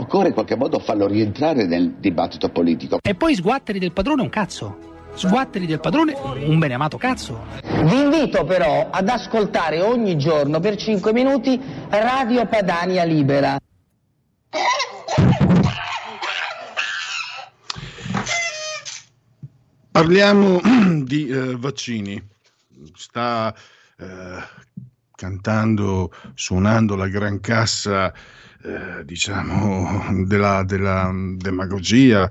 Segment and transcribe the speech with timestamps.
[0.00, 2.98] Occorre in qualche modo farlo rientrare nel dibattito politico.
[3.02, 4.88] E poi sguatteri del padrone un cazzo.
[5.12, 7.44] Sguatteri del padrone un beneamato cazzo.
[7.62, 13.58] Vi invito però ad ascoltare ogni giorno per 5 minuti Radio Padania Libera.
[19.90, 20.60] Parliamo
[21.04, 22.26] di eh, vaccini.
[22.94, 23.54] Sta
[23.98, 24.06] eh,
[25.14, 28.10] cantando, suonando la gran cassa,
[28.62, 32.30] eh, diciamo, della, della, demagogia,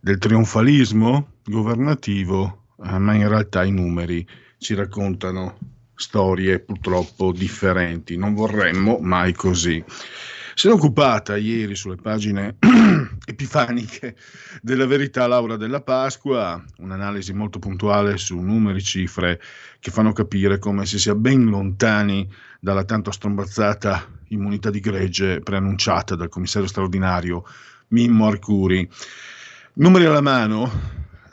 [0.00, 4.26] del trionfalismo governativo, eh, ma in realtà i numeri
[4.58, 5.58] ci raccontano
[5.94, 8.16] storie purtroppo differenti.
[8.16, 9.82] Non vorremmo mai così.
[10.54, 12.56] Se n'è occupata ieri sulle pagine
[13.26, 14.16] epifaniche
[14.62, 19.40] della verità Laura della Pasqua, un'analisi molto puntuale su numeri, cifre
[19.80, 22.26] che fanno capire come si sia ben lontani
[22.58, 27.44] dalla tanto strombazzata immunità di gregge preannunciata dal commissario straordinario
[27.88, 28.88] Mimmo Arcuri.
[29.74, 30.70] Numeri alla mano,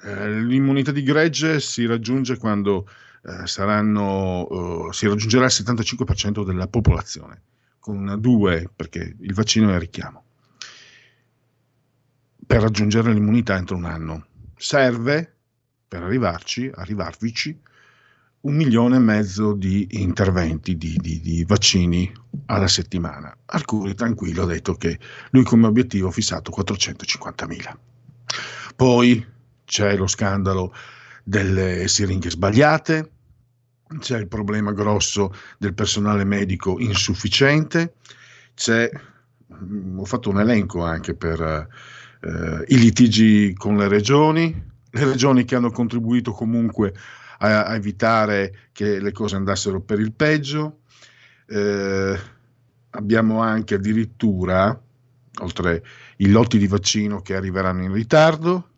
[0.04, 2.88] eh, l'immunità di gregge si raggiunge quando
[3.24, 7.42] eh, saranno, eh, si raggiungerà il 75% della popolazione
[7.80, 10.24] con due, perché il vaccino è a richiamo,
[12.46, 14.26] per raggiungere l'immunità entro un anno.
[14.56, 15.36] Serve,
[15.88, 17.60] per arrivarci, arrivarvici,
[18.44, 22.12] un milione e mezzo di interventi, di, di, di vaccini
[22.48, 23.36] alla settimana.
[23.46, 25.00] Arcuri tranquillo ha detto che
[25.32, 27.76] lui come obiettivo ha fissato 450.000.
[28.76, 29.26] Poi
[29.64, 30.74] c'è lo scandalo
[31.24, 33.12] delle siringhe sbagliate,
[34.00, 37.94] c'è il problema grosso del personale medico insufficiente,
[38.56, 38.90] c'è,
[39.54, 45.46] mm, ho fatto un elenco anche per eh, i litigi con le regioni, le regioni
[45.46, 46.94] che hanno contribuito comunque
[47.44, 50.80] a, a evitare che le cose andassero per il peggio,
[51.48, 52.18] eh,
[52.92, 54.82] abbiamo anche addirittura,
[55.42, 55.84] oltre
[56.18, 58.70] i lotti di vaccino che arriveranno in ritardo,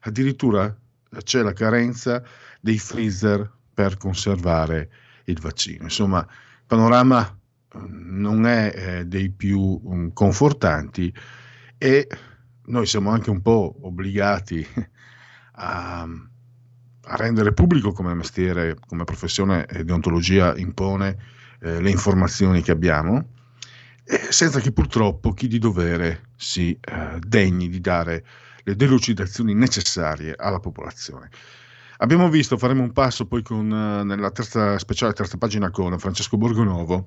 [0.00, 0.74] addirittura
[1.22, 2.22] c'è la carenza
[2.60, 4.90] dei freezer per conservare
[5.24, 5.84] il vaccino.
[5.84, 7.38] Insomma, il panorama
[7.76, 11.12] mm, non è eh, dei più um, confortanti
[11.76, 12.08] e
[12.66, 14.66] noi siamo anche un po' obbligati
[15.52, 16.08] a,
[17.08, 21.16] a rendere pubblico come mestiere, come professione e deontologia impone
[21.60, 23.28] eh, le informazioni che abbiamo,
[24.30, 28.24] senza che purtroppo chi di dovere si eh, degni di dare
[28.62, 31.30] le delucidazioni necessarie alla popolazione.
[31.98, 36.36] Abbiamo visto, faremo un passo poi con, uh, nella terza speciale, terza pagina con Francesco
[36.36, 37.06] Borgonovo,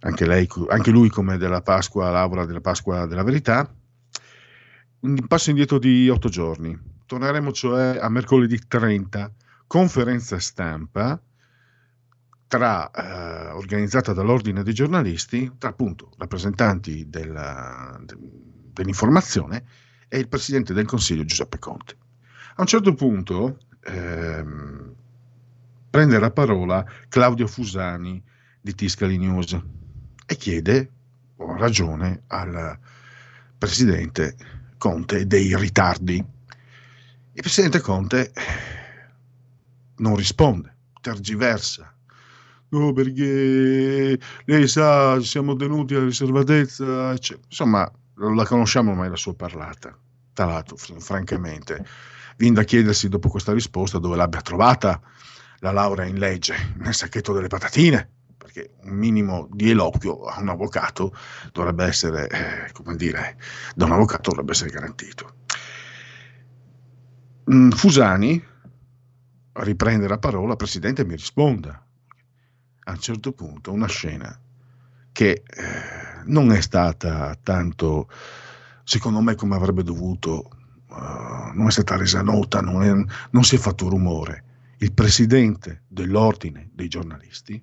[0.00, 3.70] anche, lei, anche lui come della Pasqua, Laura della Pasqua della Verità,
[5.00, 6.95] un passo indietro di otto giorni.
[7.06, 9.32] Torneremo cioè a mercoledì 30,
[9.66, 11.20] conferenza stampa
[12.48, 18.16] tra, eh, organizzata dall'Ordine dei giornalisti, tra appunto rappresentanti della, de,
[18.72, 19.64] dell'informazione
[20.08, 21.96] e il Presidente del Consiglio Giuseppe Conte.
[22.56, 24.94] A un certo punto ehm,
[25.90, 28.22] prende la parola Claudio Fusani
[28.60, 29.58] di Tiscali News
[30.26, 30.90] e chiede,
[31.36, 32.78] ragione, al
[33.58, 34.36] presidente
[34.78, 36.24] Conte dei ritardi.
[37.36, 38.32] Il presidente Conte
[39.96, 41.94] non risponde, tergiversa.
[42.70, 47.46] No, perché lei sa, siamo tenuti alla riservatezza, eccetera.
[47.46, 49.94] insomma, la conosciamo ormai la sua parlata,
[50.32, 51.84] tra l'altro, francamente
[52.38, 54.98] Viene da chiedersi dopo questa risposta dove l'abbia trovata
[55.58, 60.48] la laurea in legge, nel sacchetto delle patatine, perché un minimo di eloquio a un
[60.48, 61.14] avvocato
[61.52, 63.36] dovrebbe essere, eh, come dire,
[63.74, 65.44] da un avvocato dovrebbe essere garantito.
[67.52, 68.42] Mm, Fusani
[69.52, 71.80] riprende la parola, Presidente mi risponda.
[72.88, 74.38] a un certo punto una scena
[75.12, 75.42] che eh,
[76.26, 78.08] non è stata tanto,
[78.84, 80.50] secondo me, come avrebbe dovuto,
[80.88, 82.92] uh, non è stata resa nota, non, è,
[83.30, 84.44] non si è fatto rumore.
[84.78, 87.62] Il presidente dell'ordine dei giornalisti,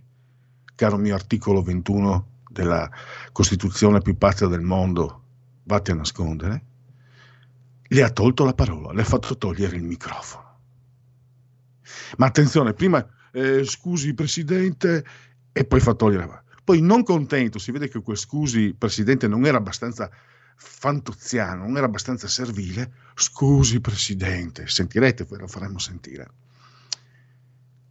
[0.75, 2.89] caro mio articolo 21 della
[3.31, 5.24] Costituzione più pazza del mondo,
[5.63, 6.63] vatti a nascondere,
[7.93, 10.59] le ha tolto la parola, le ha fatto togliere il microfono.
[12.17, 15.05] Ma attenzione, prima eh, scusi Presidente
[15.51, 16.43] e poi fa togliere.
[16.63, 20.09] Poi non contento, si vede che quel scusi Presidente non era abbastanza
[20.55, 22.91] fantoziano, non era abbastanza servile.
[23.13, 26.31] Scusi Presidente, sentirete, poi lo faremo sentire.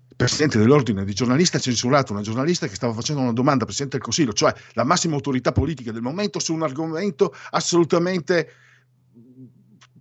[0.08, 3.66] Il Presidente dell'ordine di giornalisti ha censurato una giornalista che stava facendo una domanda al
[3.66, 8.48] Presidente del Consiglio, cioè la massima autorità politica del momento, su un argomento assolutamente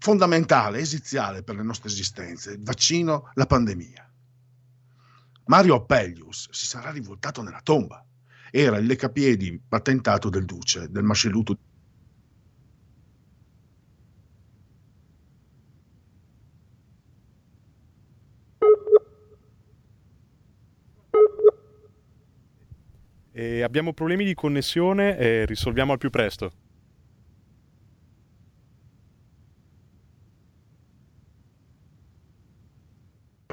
[0.02, 4.12] fondamentale, esiziale per le nostre esistenze, il vaccino, la pandemia.
[5.46, 8.04] Mario Appellius si sarà rivoltato nella tomba.
[8.50, 11.56] Era il leccapiedi patentato del duce, del mascelluto
[23.34, 26.52] E abbiamo problemi di connessione e risolviamo al più presto.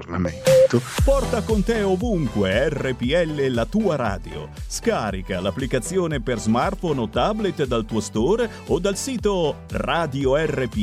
[0.08, 0.80] Aggiornamento.
[1.04, 4.48] Porta con te ovunque RPL la tua radio.
[4.66, 10.76] Scarica l'applicazione per smartphone o tablet dal tuo store o dal sito radiorpl.it.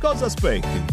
[0.00, 0.84] Cosa aspetti?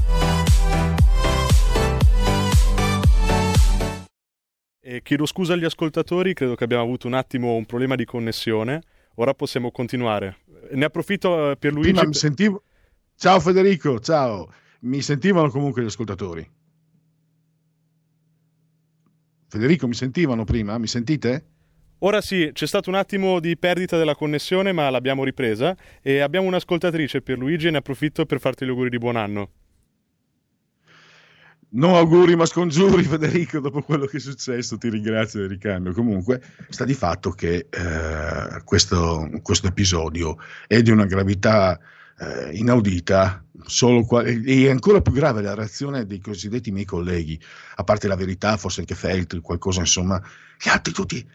[4.87, 8.83] E chiedo scusa agli ascoltatori, credo che abbiamo avuto un attimo un problema di connessione.
[9.15, 10.41] Ora possiamo continuare.
[10.71, 11.91] Ne approfitto eh, per Luigi.
[11.91, 12.63] Prima mi sentivo...
[13.17, 14.51] Ciao Federico, ciao.
[14.81, 16.54] Mi sentivano comunque gli ascoltatori?
[19.55, 20.77] Federico, mi sentivano prima?
[20.77, 21.45] Mi sentite?
[21.99, 26.47] Ora sì, c'è stato un attimo di perdita della connessione, ma l'abbiamo ripresa e abbiamo
[26.47, 29.49] un'ascoltatrice per Luigi e ne approfitto per farti gli auguri di buon anno.
[31.69, 35.93] Non auguri ma scongiuri Federico dopo quello che è successo, ti ringrazio Ericano.
[35.93, 40.37] Comunque sta di fatto che eh, questo, questo episodio
[40.67, 41.79] è di una gravità
[42.17, 43.43] eh, inaudita,
[44.05, 47.39] qua- e ancora più grave la reazione dei cosiddetti miei colleghi,
[47.75, 50.21] a parte la verità, forse anche Feltri, qualcosa insomma,
[50.61, 51.27] gli altri tutti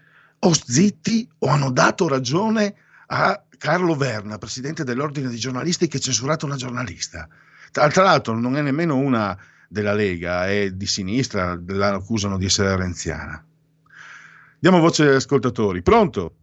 [0.43, 2.75] o zitti o hanno dato ragione
[3.09, 7.29] a Carlo Verna, presidente dell'ordine dei giornalisti che ha censurato una giornalista.
[7.71, 9.37] Tra, tra l'altro non è nemmeno una
[9.69, 13.45] della Lega, è di sinistra, la accusano di essere renziana.
[14.59, 15.83] Diamo voce agli ascoltatori.
[15.83, 16.35] Pronto?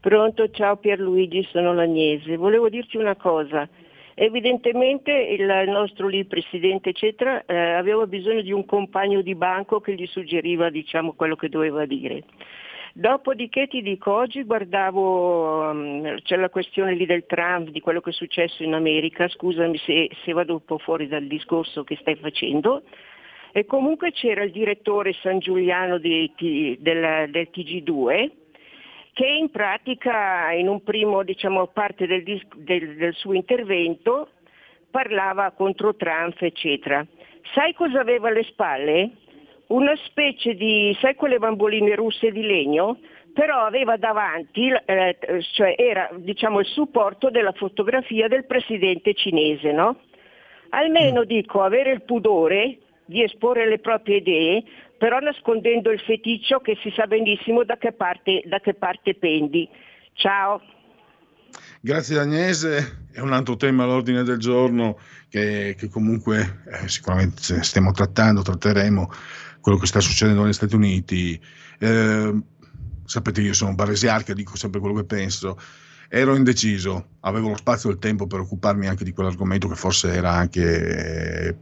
[0.00, 2.38] Pronto, ciao Pierluigi, sono l'Agnese.
[2.38, 3.68] Volevo dirti una cosa.
[4.14, 9.94] Evidentemente il nostro lì presidente eccetera eh, aveva bisogno di un compagno di banco che
[9.94, 12.22] gli suggeriva diciamo, quello che doveva dire.
[12.94, 18.10] Dopodiché ti dico, oggi guardavo, um, c'è la questione lì del Trump, di quello che
[18.10, 22.16] è successo in America, scusami se, se vado un po' fuori dal discorso che stai
[22.16, 22.82] facendo,
[23.52, 26.32] e comunque c'era il direttore San Giuliano di,
[26.80, 28.39] del, del TG2
[29.12, 32.22] che in pratica in un primo diciamo, parte del,
[32.56, 34.28] del, del suo intervento
[34.90, 37.06] parlava contro Trump, eccetera.
[37.54, 39.10] Sai cosa aveva alle spalle?
[39.68, 42.98] Una specie di, sai quelle bamboline russe di legno?
[43.32, 45.16] Però aveva davanti, eh,
[45.52, 50.00] cioè era diciamo, il supporto della fotografia del presidente cinese, no?
[50.70, 54.64] Almeno dico, avere il pudore di esporre le proprie idee,
[55.00, 59.66] però nascondendo il feticcio che si sa benissimo da che parte, da che parte pendi.
[60.12, 60.60] Ciao.
[61.80, 64.98] Grazie Agnese, è un altro tema all'ordine del giorno
[65.30, 69.10] che, che comunque eh, sicuramente stiamo trattando, tratteremo
[69.62, 71.40] quello che sta succedendo negli Stati Uniti.
[71.78, 72.42] Eh,
[73.06, 75.58] sapete io sono baresiarca, dico sempre quello che penso.
[76.10, 80.12] Ero indeciso, avevo lo spazio e il tempo per occuparmi anche di quell'argomento che forse
[80.12, 81.56] era anche eh,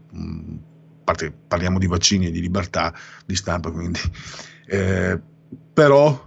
[1.08, 2.92] parte parliamo di vaccini e di libertà
[3.24, 3.98] di stampa, quindi.
[4.66, 5.18] Eh,
[5.72, 6.26] però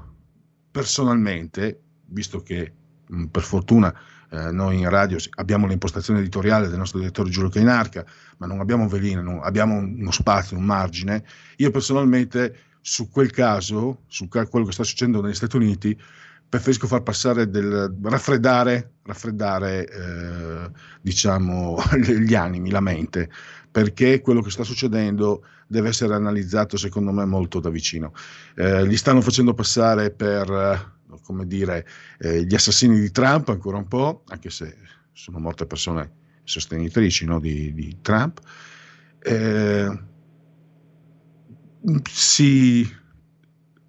[0.72, 2.74] personalmente, visto che
[3.06, 3.94] mh, per fortuna
[4.32, 8.04] eh, noi in radio abbiamo l'impostazione editoriale del nostro direttore Giulio Cainarca,
[8.38, 11.24] ma non abbiamo velina, non, abbiamo uno spazio, un margine,
[11.58, 15.96] io personalmente su quel caso, su quello che sta succedendo negli Stati Uniti,
[16.52, 20.72] preferisco far passare del raffreddare, raffreddare eh,
[21.02, 23.30] diciamo gli animi, la mente,
[23.72, 28.14] perché quello che sta succedendo deve essere analizzato secondo me molto da vicino.
[28.56, 31.88] Eh, li stanno facendo passare per, eh, come dire,
[32.20, 34.76] eh, gli assassini di Trump ancora un po', anche se
[35.14, 36.12] sono molte persone
[36.44, 38.42] sostenitrici no, di, di, Trump.
[39.20, 40.00] Eh,
[42.10, 42.88] si,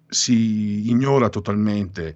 [0.07, 2.15] si ignora totalmente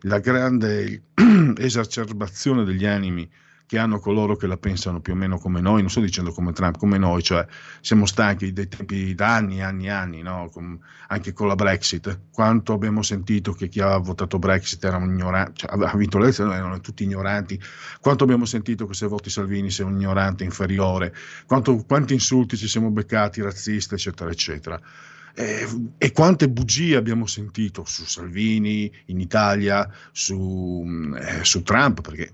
[0.00, 1.02] la grande
[1.56, 3.30] esacerbazione degli animi
[3.66, 6.52] che hanno coloro che la pensano più o meno come noi, non sto dicendo come
[6.52, 7.46] Trump, come noi, cioè
[7.80, 10.48] siamo stanchi dei tempi da anni, anni, anni, no?
[10.52, 10.78] con,
[11.08, 12.20] anche con la Brexit.
[12.30, 16.24] Quanto abbiamo sentito che chi ha votato Brexit era un ignorante, cioè, ha vinto le
[16.24, 17.60] elezioni, erano tutti ignoranti.
[18.00, 21.14] Quanto abbiamo sentito che se voti Salvini sei un ignorante inferiore.
[21.46, 24.80] Quanto, quanti insulti ci siamo beccati, razzisti, eccetera, eccetera.
[25.36, 25.66] Eh,
[25.98, 30.84] e quante bugie abbiamo sentito su Salvini in Italia, su,
[31.18, 32.32] eh, su Trump, perché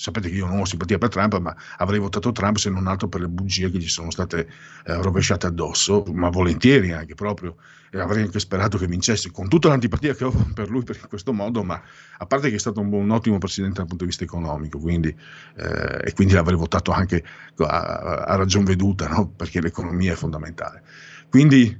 [0.00, 3.06] sapete che io non ho simpatia per Trump, ma avrei votato Trump se non altro
[3.08, 4.48] per le bugie che gli sono state
[4.86, 7.56] eh, rovesciate addosso, ma volentieri anche proprio,
[7.90, 11.34] e avrei anche sperato che vincesse, con tutta l'antipatia che ho per lui per questo
[11.34, 11.82] modo, ma
[12.16, 15.14] a parte che è stato un, un ottimo presidente dal punto di vista economico, quindi,
[15.56, 17.22] eh, e quindi l'avrei votato anche
[17.58, 19.28] a, a ragion veduta, no?
[19.28, 20.82] perché l'economia è fondamentale.
[21.28, 21.78] Quindi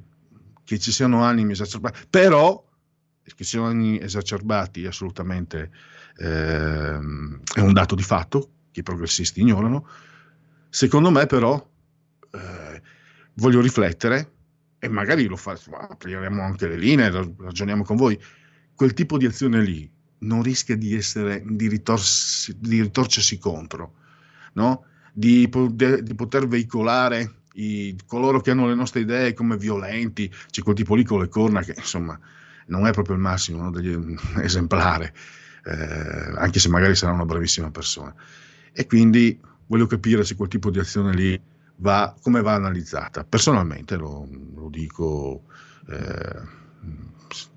[0.62, 2.68] che ci siano animi esacerbati, però
[3.34, 5.70] che siano animi esacerbati assolutamente
[6.16, 6.98] eh,
[7.54, 9.86] è un dato di fatto che i progressisti ignorano.
[10.68, 11.68] Secondo me però
[12.32, 12.82] eh,
[13.34, 14.32] voglio riflettere
[14.78, 18.18] e magari lo fa, apriremo anche le linee, ragioniamo con voi,
[18.74, 19.90] quel tipo di azione lì
[20.20, 23.94] non rischia di essere di, ritorsi, di ritorcersi contro,
[24.54, 24.84] no?
[25.12, 30.62] di, poter, di poter veicolare i, coloro che hanno le nostre idee come violenti, c'è
[30.62, 32.18] quel tipo lì con le corna che insomma
[32.66, 33.70] non è proprio il massimo no?
[33.70, 35.12] degli, esemplare
[35.64, 38.14] eh, anche se magari sarà una bravissima persona.
[38.72, 41.40] E quindi voglio capire se quel tipo di azione lì
[41.76, 43.24] va, come va analizzata.
[43.24, 45.44] Personalmente lo, lo dico
[45.88, 46.40] eh,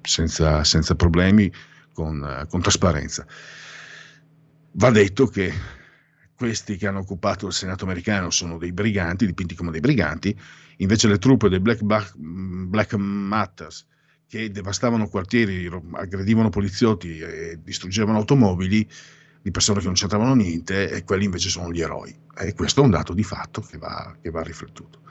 [0.01, 1.51] senza, senza, problemi,
[1.93, 3.25] con, con trasparenza.
[4.71, 5.53] Va detto che
[6.35, 10.37] questi che hanno occupato il Senato americano sono dei briganti, dipinti come dei briganti,
[10.77, 13.85] invece le truppe dei Black, Black Matters
[14.33, 18.89] che devastavano quartieri, aggredivano poliziotti e distruggevano automobili
[19.39, 22.17] di persone che non c'entravano niente e quelli invece sono gli eroi.
[22.35, 25.01] E questo è un dato di fatto che va, che va riflettuto.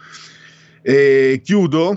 [0.81, 1.97] E chiudo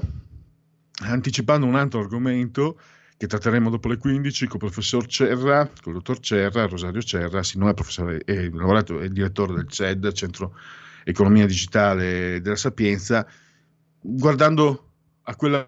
[1.00, 2.80] anticipando un altro argomento
[3.18, 7.42] che tratteremo dopo le 15 con il professor Cerra, con il dottor Cerra, Rosario Cerra,
[7.56, 10.56] non è professore, è, lavorato, è direttore del CED, Centro
[11.04, 13.26] Economia Digitale della Sapienza,
[14.00, 14.92] guardando
[15.24, 15.68] a quella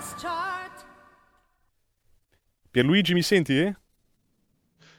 [2.71, 3.57] Pierluigi, mi senti?
[3.57, 3.75] Eh?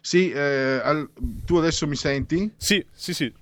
[0.01, 1.11] Sì, eh, al...
[1.45, 2.53] tu adesso mi senti?
[2.57, 3.35] Sì, sì, sì.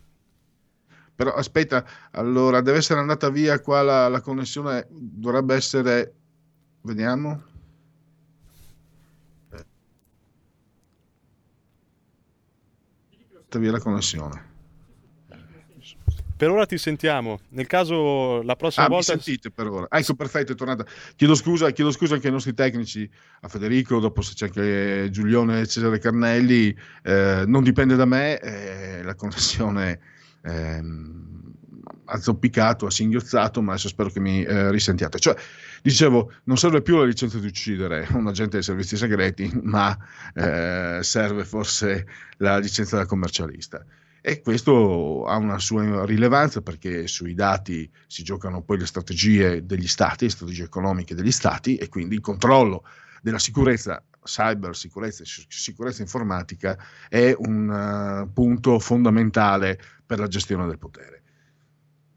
[1.16, 6.14] Però aspetta, allora deve essere andata via qua la, la connessione, dovrebbe essere...
[6.82, 7.48] Vediamo.
[13.58, 14.49] via la connessione.
[16.40, 17.38] Per ora ti sentiamo.
[17.50, 19.12] Nel caso la prossima ah, volta.
[19.12, 19.86] Mi sentite per ora.
[19.90, 20.86] ecco, perfetto, è tornata.
[21.14, 23.06] Chiedo scusa, chiedo scusa anche ai nostri tecnici,
[23.42, 26.74] a Federico, dopo se c'è anche Giulione e Cesare Carnelli.
[27.02, 30.00] Eh, non dipende da me, eh, la connessione
[30.42, 30.82] eh,
[32.06, 35.18] ha zoppicato, ha singhiozzato, ma adesso spero che mi eh, risentiate.
[35.18, 35.36] Cioè,
[35.82, 39.94] dicevo, non serve più la licenza di uccidere un agente dei servizi segreti, ma
[40.32, 42.06] eh, serve forse
[42.38, 43.84] la licenza da commercialista.
[44.22, 49.88] E questo ha una sua rilevanza perché sui dati si giocano poi le strategie degli
[49.88, 52.84] stati, le strategie economiche degli stati e quindi il controllo
[53.22, 56.76] della sicurezza, cyber sicurezza, sicurezza informatica
[57.08, 57.68] è un
[58.26, 61.22] uh, punto fondamentale per la gestione del potere.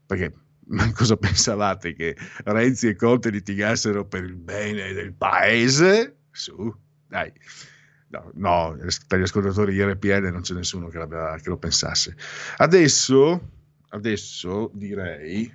[0.06, 0.32] Perché
[0.66, 6.16] ma cosa pensavate che Renzi e Conte litigassero per il bene del paese?
[6.30, 6.74] Su,
[7.06, 7.32] dai.
[8.08, 8.76] No, no,
[9.08, 12.16] tra gli ascoltatori di RPL non c'è nessuno che, che lo pensasse.
[12.58, 13.48] Adesso,
[13.88, 15.52] adesso direi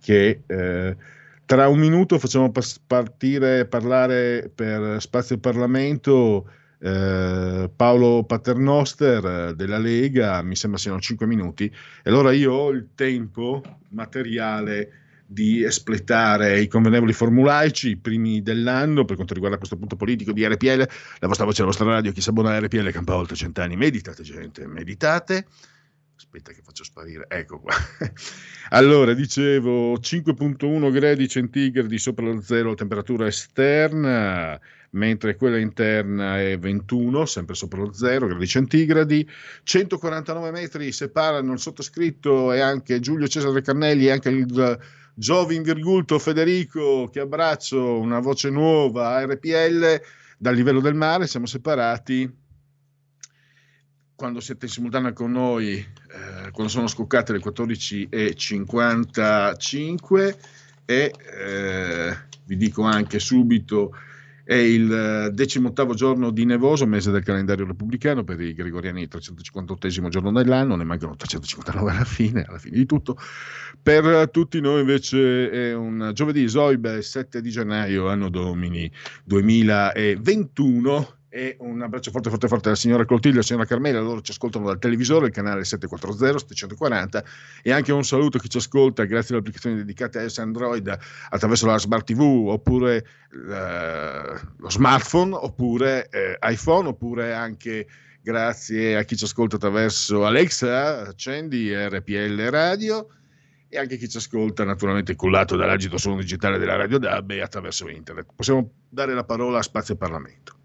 [0.00, 0.96] che eh,
[1.44, 6.48] tra un minuto facciamo pas- partire, parlare per Spazio Parlamento
[6.78, 12.70] eh, Paolo Paternoster eh, della Lega, mi sembra siano 5 minuti, e allora io ho
[12.70, 19.76] il tempo materiale di espletare i convenevoli formulaici, i primi dell'anno, per quanto riguarda questo
[19.76, 22.90] punto politico di RPL, la vostra voce, la vostra radio, chi si abbona a RPL
[22.90, 25.46] campa oltre cent'anni, meditate gente, meditate.
[26.16, 27.74] Aspetta che faccio sparire, ecco qua.
[28.70, 34.58] allora, dicevo 5.1 gradi centigradi sopra lo zero temperatura esterna,
[34.90, 39.28] mentre quella interna è 21, sempre sopra lo zero gradi centigradi.
[39.62, 44.78] 149 metri separano il sottoscritto e anche Giulio Cesare Cannelli e anche il
[45.18, 49.98] Giovin Virgulto Federico, che abbraccio, una voce nuova, RPL,
[50.36, 52.30] dal livello del mare, siamo separati.
[54.14, 60.36] Quando siete in simultanea con noi, eh, quando sono scoccate le 14.55
[60.84, 63.94] e eh, vi dico anche subito
[64.46, 69.88] è il decimottavo giorno di nevoso, mese del calendario repubblicano, per i gregoriani il 358
[70.08, 73.18] giorno dell'anno, ne mancano 359 alla fine, alla fine di tutto.
[73.82, 78.88] Per tutti noi invece è un giovedì Zoibe 7 di gennaio, anno domini
[79.24, 84.30] 2021 e un abbraccio forte forte forte alla signora Clotilde alla signora Carmela, loro ci
[84.30, 87.24] ascoltano dal televisore, il canale 740 740
[87.62, 91.66] e anche un saluto a chi ci ascolta grazie alle applicazioni dedicate a Android attraverso
[91.66, 93.06] la Smart TV oppure
[93.50, 97.86] eh, lo smartphone oppure eh, iPhone oppure anche
[98.22, 103.08] grazie a chi ci ascolta attraverso Alexa, accendi RPL Radio
[103.68, 107.90] e anche chi ci ascolta naturalmente cullato dall'agito suono digitale della Radio DAB e attraverso
[107.90, 108.28] internet.
[108.34, 110.55] Possiamo dare la parola a Spazio Parlamento.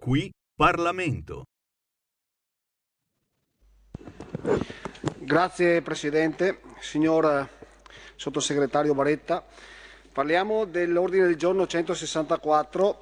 [0.00, 1.44] Qui Parlamento.
[5.18, 7.46] Grazie Presidente, signor
[8.16, 9.44] Sottosegretario Baretta.
[10.10, 13.00] Parliamo dell'ordine del giorno 164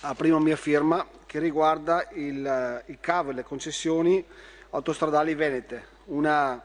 [0.00, 4.22] a prima mia firma che riguarda il, il CAV, le concessioni
[4.68, 6.62] autostradali venete, una,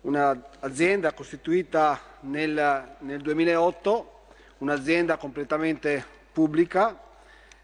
[0.00, 4.24] un'azienda costituita nel, nel 2008,
[4.58, 7.10] un'azienda completamente pubblica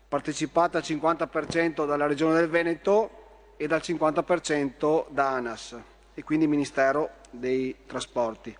[0.08, 3.10] partecipata al 50% dalla Regione del Veneto
[3.58, 5.76] e dal 50% da ANAS
[6.14, 8.56] e quindi Ministero dei Trasporti.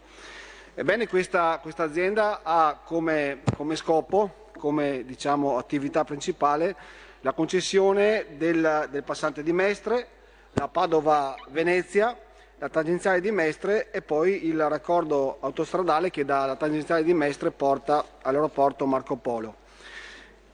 [0.75, 6.77] Ebbene, questa, questa azienda ha come, come scopo, come diciamo, attività principale,
[7.23, 10.07] la concessione del, del passante di Mestre,
[10.53, 12.17] la Padova-Venezia,
[12.59, 18.05] la tangenziale di Mestre e poi il raccordo autostradale che dalla tangenziale di Mestre porta
[18.23, 19.67] all'aeroporto Marco Polo.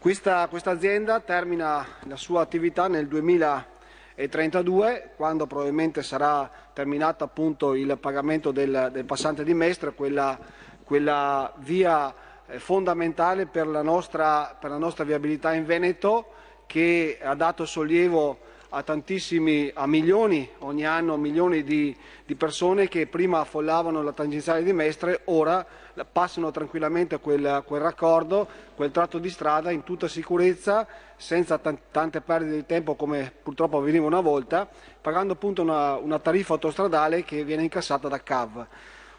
[0.04, 7.96] Questa, questa azienda termina la sua attività nel 2032, quando probabilmente sarà terminato appunto il
[7.98, 10.38] pagamento del, del passante di Mestre, quella,
[10.84, 12.14] quella via
[12.44, 16.26] eh, fondamentale per la, nostra, per la nostra viabilità in Veneto
[16.66, 23.06] che ha dato sollievo a tantissimi, a milioni, ogni anno milioni di, di persone che
[23.06, 25.66] prima affollavano la tangenziale di Mestre, ora
[26.11, 32.57] passano tranquillamente quel, quel raccordo, quel tratto di strada in tutta sicurezza, senza tante perdite
[32.57, 34.68] di tempo come purtroppo avveniva una volta,
[35.00, 38.66] pagando appunto una, una tariffa autostradale che viene incassata da CAV.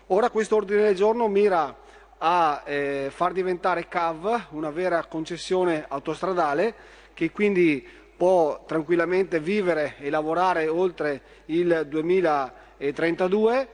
[0.07, 1.83] Ora questo ordine del giorno mira
[2.17, 6.75] a eh, far diventare CAV una vera concessione autostradale
[7.13, 13.67] che quindi può tranquillamente vivere e lavorare oltre il 2032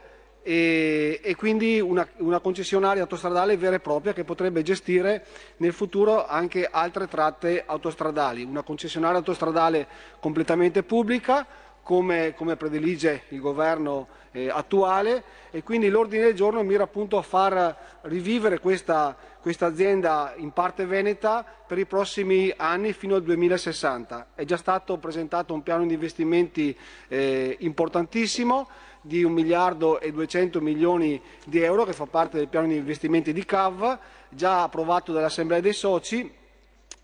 [0.44, 5.26] e, e quindi una, una, concessionaria autostradale vera e propria che potrebbe gestire
[5.58, 9.88] nel futuro anche altre tratte autostradali, una concessionaria autostradale
[10.20, 11.46] completamente pubblica
[11.84, 15.24] come, come predilige il governo eh, attuale.
[15.52, 20.86] E quindi l'ordine del giorno mira appunto a far rivivere questa, questa azienda in parte
[20.86, 24.28] veneta per i prossimi anni fino al 2060.
[24.36, 26.76] È già stato presentato un piano di investimenti
[27.10, 28.68] eh, importantissimo
[29.02, 33.34] di 1 miliardo e 200 milioni di euro che fa parte del piano di investimenti
[33.34, 33.98] di CAV,
[34.30, 36.32] già approvato dall'Assemblea dei Soci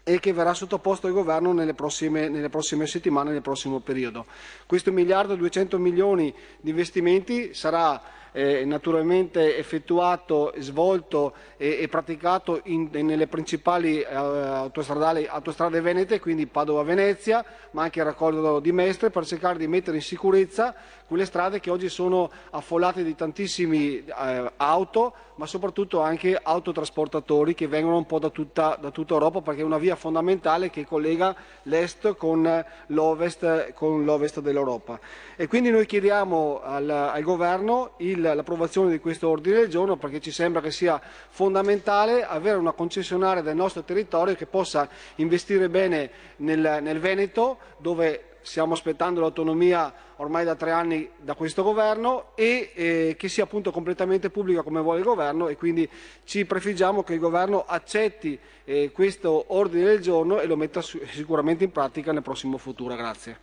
[0.03, 4.25] e che verrà sottoposto al governo nelle prossime, nelle prossime settimane, nel prossimo periodo.
[4.65, 8.01] Questo miliardo e 200 milioni di investimenti sarà
[8.38, 17.43] eh, naturalmente effettuato, svolto e, e praticato in, nelle principali eh, autostrade venete, quindi Padova-Venezia,
[17.71, 20.76] ma anche il raccordo di Mestre, per cercare di mettere in sicurezza
[21.08, 27.67] quelle strade che oggi sono affollate di tantissimi eh, auto, ma soprattutto anche autotrasportatori che
[27.67, 31.36] vengono un po' da tutta, da tutta Europa perché è una via fondamentale che collega
[31.63, 35.00] l'est con l'ovest, dell'Europa.
[35.36, 40.19] E quindi noi chiediamo al, al governo il l'approvazione di questo ordine del giorno perché
[40.19, 46.09] ci sembra che sia fondamentale avere una concessionaria del nostro territorio che possa investire bene
[46.37, 52.71] nel, nel Veneto dove stiamo aspettando l'autonomia ormai da tre anni da questo governo e
[52.73, 55.87] eh, che sia appunto completamente pubblica come vuole il governo e quindi
[56.23, 61.01] ci prefiggiamo che il governo accetti eh, questo ordine del giorno e lo metta su-
[61.11, 62.95] sicuramente in pratica nel prossimo futuro.
[62.95, 63.39] Grazie.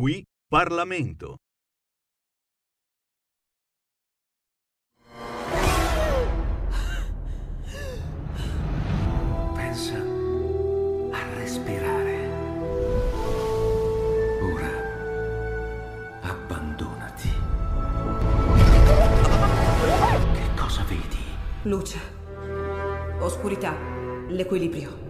[0.00, 1.36] Qui Parlamento.
[9.54, 9.98] Pensa
[11.12, 12.16] a respirare.
[14.40, 14.72] Ora
[16.22, 17.28] abbandonati.
[20.32, 21.18] Che cosa vedi?
[21.64, 21.98] Luce.
[23.18, 23.76] Oscurità.
[24.28, 25.09] L'equilibrio.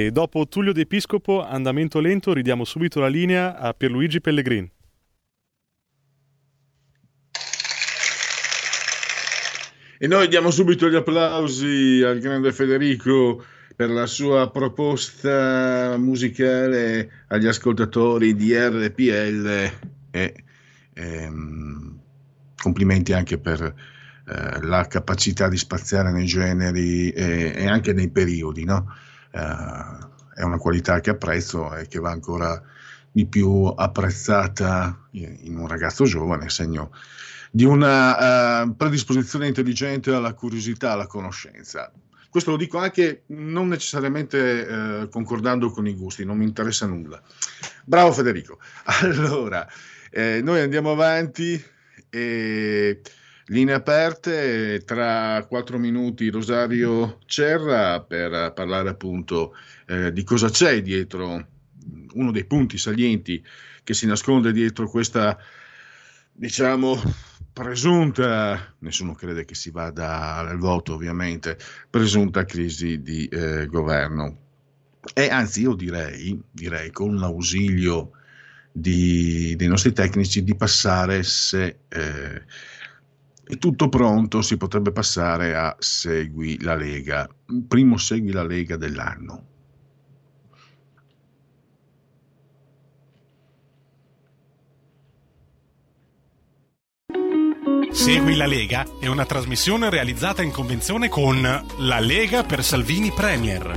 [0.00, 4.66] E dopo Tullio D'Episcopo, andamento lento, ridiamo subito la linea a Pierluigi Pellegrin.
[9.98, 13.44] E noi diamo subito gli applausi al grande Federico
[13.76, 19.70] per la sua proposta musicale agli ascoltatori di RPL
[20.12, 20.44] e
[20.94, 22.00] ehm,
[22.56, 28.64] complimenti anche per eh, la capacità di spaziare nei generi e, e anche nei periodi.
[28.64, 29.08] No?
[29.30, 32.62] Eh, è una qualità che apprezzo e che va ancora
[33.12, 36.92] di più apprezzata in un ragazzo giovane, segno
[37.50, 41.92] di una uh, predisposizione intelligente alla curiosità, alla conoscenza.
[42.30, 47.20] Questo lo dico anche non necessariamente uh, concordando con i gusti, non mi interessa nulla.
[47.84, 48.58] Bravo Federico.
[49.02, 49.66] Allora,
[50.10, 51.62] eh, noi andiamo avanti
[52.08, 53.00] e
[53.50, 59.54] linee aperte tra quattro minuti Rosario Cerra per parlare appunto
[59.86, 61.46] eh, di cosa c'è dietro
[62.12, 63.44] uno dei punti salienti
[63.82, 65.36] che si nasconde dietro questa
[66.32, 67.00] diciamo
[67.52, 71.58] presunta, nessuno crede che si vada al voto ovviamente,
[71.90, 74.38] presunta crisi di eh, governo.
[75.12, 78.12] E anzi io direi, direi con l'ausilio
[78.72, 82.42] di, dei nostri tecnici di passare se eh,
[83.50, 87.28] è tutto pronto si potrebbe passare a Segui la Lega,
[87.66, 89.46] primo Segui la Lega dell'anno.
[97.90, 101.42] Segui la Lega è una trasmissione realizzata in convenzione con
[101.78, 103.72] La Lega per Salvini Premier.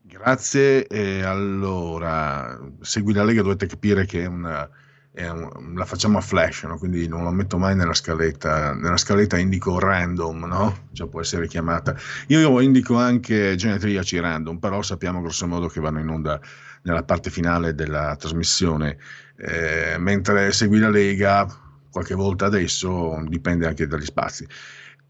[0.00, 0.86] Grazie.
[0.86, 4.66] E allora, segui la Lega, dovete capire che è una,
[5.14, 6.78] un, la facciamo a flash, no?
[6.78, 8.72] quindi non la metto mai nella scaletta.
[8.74, 10.88] Nella scaletta indico random, no?
[10.92, 11.94] Cioè può essere chiamata.
[12.28, 16.40] Io, indico anche genetriaci random, però sappiamo grosso modo che vanno in onda
[16.82, 18.98] nella parte finale della trasmissione
[19.36, 21.46] eh, mentre segui la Lega
[21.90, 24.46] qualche volta adesso dipende anche dagli spazi.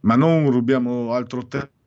[0.01, 1.81] Ma non rubiamo altro tempo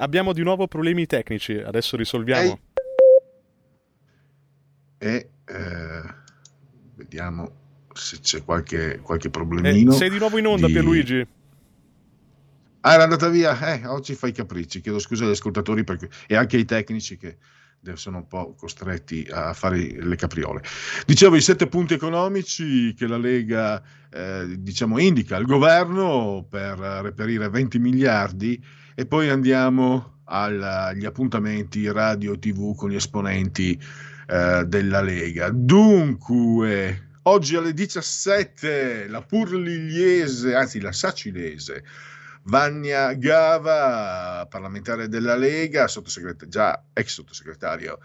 [0.00, 2.58] abbiamo di nuovo problemi tecnici, adesso risolviamo.
[4.98, 6.02] E eh,
[6.96, 7.58] vediamo
[7.92, 9.92] se c'è qualche, qualche problemino.
[9.92, 10.72] Eh, sei di nuovo in onda, di...
[10.72, 11.26] Pierluigi?
[12.82, 13.74] Ah, era andata via?
[13.74, 14.80] Eh, oggi fai capricci.
[14.80, 16.08] Chiedo scusa agli ascoltatori perché...
[16.26, 17.36] e anche ai tecnici che
[17.94, 20.62] sono un po' costretti a fare le capriole.
[21.06, 27.48] Dicevo i sette punti economici che la Lega eh, diciamo, indica al governo per reperire
[27.48, 28.62] 20 miliardi
[28.94, 33.80] e poi andiamo agli appuntamenti radio TV con gli esponenti
[34.28, 35.50] eh, della Lega.
[35.50, 41.84] Dunque, oggi alle 17 la Purligliese, anzi la Sacilese,
[42.44, 45.86] Vania Gava, parlamentare della Lega,
[46.48, 47.98] già ex sottosegretario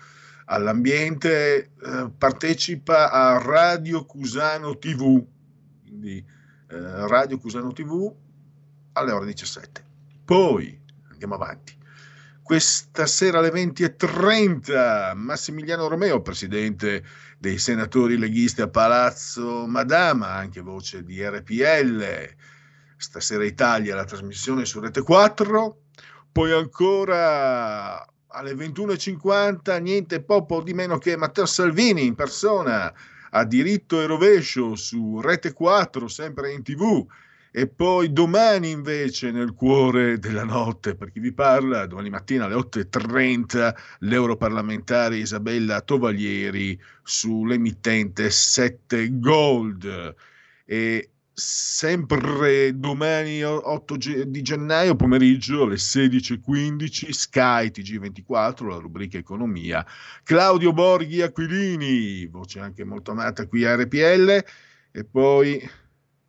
[0.45, 5.23] all'ambiente, eh, partecipa a Radio Cusano TV,
[5.81, 6.17] quindi
[6.69, 8.13] eh, Radio Cusano TV
[8.93, 9.84] alle ore 17.
[10.25, 11.77] Poi andiamo avanti.
[12.41, 17.03] Questa sera alle 20.30 Massimiliano Romeo, presidente
[17.37, 22.33] dei senatori leghisti a Palazzo Madama, anche voce di RPL.
[22.97, 25.81] Stasera Italia, la trasmissione su Rete 4.
[26.31, 32.91] Poi ancora alle 21.50 niente poco di meno che Matteo Salvini in persona
[33.29, 37.05] a diritto e rovescio su Rete 4, sempre in tv
[37.57, 42.55] e poi domani invece nel cuore della notte, per chi vi parla, domani mattina alle
[42.55, 50.15] 8.30 l'europarlamentare Isabella Tovaglieri sull'emittente 7 Gold.
[50.65, 53.95] E sempre domani 8
[54.27, 59.85] di gennaio pomeriggio alle 16.15 Sky TG24, la rubrica economia,
[60.23, 64.43] Claudio Borghi Aquilini, voce anche molto amata qui a RPL,
[64.91, 65.83] e poi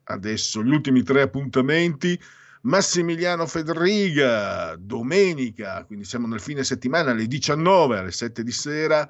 [0.06, 2.18] adesso gli ultimi tre appuntamenti.
[2.62, 9.08] Massimiliano Federiga, domenica, quindi siamo nel fine settimana alle 19, alle 7 di sera,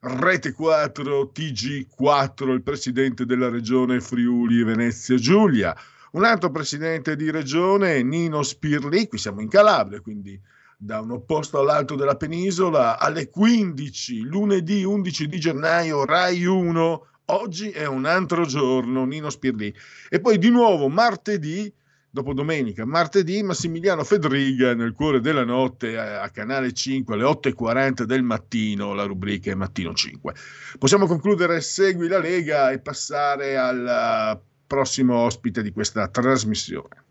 [0.00, 5.74] Rete 4, TG4, il presidente della regione Friuli Venezia Giulia.
[6.12, 10.38] Un altro presidente di regione, Nino Spirli, qui siamo in Calabria, quindi
[10.76, 17.06] da un opposto all'altro della penisola alle 15, lunedì 11 di gennaio, Rai 1.
[17.30, 19.74] Oggi è un altro giorno, Nino Spirlì.
[20.08, 21.70] E poi di nuovo martedì,
[22.08, 28.04] dopo domenica, martedì Massimiliano Fedriga nel cuore della notte a, a Canale 5 alle 8.40
[28.04, 30.34] del mattino, la rubrica è Mattino 5.
[30.78, 37.04] Possiamo concludere Segui la Lega e passare al prossimo ospite di questa trasmissione.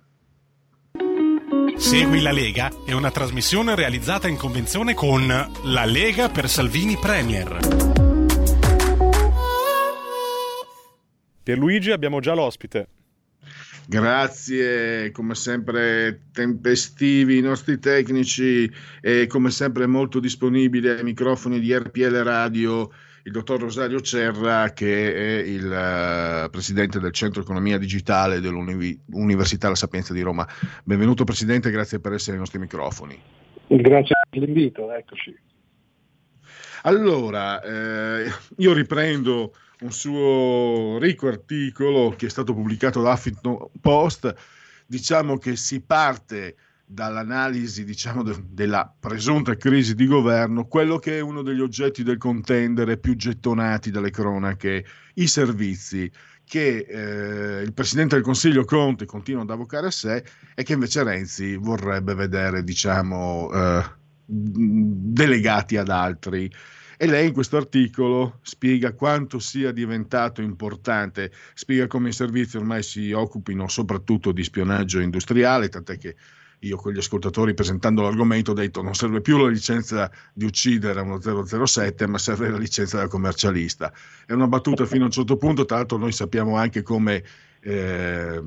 [1.76, 8.07] Segui la Lega è una trasmissione realizzata in convenzione con La Lega per Salvini Premier.
[11.48, 12.90] Pierluigi abbiamo già l'ospite.
[13.88, 21.74] Grazie, come sempre tempestivi i nostri tecnici e come sempre molto disponibili ai microfoni di
[21.74, 22.90] RPL Radio
[23.24, 29.76] il dottor Rosario Cerra che è il uh, presidente del Centro Economia Digitale dell'Università La
[29.76, 30.46] Sapienza di Roma.
[30.84, 33.18] Benvenuto Presidente, grazie per essere ai nostri microfoni.
[33.68, 35.34] Grazie per l'invito, eccoci.
[36.82, 44.34] Allora, eh, io riprendo un suo ricco articolo che è stato pubblicato da Huffington Post,
[44.86, 46.56] diciamo che si parte
[46.90, 52.18] dall'analisi diciamo, de- della presunta crisi di governo, quello che è uno degli oggetti del
[52.18, 54.86] contendere più gettonati dalle cronache,
[55.16, 56.10] i servizi
[56.46, 60.24] che eh, il Presidente del Consiglio Conte continua ad avvocare a sé
[60.56, 63.84] e che invece Renzi vorrebbe vedere diciamo, eh,
[64.26, 66.50] delegati ad altri.
[67.00, 72.82] E lei in questo articolo spiega quanto sia diventato importante, spiega come i servizi ormai
[72.82, 76.16] si occupino soprattutto di spionaggio industriale, tant'è che
[76.62, 81.00] io con gli ascoltatori presentando l'argomento ho detto non serve più la licenza di uccidere
[81.02, 83.94] uno 007 ma serve la licenza da commercialista.
[84.26, 87.24] È una battuta fino a un certo punto, tra l'altro noi sappiamo anche come
[87.60, 88.42] eh,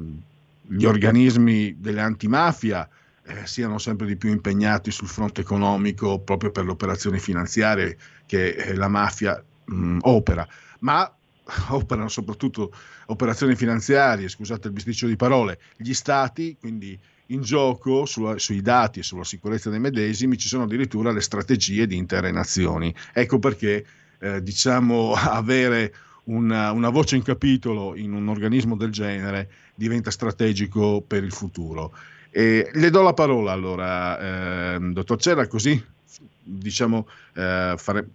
[0.67, 2.89] gli organismi delle antimafia
[3.23, 7.97] eh, siano sempre di più impegnati sul fronte economico proprio per le operazioni finanziarie
[8.31, 10.47] che eh, la mafia mh, opera,
[10.81, 11.13] ma
[11.71, 12.73] operano soprattutto
[13.07, 19.01] operazioni finanziarie, scusate il bisticcio di parole, gli stati, quindi in gioco sulla, sui dati
[19.01, 22.95] e sulla sicurezza dei medesimi ci sono addirittura le strategie di intere nazioni.
[23.13, 23.85] Ecco perché
[24.21, 25.93] eh, diciamo avere
[26.25, 31.93] una, una, voce in capitolo in un organismo del genere diventa strategico per il futuro.
[32.31, 35.99] E le do la parola allora, eh, dottor Cera, così
[36.43, 38.09] diciamo, eh, fare,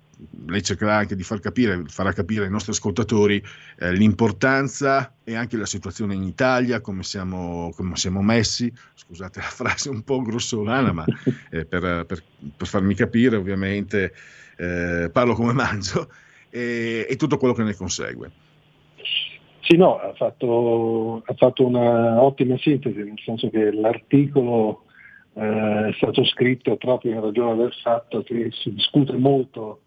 [0.47, 3.41] lei cercherà anche di far capire, farà capire ai nostri ascoltatori
[3.80, 9.45] eh, l'importanza e anche la situazione in Italia, come siamo, come siamo messi, scusate la
[9.45, 11.06] frase un po' grossolana, ma
[11.51, 12.24] eh, per, per,
[12.55, 14.13] per, farmi capire ovviamente
[14.57, 16.09] eh, parlo come mangio,
[16.49, 18.32] e, e tutto quello che ne consegue.
[19.61, 24.84] Sì, no, ha fatto, ha fatto una ottima sintesi, nel senso che l'articolo
[25.34, 29.82] eh, è stato scritto proprio in ragione del fatto che si discute molto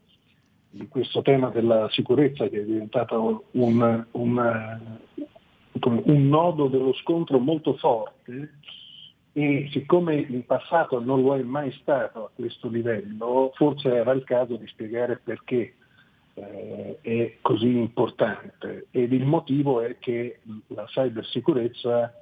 [0.70, 4.80] di questo tema della sicurezza che è diventato un, un,
[5.80, 8.52] un nodo dello scontro molto forte
[9.32, 14.24] e siccome in passato non lo è mai stato a questo livello, forse era il
[14.24, 15.74] caso di spiegare perché
[16.34, 18.88] eh, è così importante.
[18.90, 22.12] Ed il motivo è che la cybersicurezza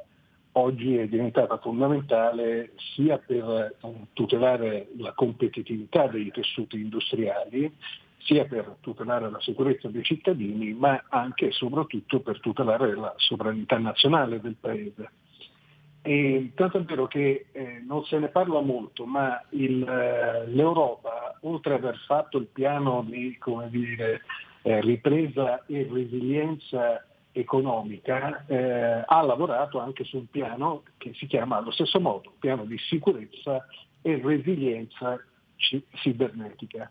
[0.52, 3.76] oggi è diventata fondamentale sia per
[4.12, 7.72] tutelare la competitività dei tessuti industriali,
[8.26, 13.78] sia per tutelare la sicurezza dei cittadini, ma anche e soprattutto per tutelare la sovranità
[13.78, 15.10] nazionale del Paese.
[16.02, 21.36] E tanto è vero che eh, non se ne parla molto, ma il, eh, l'Europa,
[21.42, 23.36] oltre ad aver fatto il piano di
[23.70, 24.22] dire,
[24.62, 31.56] eh, ripresa e resilienza economica, eh, ha lavorato anche su un piano che si chiama
[31.56, 33.66] allo stesso modo, piano di sicurezza
[34.02, 35.20] e resilienza
[35.56, 36.90] cibernetica.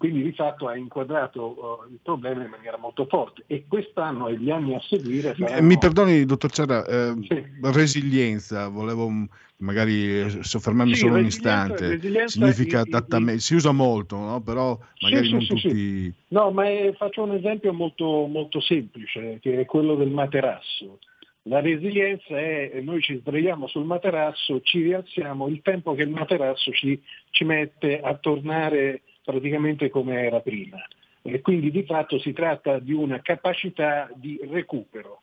[0.00, 4.38] Quindi di fatto ha inquadrato uh, il problema in maniera molto forte e quest'anno e
[4.38, 5.34] gli anni a seguire...
[5.36, 5.60] Saranno...
[5.60, 7.44] Mi perdoni, dottor Cerra, eh, sì.
[7.60, 9.12] resilienza, volevo
[9.58, 14.40] magari eh, soffermarmi sì, solo un istante, significa adattamento, si usa molto, no?
[14.40, 16.14] però magari sì, non tutti...
[16.28, 20.98] No, ma è, faccio un esempio molto, molto semplice, che è quello del materasso.
[21.42, 26.72] La resilienza è noi ci sdraiamo sul materasso, ci rialziamo, il tempo che il materasso
[26.72, 26.98] ci,
[27.32, 30.78] ci mette a tornare praticamente come era prima.
[31.22, 35.22] E quindi di fatto si tratta di una capacità di recupero.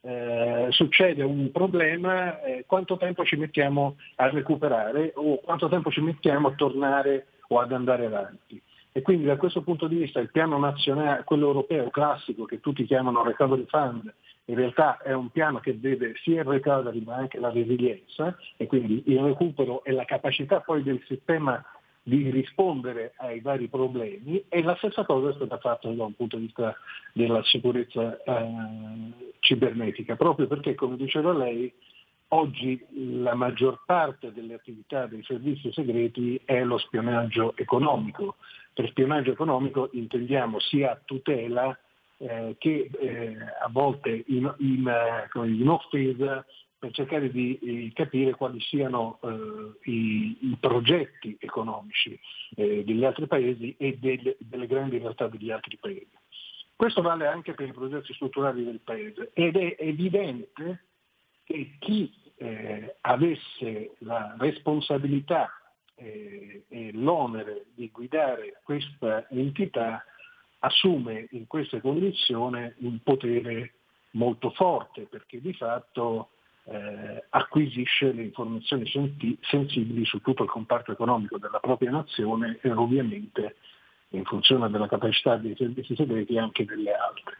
[0.00, 6.00] Eh, succede un problema, eh, quanto tempo ci mettiamo a recuperare o quanto tempo ci
[6.00, 8.60] mettiamo a tornare o ad andare avanti.
[8.92, 12.84] E quindi da questo punto di vista il piano nazionale, quello europeo classico che tutti
[12.84, 14.12] chiamano recovery fund,
[14.46, 18.66] in realtà è un piano che vede sia il recovery ma anche la resilienza e
[18.66, 21.64] quindi il recupero e la capacità poi del sistema
[22.06, 26.36] di rispondere ai vari problemi e la stessa cosa è stata fatta da un punto
[26.36, 26.76] di vista
[27.14, 28.52] della sicurezza eh,
[29.40, 31.72] cibernetica, proprio perché come diceva lei
[32.28, 38.36] oggi la maggior parte delle attività dei servizi segreti è lo spionaggio economico.
[38.74, 41.76] Per spionaggio economico intendiamo sia tutela
[42.18, 46.44] eh, che eh, a volte in, in, eh, in offesa
[46.84, 52.18] per cercare di, di capire quali siano eh, i, i, progetti economici
[52.56, 56.10] eh, degli altri paesi e delle, delle grandi realtà degli altri paesi.
[56.76, 60.84] Questo vale anche per i progetti strutturali del paese ed è evidente
[61.44, 65.50] che chi eh, avesse la responsabilità
[65.94, 70.04] eh, e l'onere di guidare questa entità
[70.58, 73.76] assume in queste condizioni un potere
[74.10, 76.28] molto forte perché di fatto
[76.66, 82.70] eh, acquisisce le informazioni senti- sensibili su tutto il comparto economico della propria nazione e
[82.70, 83.56] ovviamente
[84.10, 87.38] in funzione della capacità dei servizi segreti anche delle altre.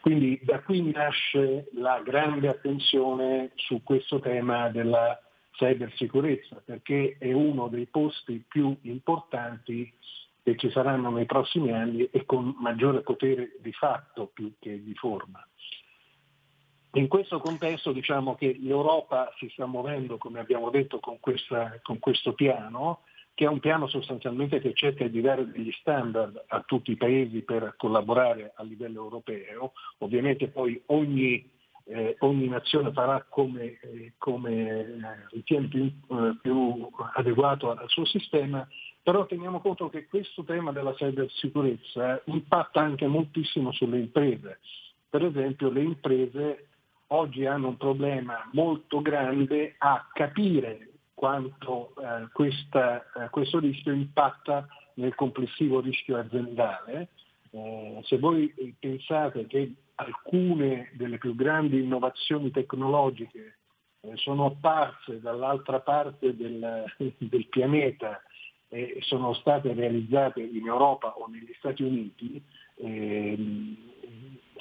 [0.00, 5.20] Quindi da qui nasce la grande attenzione su questo tema della
[5.52, 9.92] cybersicurezza, perché è uno dei posti più importanti
[10.42, 14.94] che ci saranno nei prossimi anni e con maggiore potere di fatto più che di
[14.94, 15.46] forma.
[16.94, 21.98] In questo contesto diciamo che l'Europa si sta muovendo, come abbiamo detto, con, questa, con,
[21.98, 23.00] questo piano,
[23.32, 27.40] che è un piano sostanzialmente che cerca di dare degli standard a tutti i paesi
[27.40, 29.72] per collaborare a livello europeo.
[29.98, 31.50] Ovviamente poi ogni,
[31.84, 34.96] eh, ogni nazione farà come, eh, come eh,
[35.30, 38.68] ritiene più, eh, più adeguato al suo sistema,
[39.02, 44.60] però teniamo conto che questo tema della cybersicurezza impatta anche moltissimo sulle imprese.
[45.08, 46.66] Per esempio le imprese
[47.12, 54.66] oggi hanno un problema molto grande a capire quanto eh, questa, eh, questo rischio impatta
[54.94, 57.08] nel complessivo rischio aziendale.
[57.50, 63.58] Eh, se voi pensate che alcune delle più grandi innovazioni tecnologiche
[64.00, 66.84] eh, sono apparse dall'altra parte del,
[67.18, 68.20] del pianeta
[68.68, 72.42] eh, sono state realizzate in Europa o negli Stati Uniti
[72.76, 73.76] ehm,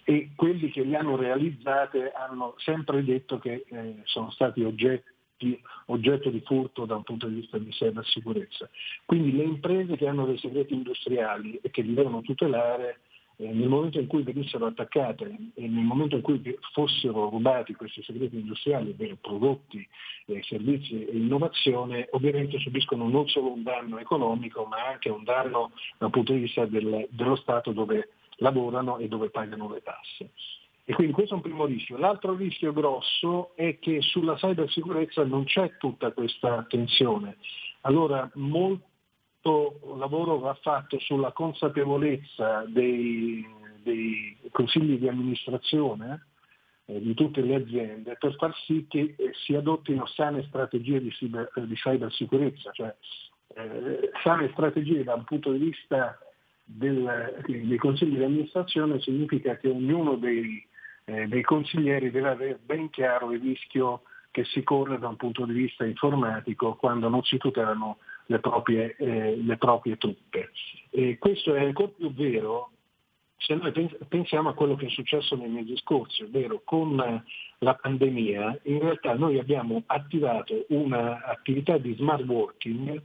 [0.04, 6.30] e quelli che le hanno realizzate hanno sempre detto che eh, sono stati oggetti, oggetto
[6.30, 8.70] di furto da un punto di vista di cybersicurezza.
[9.06, 12.99] Quindi le imprese che hanno dei segreti industriali e che li devono tutelare
[13.41, 16.41] eh, nel momento in cui venissero attaccate e nel momento in cui
[16.74, 19.86] fossero rubati questi segreti industriali, ovvero prodotti,
[20.28, 25.72] eh, servizi e innovazione, ovviamente subiscono non solo un danno economico ma anche un danno
[25.97, 28.10] dal punto di vista del, dello Stato dove
[28.41, 30.31] lavorano e dove pagano le tasse.
[30.83, 31.97] E quindi questo è un primo rischio.
[31.97, 37.37] L'altro rischio grosso è che sulla cybersicurezza non c'è tutta questa attenzione.
[37.81, 43.45] Allora molto lavoro va fatto sulla consapevolezza dei,
[43.83, 46.27] dei consigli di amministrazione
[46.85, 51.09] eh, di tutte le aziende per far sì che eh, si adottino sane strategie di,
[51.09, 52.93] cyber, di cybersicurezza, cioè
[53.55, 56.17] eh, sane strategie da un punto di vista
[56.76, 60.65] del, dei consigli di amministrazione significa che ognuno dei,
[61.05, 65.45] eh, dei consiglieri deve avere ben chiaro il rischio che si corre da un punto
[65.45, 67.97] di vista informatico quando non si tutelano
[68.28, 70.51] le proprie, eh, le proprie truppe.
[70.89, 72.72] E questo è ancora più vero
[73.41, 73.72] se noi
[74.07, 76.95] pensiamo a quello che è successo nei mesi scorsi, ovvero con
[77.57, 83.01] la pandemia, in realtà noi abbiamo attivato un'attività di smart working,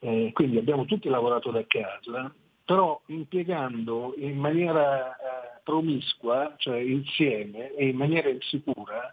[0.00, 2.34] eh, quindi abbiamo tutti lavorato da casa,
[2.70, 9.12] però impiegando in maniera eh, promiscua, cioè insieme e in maniera sicura,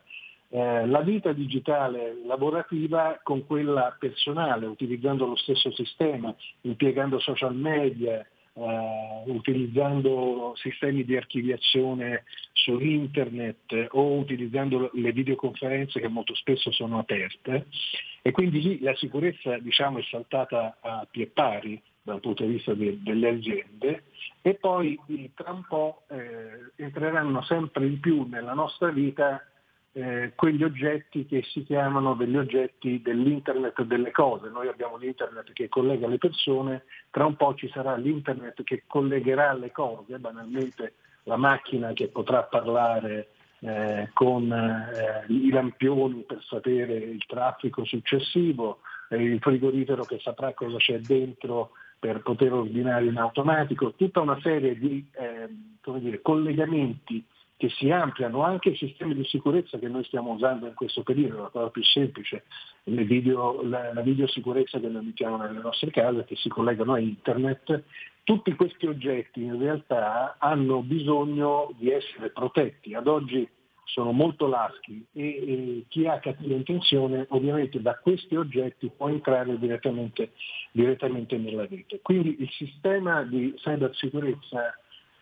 [0.49, 8.23] eh, la vita digitale lavorativa con quella personale, utilizzando lo stesso sistema, impiegando social media,
[8.53, 16.99] eh, utilizzando sistemi di archiviazione su internet o utilizzando le videoconferenze che molto spesso sono
[16.99, 17.65] aperte.
[18.21, 22.73] E quindi lì la sicurezza diciamo, è saltata a pie pari dal punto di vista
[22.73, 24.03] de, delle aziende
[24.41, 24.97] e poi
[25.35, 29.45] tra un po' eh, entreranno sempre di più nella nostra vita
[29.91, 34.47] eh, quegli oggetti che si chiamano degli oggetti dell'internet delle cose.
[34.47, 39.51] Noi abbiamo l'internet che collega le persone, tra un po' ci sarà l'internet che collegherà
[39.53, 40.93] le cose, banalmente
[41.23, 48.79] la macchina che potrà parlare eh, con eh, i lampioni per sapere il traffico successivo,
[49.09, 54.77] il frigorifero che saprà cosa c'è dentro per poter ordinare in automatico, tutta una serie
[54.77, 55.49] di eh,
[55.99, 57.23] dire, collegamenti
[57.57, 61.41] che si ampliano anche i sistemi di sicurezza che noi stiamo usando in questo periodo,
[61.41, 62.43] la cosa più semplice,
[62.83, 67.83] video, la, la videosicurezza che noi mettiamo nelle nostre case, che si collegano a internet,
[68.23, 72.93] tutti questi oggetti in realtà hanno bisogno di essere protetti.
[72.93, 73.47] Ad oggi
[73.87, 79.57] sono molto laschi e, e chi ha cattiva intenzione ovviamente da questi oggetti può entrare
[79.57, 80.31] direttamente,
[80.71, 81.99] direttamente nella rete.
[82.01, 84.77] Quindi il sistema di cybersicurezza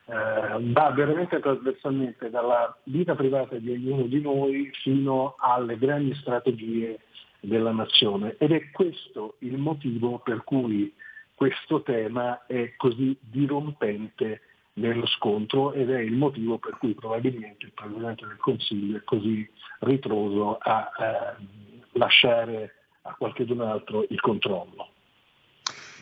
[0.07, 6.99] eh, va veramente trasversalmente dalla vita privata di ognuno di noi fino alle grandi strategie
[7.39, 10.91] della nazione ed è questo il motivo per cui
[11.35, 14.41] questo tema è così dirompente
[14.75, 19.47] nello scontro ed è il motivo per cui probabilmente il Presidente del Consiglio è così
[19.79, 21.45] ritroso a eh,
[21.93, 22.73] lasciare
[23.03, 24.89] a qualcun altro il controllo.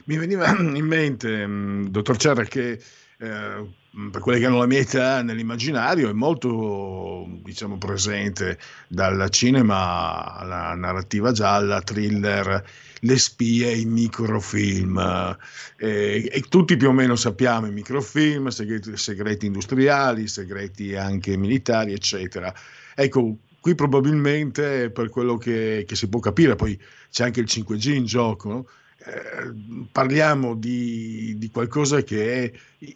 [0.06, 2.80] Mi veniva in mente, mm, dottor Cerra, che
[3.20, 3.68] eh,
[4.12, 10.74] per quelli che hanno la mia età nell'immaginario è molto diciamo, presente dal cinema alla
[10.74, 12.64] narrativa gialla, thriller,
[13.02, 15.38] le spie, i microfilm
[15.78, 21.94] eh, e tutti più o meno sappiamo i microfilm, segreti, segreti industriali, segreti anche militari
[21.94, 22.52] eccetera.
[22.96, 26.80] Ecco, qui probabilmente per quello che, che si può capire, poi
[27.12, 28.68] c'è anche il 5G in gioco, no?
[29.06, 32.52] Eh, parliamo di, di, qualcosa che è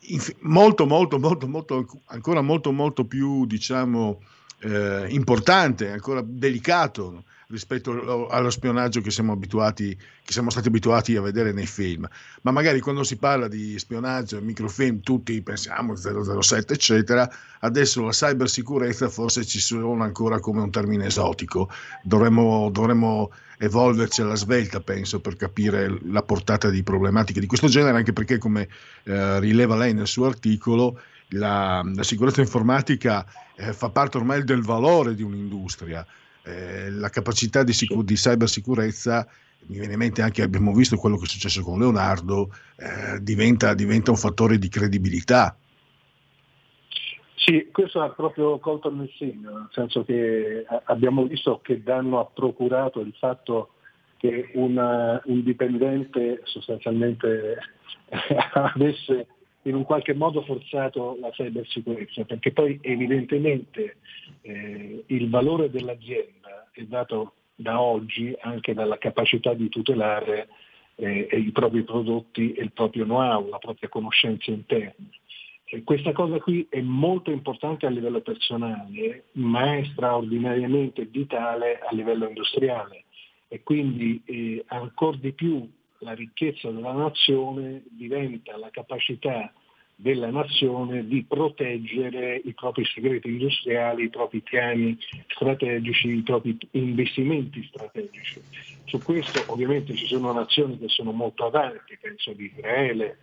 [0.08, 4.22] inf- molto, molto, molto, molto, ancora molto, molto più, diciamo,
[4.60, 11.22] eh, importante, ancora delicato rispetto allo spionaggio che siamo, abituati, che siamo stati abituati a
[11.22, 12.08] vedere nei film.
[12.42, 17.30] Ma magari quando si parla di spionaggio, microfilm, tutti pensiamo 007, eccetera,
[17.60, 21.70] adesso la cybersicurezza forse ci suona ancora come un termine esotico.
[22.04, 27.98] Dovremmo, dovremmo evolverci alla svelta, penso, per capire la portata di problematiche di questo genere,
[27.98, 28.68] anche perché, come
[29.04, 33.26] eh, rileva lei nel suo articolo, la, la sicurezza informatica
[33.56, 36.06] eh, fa parte ormai del valore di un'industria.
[36.48, 39.28] Eh, la capacità di, sicur- di cybersicurezza
[39.68, 43.74] mi viene in mente anche, abbiamo visto quello che è successo con Leonardo, eh, diventa,
[43.74, 45.58] diventa, un fattore di credibilità.
[47.36, 52.26] Sì, questo ha proprio colto nel segno, nel senso che abbiamo visto che danno ha
[52.26, 53.72] procurato il fatto
[54.18, 57.58] che una, un dipendente sostanzialmente
[58.54, 59.28] avesse
[59.64, 63.98] in un qualche modo forzato la cybersicurezza, perché poi evidentemente
[64.42, 66.37] eh, il valore dell'azienda
[66.82, 70.48] è dato da oggi anche dalla capacità di tutelare
[70.96, 75.08] eh, i propri prodotti e il proprio know-how, la propria conoscenza interna.
[75.66, 81.94] E questa cosa qui è molto importante a livello personale, ma è straordinariamente vitale a
[81.94, 83.06] livello industriale
[83.50, 85.70] e quindi eh, ancora di più
[86.00, 89.52] la ricchezza della nazione diventa la capacità
[90.00, 94.96] della nazione di proteggere i propri segreti industriali, i propri piani
[95.28, 98.40] strategici, i propri investimenti strategici.
[98.86, 103.18] Su questo ovviamente ci sono nazioni che sono molto avanti, penso di Israele,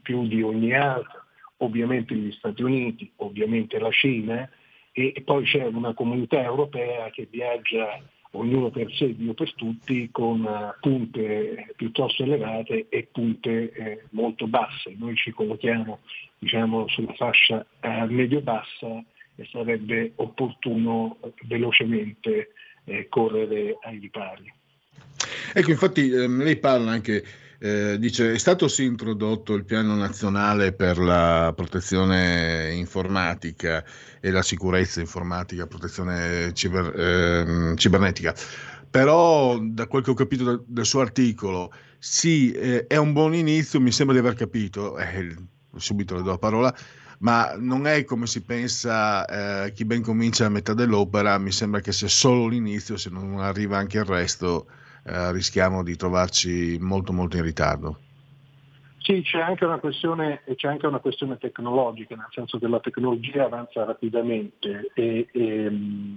[0.00, 1.22] più di ogni altra,
[1.58, 4.50] ovviamente gli Stati Uniti, ovviamente la Cina
[4.92, 8.00] e poi c'è una comunità europea che viaggia
[8.38, 14.46] ognuno per sé, Dio per tutti, con eh, punte piuttosto elevate e punte eh, molto
[14.46, 14.94] basse.
[14.96, 16.00] Noi ci collochiamo
[16.38, 19.04] diciamo, sulla fascia eh, medio-bassa
[19.36, 22.52] e sarebbe opportuno eh, velocemente
[22.84, 24.52] eh, correre ai ripari.
[25.52, 27.24] Ecco, infatti ehm, lei parla anche
[27.58, 33.84] eh, dice è stato sì introdotto il piano nazionale per la protezione informatica
[34.20, 38.34] e la sicurezza informatica, protezione ciber, eh, cibernetica,
[38.90, 43.34] però da quel che ho capito da, del suo articolo, sì, eh, è un buon
[43.34, 45.34] inizio, mi sembra di aver capito, eh,
[45.76, 46.74] subito le do la parola,
[47.18, 51.80] ma non è come si pensa eh, chi ben comincia a metà dell'opera, mi sembra
[51.80, 54.66] che sia solo l'inizio, se non arriva anche il resto
[55.06, 58.00] eh, rischiamo di trovarci molto molto in ritardo.
[58.98, 64.90] Sì, c'è anche, c'è anche, una questione, tecnologica, nel senso che la tecnologia avanza rapidamente
[64.94, 66.14] e, e mm,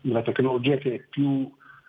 [0.00, 1.48] la tecnologia che è più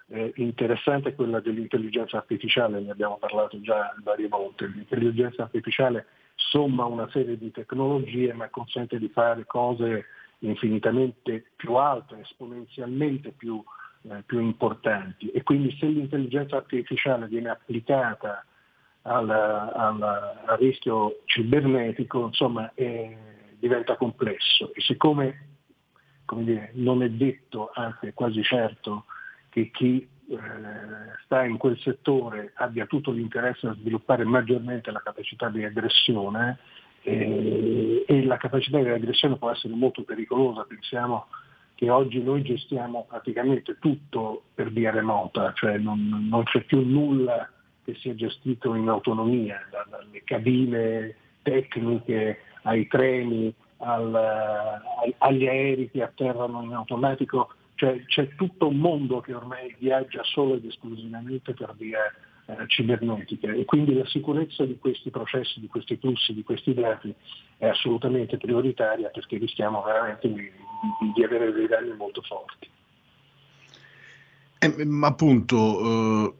[0.09, 4.67] eh, interessante è quella dell'intelligenza artificiale, ne abbiamo parlato già varie volte.
[4.67, 10.05] L'intelligenza artificiale somma una serie di tecnologie ma consente di fare cose
[10.39, 13.86] infinitamente più alte, esponenzialmente più eh,
[14.25, 15.29] più importanti.
[15.29, 18.45] E quindi se l'intelligenza artificiale viene applicata
[19.03, 23.17] al, al, al rischio cibernetico insomma, è,
[23.59, 24.73] diventa complesso.
[24.73, 25.47] E siccome
[26.35, 29.05] dire, non è detto, anzi è quasi certo,
[29.49, 30.37] che chi eh,
[31.23, 36.59] sta in quel settore abbia tutto l'interesse a sviluppare maggiormente la capacità di aggressione
[37.03, 41.27] eh, e la capacità di aggressione può essere molto pericolosa, pensiamo
[41.77, 47.47] che oggi noi gestiamo praticamente tutto per via remota, cioè non, non c'è più nulla
[47.83, 54.81] che sia gestito in autonomia, dalle cabine tecniche ai treni, al,
[55.19, 60.55] agli aerei che atterrano in automatico, cioè c'è tutto un mondo che ormai viaggia solo
[60.55, 62.11] ed esclusivamente per via eh,
[62.67, 67.13] cibernetica e quindi la sicurezza di questi processi, di questi flussi, di questi dati
[67.57, 70.49] è assolutamente prioritaria perché rischiamo veramente di,
[71.13, 72.69] di avere dei danni molto forti.
[74.59, 76.33] Eh, ma appunto,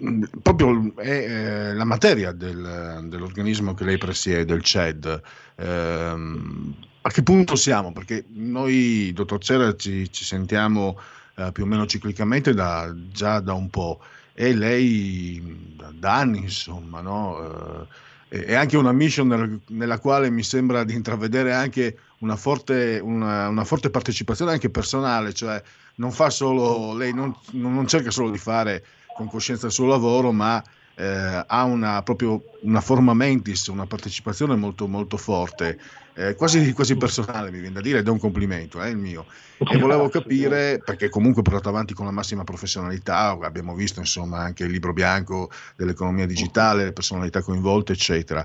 [0.00, 5.22] eh, proprio è eh, la materia del, dell'organismo che lei presiede, il CED,
[5.56, 7.92] ehm, a che punto siamo?
[7.92, 10.98] Perché noi, dottor Cera, ci, ci sentiamo
[11.36, 14.00] eh, più o meno ciclicamente da, già da un po'
[14.40, 17.88] e lei da anni, insomma, no?
[18.28, 23.00] Eh, è anche una mission nel, nella quale mi sembra di intravedere anche una forte,
[23.02, 25.60] una, una forte, partecipazione anche personale, cioè
[25.96, 28.84] non fa solo, lei non, non cerca solo di fare
[29.16, 30.62] con coscienza il suo lavoro, ma
[30.98, 35.78] eh, ha una, proprio una forma mentis, una partecipazione molto, molto forte,
[36.14, 38.96] eh, quasi, quasi, personale mi viene da dire, ed è un complimento, è eh, il
[38.96, 39.26] mio.
[39.58, 44.64] E volevo capire, perché comunque portato avanti con la massima professionalità, abbiamo visto insomma anche
[44.64, 48.44] il libro bianco dell'economia digitale, le personalità coinvolte, eccetera.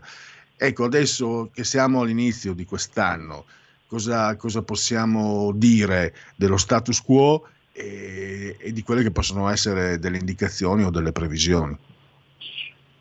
[0.56, 3.46] Ecco, adesso che siamo all'inizio di quest'anno,
[3.88, 10.20] cosa, cosa possiamo dire dello status quo e, e di quelle che possono essere delle
[10.20, 11.76] indicazioni o delle previsioni?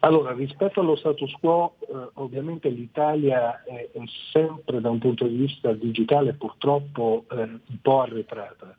[0.04, 4.00] Allora, rispetto allo status quo, eh, ovviamente l'Italia è, è,
[4.32, 8.76] sempre da un punto di vista digitale purtroppo eh, un po' arretrata,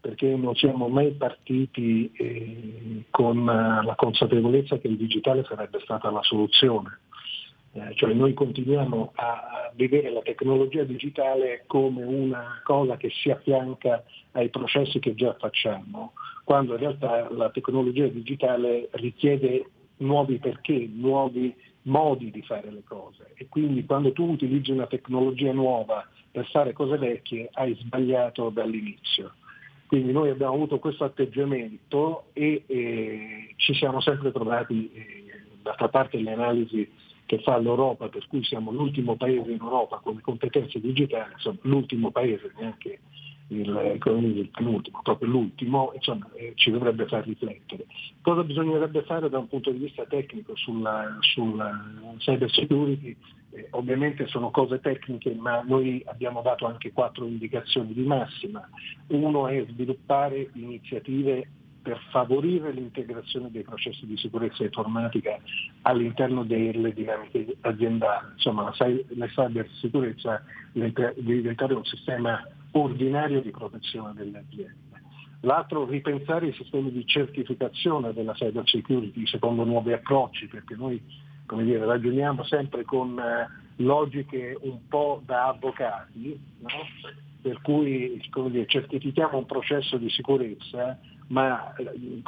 [0.00, 6.08] perché non siamo mai partiti eh, con eh, la consapevolezza che il digitale sarebbe stata
[6.08, 7.00] la soluzione.
[7.72, 14.04] Eh, cioè noi continuiamo a vedere la tecnologia digitale come una cosa che si affianca
[14.32, 16.12] ai processi che già facciamo,
[16.44, 19.64] quando in realtà la tecnologia digitale richiede
[20.00, 25.52] nuovi perché, nuovi modi di fare le cose e quindi quando tu utilizzi una tecnologia
[25.52, 29.34] nuova per fare cose vecchie hai sbagliato dall'inizio.
[29.86, 35.24] Quindi noi abbiamo avuto questo atteggiamento e eh, ci siamo sempre trovati, eh,
[35.62, 36.88] d'altra parte le analisi
[37.26, 42.10] che fa l'Europa, per cui siamo l'ultimo paese in Europa come competenze digitali, insomma l'ultimo
[42.10, 43.00] paese, neanche
[43.50, 43.98] il,
[44.38, 47.86] il penultimo, proprio l'ultimo, insomma, eh, ci dovrebbe far riflettere.
[48.22, 51.70] Cosa bisognerebbe fare da un punto di vista tecnico sulla, sulla
[52.18, 53.16] cyber security?
[53.52, 58.68] Eh, ovviamente sono cose tecniche, ma noi abbiamo dato anche quattro indicazioni di massima.
[59.08, 61.48] Uno è sviluppare iniziative
[61.82, 65.38] per favorire l'integrazione dei processi di sicurezza informatica
[65.82, 68.32] all'interno delle dinamiche aziendali.
[68.34, 68.86] Insomma, la,
[69.16, 74.88] la cyber sicurezza deve diventare un sistema ordinario di protezione delle aziende.
[75.42, 81.02] L'altro, ripensare i sistemi di certificazione della cyber security secondo nuovi approcci, perché noi
[81.58, 86.68] dire, ragioniamo sempre con eh, logiche un po' da avvocati, no?
[87.42, 90.98] per cui dire, certifichiamo un processo di sicurezza
[91.30, 92.20] ma eh,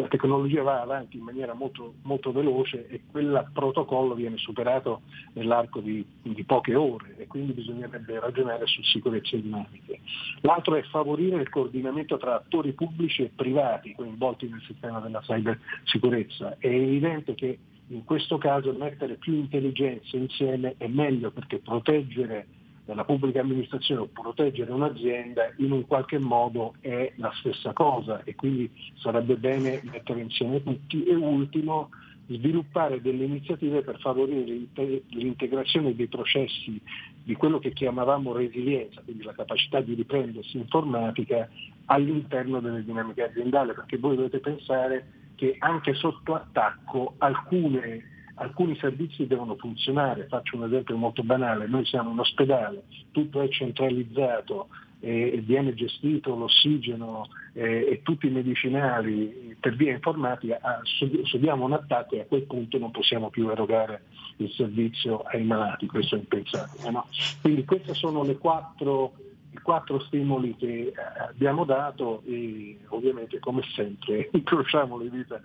[0.00, 5.80] la tecnologia va avanti in maniera molto, molto veloce e quel protocollo viene superato nell'arco
[5.80, 10.00] di, di, poche ore e quindi bisognerebbe ragionare su sicurezze dinamiche.
[10.42, 16.56] L'altro è favorire il coordinamento tra attori pubblici e privati coinvolti nel sistema della cybersicurezza.
[16.58, 22.46] È evidente che in questo caso mettere più intelligenze insieme è meglio perché proteggere
[22.84, 28.22] della pubblica amministrazione o proteggere un'azienda in un qualche modo è la stessa cosa.
[28.24, 31.04] E quindi sarebbe bene mettere insieme tutti.
[31.04, 31.90] E ultimo
[32.26, 34.66] sviluppare delle iniziative per favorire
[35.08, 36.80] l'integrazione dei processi
[37.22, 41.48] di quello che chiamavamo resilienza, quindi la capacità di riprendersi informatica
[41.86, 49.26] all'interno delle dinamiche aziendali, perché voi dovete pensare che anche sotto attacco alcune alcuni servizi
[49.26, 54.68] devono funzionare, faccio un esempio molto banale, noi siamo un ospedale, tutto è centralizzato,
[55.04, 60.80] e viene gestito l'ossigeno e tutti i medicinali per via informatica, ah,
[61.24, 64.04] subiamo un attacco e a quel punto non possiamo più erogare
[64.38, 66.90] il servizio ai malati, questo è impensabile.
[66.90, 67.06] No?
[67.42, 69.12] Quindi questi sono le quattro,
[69.50, 70.92] i quattro stimoli che eh,
[71.28, 75.40] abbiamo dato e ovviamente come sempre incrociamo le dita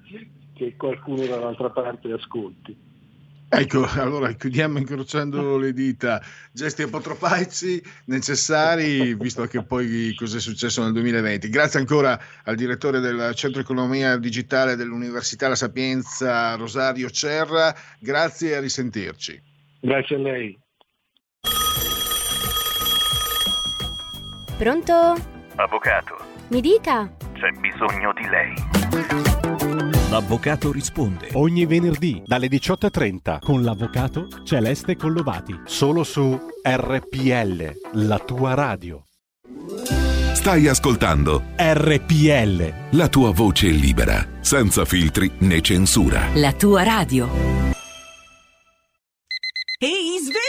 [0.59, 2.87] che qualcuno dall'altra parte ascolti.
[3.51, 6.21] Ecco, allora chiudiamo incrociando le dita.
[6.51, 11.49] Gesti apotropaici necessari, visto che poi cosa è successo nel 2020.
[11.49, 17.73] Grazie ancora al direttore del Centro Economia Digitale dell'Università La Sapienza, Rosario Cerra.
[17.99, 19.41] Grazie e a risentirci.
[19.81, 20.59] Grazie a lei.
[24.57, 24.93] Pronto?
[25.55, 26.17] Avvocato,
[26.49, 27.11] Mi dica.
[27.33, 29.28] c'è bisogno di lei.
[30.09, 31.29] L'avvocato risponde.
[31.33, 35.53] Ogni venerdì dalle 18.30 con l'avvocato Celeste Collovati.
[35.65, 39.03] Solo su RPL, la tua radio.
[40.33, 42.97] Stai ascoltando RPL.
[42.97, 46.29] la tua voce libera, senza filtri né censura.
[46.33, 47.29] La tua radio.
[49.77, 50.48] Ehi, sveglia!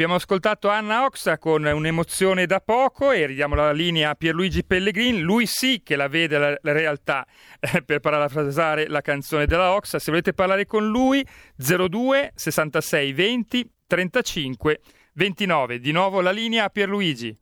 [0.00, 5.20] Abbiamo ascoltato Anna Oxa con un'emozione da poco e ridiamo la linea a Pierluigi Pellegrin.
[5.20, 7.26] Lui sì che la vede la, la realtà,
[7.60, 9.98] eh, per parafrasare la canzone della Oxa.
[9.98, 11.22] Se volete parlare con lui,
[11.54, 14.80] 02 66 20 35
[15.12, 15.78] 29.
[15.78, 17.38] Di nuovo la linea a Pierluigi.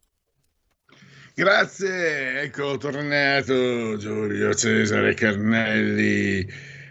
[1.36, 6.44] Grazie, ecco tornato Giulio Cesare Carnelli.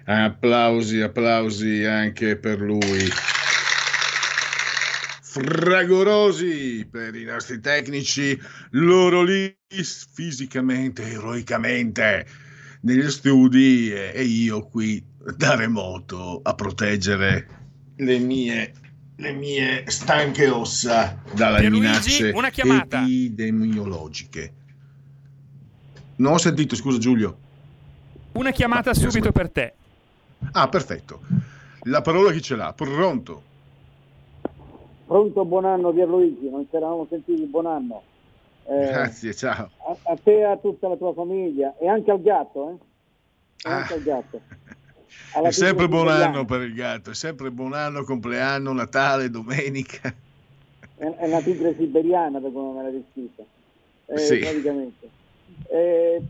[0.06, 3.36] Applausi, applausi anche per lui
[5.40, 8.40] fragorosi per i nostri tecnici,
[8.72, 9.56] loro lì
[10.14, 12.26] fisicamente, eroicamente
[12.82, 15.04] negli studi e io qui
[15.36, 17.48] da remoto a proteggere
[17.98, 18.74] le mie,
[19.16, 23.02] le mie stanche ossa dalle Pierluigi, minacce una chiamata.
[23.02, 24.54] epidemiologiche.
[26.18, 27.38] Non ho sentito, scusa Giulio.
[28.34, 29.74] Una chiamata subito per te.
[30.52, 31.22] Ah, perfetto.
[31.84, 32.74] La parola chi ce l'ha?
[32.74, 33.44] Pronto?
[35.08, 38.04] Pronto, buon anno Pierluigi, non ci eravamo sentiti, buon anno.
[38.70, 39.70] Eh, Grazie, ciao.
[39.78, 42.74] a, a te e a tutta la tua famiglia e anche al gatto, eh?
[43.66, 44.42] E anche al gatto.
[45.36, 50.14] Alla È sempre buon anno per il gatto, è sempre buon anno, compleanno, Natale, domenica.
[50.98, 53.44] È, è una tigre siberiana per come me l'ha descritta,
[54.08, 54.38] eh, Sì.
[54.40, 55.10] praticamente.
[55.70, 56.22] Eh,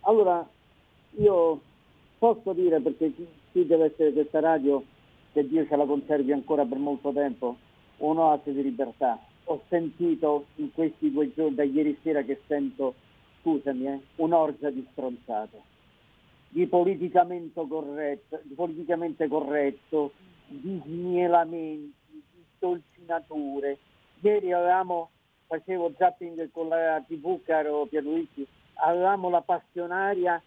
[0.00, 0.48] allora,
[1.18, 1.60] io
[2.18, 3.12] posso dire, perché
[3.52, 4.82] qui deve essere questa radio,
[5.34, 7.56] che Dio ce la conservi ancora per molto tempo,
[8.02, 9.18] un'oasi di libertà.
[9.44, 12.94] Ho sentito in questi due giorni, da ieri sera che sento,
[13.40, 15.60] scusami, eh, un'orgia di stronzate,
[16.48, 20.12] di politicamente corretto, di politicamente corretto,
[20.46, 21.94] di snielamenti,
[22.32, 23.78] di dolcinature.
[24.20, 25.10] Ieri avevamo,
[25.46, 30.40] facevo zapping con la tv, caro Pierluigi, avevamo la passionaria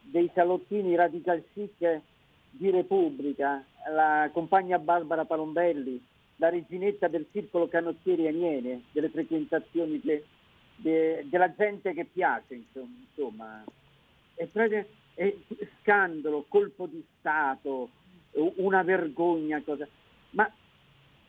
[0.00, 2.00] dei salottini radical chic
[2.50, 6.00] di Repubblica, la compagna Barbara Palombelli,
[6.38, 10.24] la reginetta del circolo canottieri Aniene, delle frequentazioni de-
[10.76, 12.96] de- della gente che piace, insomma.
[13.06, 13.64] insomma.
[14.52, 15.34] Proprio- è
[15.80, 17.90] scandalo, colpo di Stato,
[18.32, 19.86] una vergogna, cosa.
[20.30, 20.50] Ma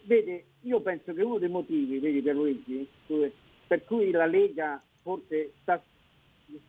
[0.04, 2.88] vede, io penso che uno dei motivi, vedi per Luigi,
[3.68, 5.82] per cui la Lega forse sta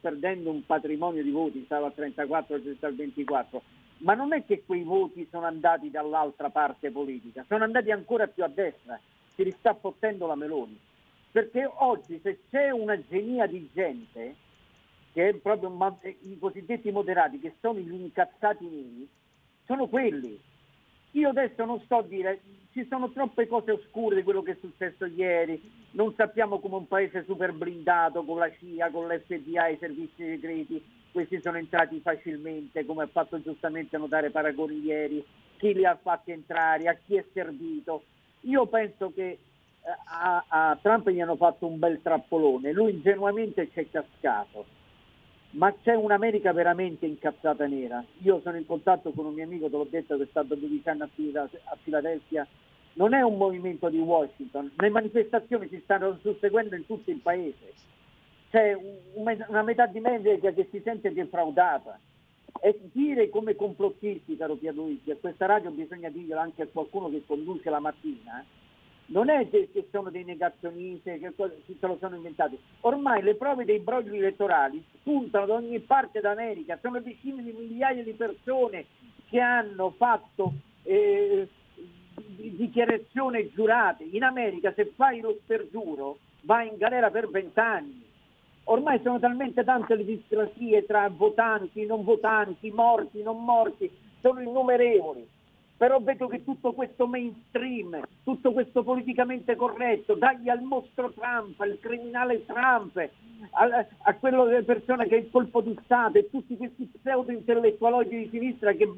[0.00, 3.62] perdendo un patrimonio di voti, stava al 34, oggi sta al 24,
[4.00, 8.44] ma non è che quei voti sono andati dall'altra parte politica, sono andati ancora più
[8.44, 8.98] a destra,
[9.34, 10.78] si sta fottendo la Meloni.
[11.30, 14.34] Perché oggi se c'è una genia di gente,
[15.12, 19.08] che è proprio i cosiddetti moderati, che sono gli incazzati neri,
[19.64, 20.38] sono quelli.
[21.12, 22.40] Io adesso non sto a dire,
[22.72, 25.60] ci sono troppe cose oscure di quello che è successo ieri,
[25.92, 30.82] non sappiamo come un paese super blindato con la CIA, con l'FBI, i servizi segreti,
[31.12, 35.24] questi sono entrati facilmente, come ha fatto giustamente notare Paragoni ieri,
[35.56, 38.04] chi li ha fatti entrare, a chi è servito.
[38.42, 39.38] Io penso che eh,
[40.04, 44.78] a, a Trump gli hanno fatto un bel trappolone, lui ingenuamente ci è cascato
[45.52, 48.04] ma c'è un'America veramente incazzata nera.
[48.18, 50.88] Io sono in contatto con un mio amico, te l'ho detto, che è stato 12
[50.88, 52.46] anni a Filadelfia.
[52.92, 57.72] Non è un movimento di Washington, le manifestazioni si stanno susseguendo in tutto il paese.
[58.50, 61.98] C'è un- una metà di media che si sente defraudata.
[62.62, 67.22] E dire come complottisti, caro Pierluigi, a questa radio bisogna dirlo anche a qualcuno che
[67.24, 68.44] conduce la mattina,
[69.06, 72.58] non è che, sono dei negazionisti, che se lo sono inventati.
[72.80, 78.02] Ormai le prove dei brogli elettorali spuntano da ogni parte d'America, sono decine di migliaia
[78.02, 78.84] di persone
[79.28, 81.48] che hanno fatto eh,
[82.14, 84.04] di- dichiarazioni giurate.
[84.04, 88.08] In America se fai lo spergiuro vai in galera per vent'anni.
[88.70, 93.90] Ormai sono talmente tante le discrasie tra votanti, non votanti, morti, non morti,
[94.20, 95.28] sono innumerevoli.
[95.76, 101.78] Però vedo che tutto questo mainstream, tutto questo politicamente corretto, dagli al mostro Trump, al
[101.80, 106.56] criminale Trump, a, a quello delle persone che è il colpo di Stato e tutti
[106.56, 108.88] questi pseudo intellettualogi di sinistra che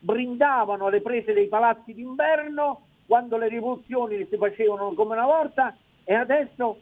[0.00, 5.74] brindavano alle prese dei palazzi d'inverno quando le rivoluzioni si facevano come una volta
[6.04, 6.76] e adesso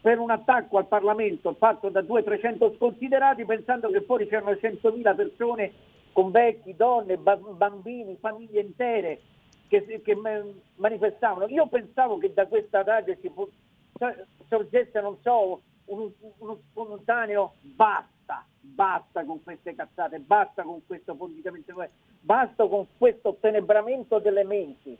[0.00, 5.72] per un attacco al Parlamento fatto da 200-300 sconsiderati pensando che fuori c'erano 100.000 persone
[6.12, 9.20] con vecchi, donne, ba- bambini, famiglie intere
[9.68, 10.42] che, che ma-
[10.76, 11.46] manifestavano.
[11.48, 18.44] Io pensavo che da questa radio si so- sorgesse, non so, un- uno spontaneo basta,
[18.60, 21.72] basta con queste cazzate, basta con questo politicamente
[22.20, 24.96] basta con questo tenebramento delle menti.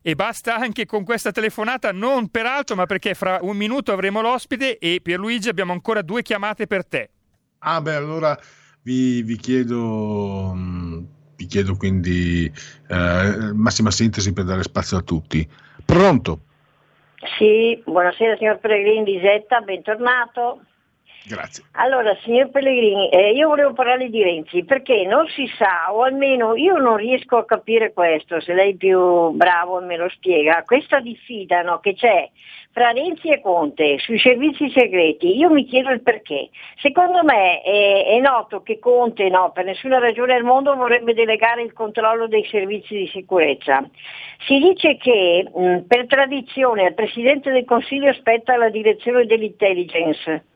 [0.00, 4.78] E basta anche con questa telefonata, non peraltro, ma perché fra un minuto avremo l'ospite
[4.78, 7.10] e Pierluigi abbiamo ancora due chiamate per te.
[7.58, 8.38] Ah beh, allora
[8.82, 11.06] vi, vi chiedo, mh,
[11.36, 12.52] vi chiedo quindi
[12.88, 15.48] eh, massima sintesi per dare spazio a tutti.
[15.84, 16.40] Pronto?
[17.38, 20.62] Sì, buonasera signor Pellegrini Lisetta, bentornato.
[21.24, 21.64] Grazie.
[21.72, 26.56] Allora, signor Pellegrini, eh, io volevo parlare di Renzi perché non si sa, o almeno
[26.56, 30.98] io non riesco a capire questo, se lei è più bravo me lo spiega, questa
[30.98, 32.28] diffida no, che c'è
[32.72, 36.48] fra Renzi e Conte sui servizi segreti, io mi chiedo il perché.
[36.80, 41.62] Secondo me è, è noto che Conte no, per nessuna ragione al mondo vorrebbe delegare
[41.62, 43.88] il controllo dei servizi di sicurezza.
[44.46, 50.46] Si dice che mh, per tradizione al Presidente del Consiglio spetta la direzione dell'intelligence.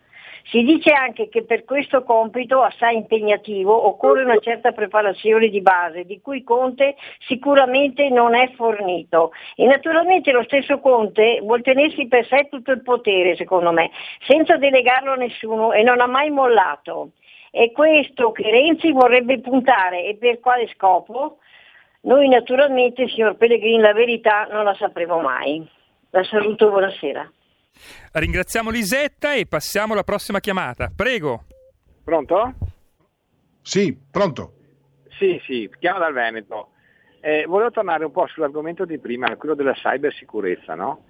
[0.49, 6.05] Si dice anche che per questo compito assai impegnativo occorre una certa preparazione di base,
[6.05, 6.95] di cui Conte
[7.27, 9.33] sicuramente non è fornito.
[9.57, 13.91] E naturalmente lo stesso Conte vuol tenersi per sé tutto il potere, secondo me,
[14.25, 17.11] senza delegarlo a nessuno e non ha mai mollato.
[17.51, 21.39] È questo che Renzi vorrebbe puntare e per quale scopo?
[22.03, 25.67] Noi naturalmente, signor Pellegrini, la verità non la sapremo mai.
[26.11, 27.29] La saluto, buonasera.
[28.13, 30.91] Ringraziamo Lisetta e passiamo alla prossima chiamata.
[30.95, 31.45] Prego.
[32.05, 32.55] Pronto?
[33.63, 34.53] Sì, pronto.
[35.19, 36.71] Sì, sì, chiamo dal Veneto.
[37.21, 41.05] Eh, volevo tornare un po' sull'argomento di prima, quello della cybersicurezza, no?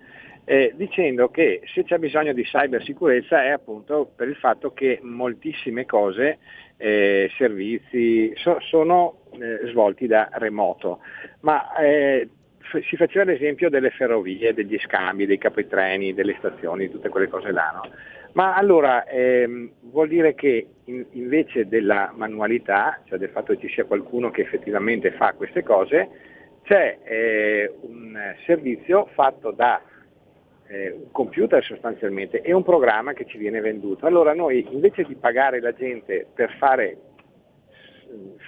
[0.44, 5.84] Eh, dicendo che se c'è bisogno di cybersicurezza è appunto per il fatto che moltissime
[5.84, 6.38] cose,
[6.76, 11.00] eh, servizi, so, sono eh, svolti da remoto,
[11.40, 12.28] ma eh,
[12.82, 17.70] si faceva l'esempio delle ferrovie, degli scambi, dei capitreni, delle stazioni, tutte quelle cose là.
[17.74, 17.90] No?
[18.32, 23.74] Ma allora ehm, vuol dire che in, invece della manualità, cioè del fatto che ci
[23.74, 26.08] sia qualcuno che effettivamente fa queste cose,
[26.62, 29.80] c'è eh, un servizio fatto da
[30.66, 34.06] eh, un computer sostanzialmente e un programma che ci viene venduto.
[34.06, 36.98] Allora noi invece di pagare la gente per fare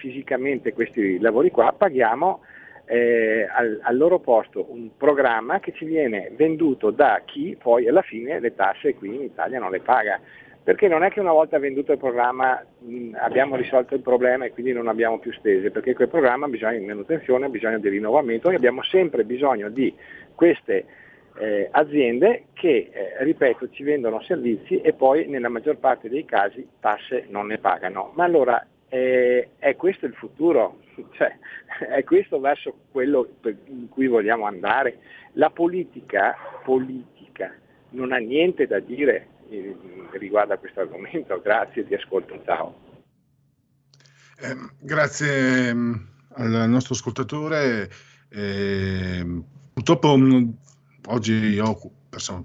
[0.01, 2.43] fisicamente questi lavori qua, paghiamo
[2.89, 8.03] eh, al, al, loro posto un programma che ci viene venduto da chi poi alla
[8.03, 10.19] fine le tasse qui in Italia non le paga.
[10.63, 14.53] Perché non è che una volta venduto il programma mh, abbiamo risolto il problema e
[14.53, 17.89] quindi non abbiamo più spese, perché quel programma ha bisogno di manutenzione, ha bisogno di
[17.89, 19.95] rinnovamento e abbiamo sempre bisogno di
[20.35, 20.85] queste
[21.39, 26.67] eh, aziende che, eh, ripeto, ci vendono servizi e poi nella maggior parte dei casi
[26.81, 28.13] tasse non ne pagano.
[28.15, 30.81] Ma allora eh, è questo il futuro?
[31.13, 31.39] Cioè,
[31.91, 33.37] è questo verso quello
[33.67, 34.99] in cui vogliamo andare?
[35.35, 36.35] La politica,
[36.65, 37.55] politica
[37.91, 39.77] non ha niente da dire eh,
[40.13, 41.41] riguardo a questo argomento.
[41.41, 42.87] Grazie, ti ascolto, ciao.
[44.41, 45.95] Eh, grazie mm,
[46.35, 47.89] al nostro ascoltatore.
[48.29, 50.49] Eh, purtroppo mm,
[51.07, 51.79] oggi ho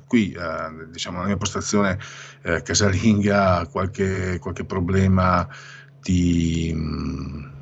[0.05, 1.97] qui, eh, diciamo, la mia postazione
[2.43, 5.47] eh, casalinga qualche, qualche problema
[6.03, 7.52] di, mm,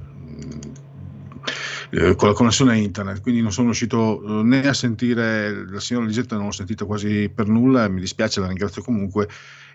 [1.91, 6.05] eh, con la connessione internet, quindi non sono riuscito eh, né a sentire la signora
[6.05, 9.27] Lisetta, non l'ho sentita quasi per nulla, mi dispiace, la ringrazio comunque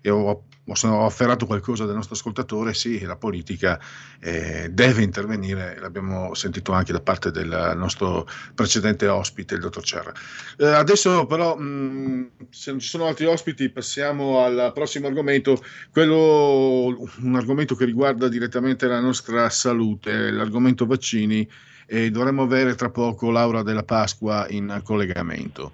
[0.07, 3.81] e ho, ho, afferrato qualcosa del nostro ascoltatore, sì, la politica
[4.21, 10.13] eh, deve intervenire, l'abbiamo sentito anche da parte del nostro precedente ospite, il dottor Cerra.
[10.59, 15.61] Eh, adesso però, mh, se non ci sono altri ospiti, passiamo al prossimo argomento,
[15.91, 21.49] quello, un argomento che riguarda direttamente la nostra salute, l'argomento vaccini
[21.87, 25.73] e dovremmo avere tra poco Laura della Pasqua in collegamento.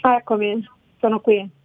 [0.00, 0.66] Eccomi,
[0.98, 1.56] sono qui.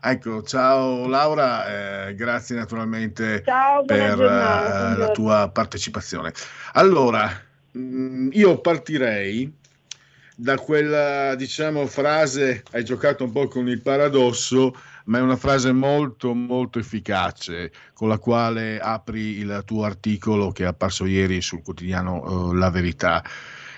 [0.00, 6.32] Ecco, ciao Laura, eh, grazie naturalmente ciao, per giornata, uh, la tua partecipazione.
[6.74, 7.28] Allora,
[7.72, 9.52] mh, mm, io partirei
[10.36, 14.76] da quella, diciamo, frase, hai giocato un po' con il paradosso,
[15.06, 20.64] ma è una frase molto molto efficace con la quale apri il tuo articolo che
[20.64, 23.22] è apparso ieri sul quotidiano uh, La Verità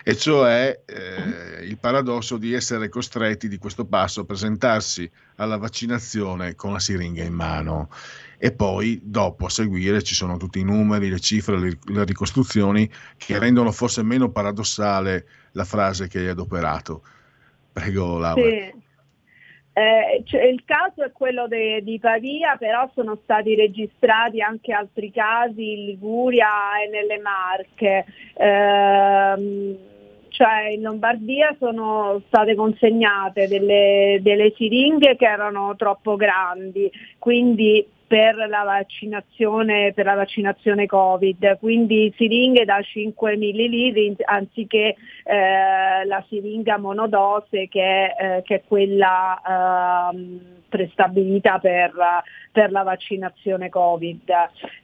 [0.08, 6.54] e cioè eh, il paradosso di essere costretti di questo passo a presentarsi alla vaccinazione
[6.54, 7.90] con la siringa in mano
[8.38, 12.90] e poi dopo a seguire ci sono tutti i numeri, le cifre, le, le ricostruzioni
[13.18, 17.02] che rendono forse meno paradossale la frase che hai adoperato.
[17.72, 18.48] Prego Laura.
[18.48, 18.86] Sì.
[20.24, 25.72] Cioè, il caso è quello de, di Pavia, però sono stati registrati anche altri casi
[25.72, 26.48] in Liguria
[26.84, 28.04] e nelle Marche.
[28.34, 29.78] Eh,
[30.30, 38.34] cioè in Lombardia sono state consegnate delle, delle siringhe che erano troppo grandi, quindi per
[38.48, 46.78] la vaccinazione, per la vaccinazione Covid, quindi siringhe da 5 ml anziché eh, la siringa
[46.78, 51.92] monodose che, eh, che è quella eh, prestabilità per,
[52.50, 54.32] per la vaccinazione Covid.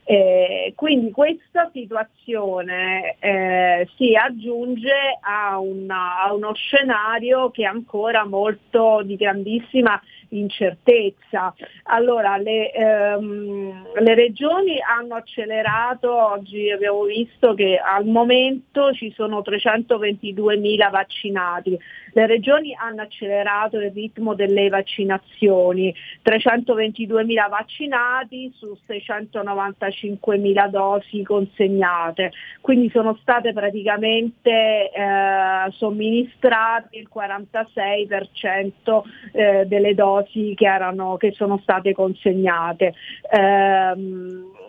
[0.03, 8.25] Eh, quindi questa situazione eh, si aggiunge a, una, a, uno scenario che è ancora
[8.25, 9.99] molto di grandissima
[10.39, 11.53] incertezza.
[11.83, 19.41] Allora, le, ehm, le regioni hanno accelerato, oggi abbiamo visto che al momento ci sono
[19.41, 21.77] 322 mila vaccinati,
[22.13, 31.23] le regioni hanno accelerato il ritmo delle vaccinazioni, 322 mila vaccinati su 695 mila dosi
[31.23, 32.31] consegnate,
[32.61, 39.01] quindi sono state praticamente eh, somministrate il 46%
[39.33, 42.93] eh, delle dosi che, erano, che, sono state consegnate.
[43.29, 43.93] Eh,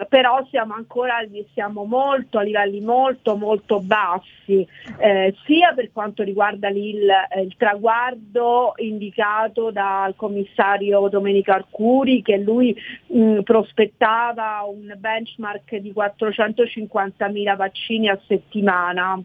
[0.09, 4.67] però siamo ancora siamo molto a livelli molto molto bassi,
[4.99, 12.37] eh, sia per quanto riguarda il, eh, il, traguardo indicato dal commissario Domenico Arcuri che
[12.37, 12.77] lui
[13.07, 19.21] mh, prospettava un benchmark di 450.000 vaccini a settimana.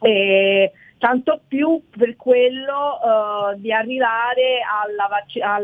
[0.00, 5.08] E, tanto più per quello uh, di arrivare alla,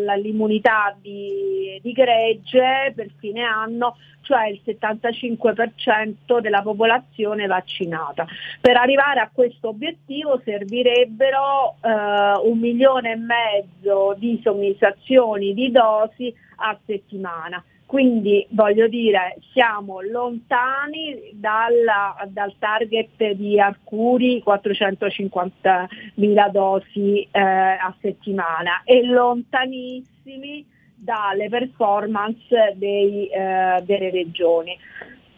[0.00, 8.26] all'immunità di, di, gregge per fine anno, cioè il 75% della popolazione vaccinata.
[8.60, 16.32] Per arrivare a questo obiettivo servirebbero uh, un milione e mezzo di somministrazioni di dosi
[16.56, 17.62] a settimana.
[17.86, 28.82] Quindi voglio dire, siamo lontani dalla, dal target di Arcuri 450.000 dosi eh, a settimana
[28.84, 34.76] e lontanissimi dalle performance dei, eh, delle regioni.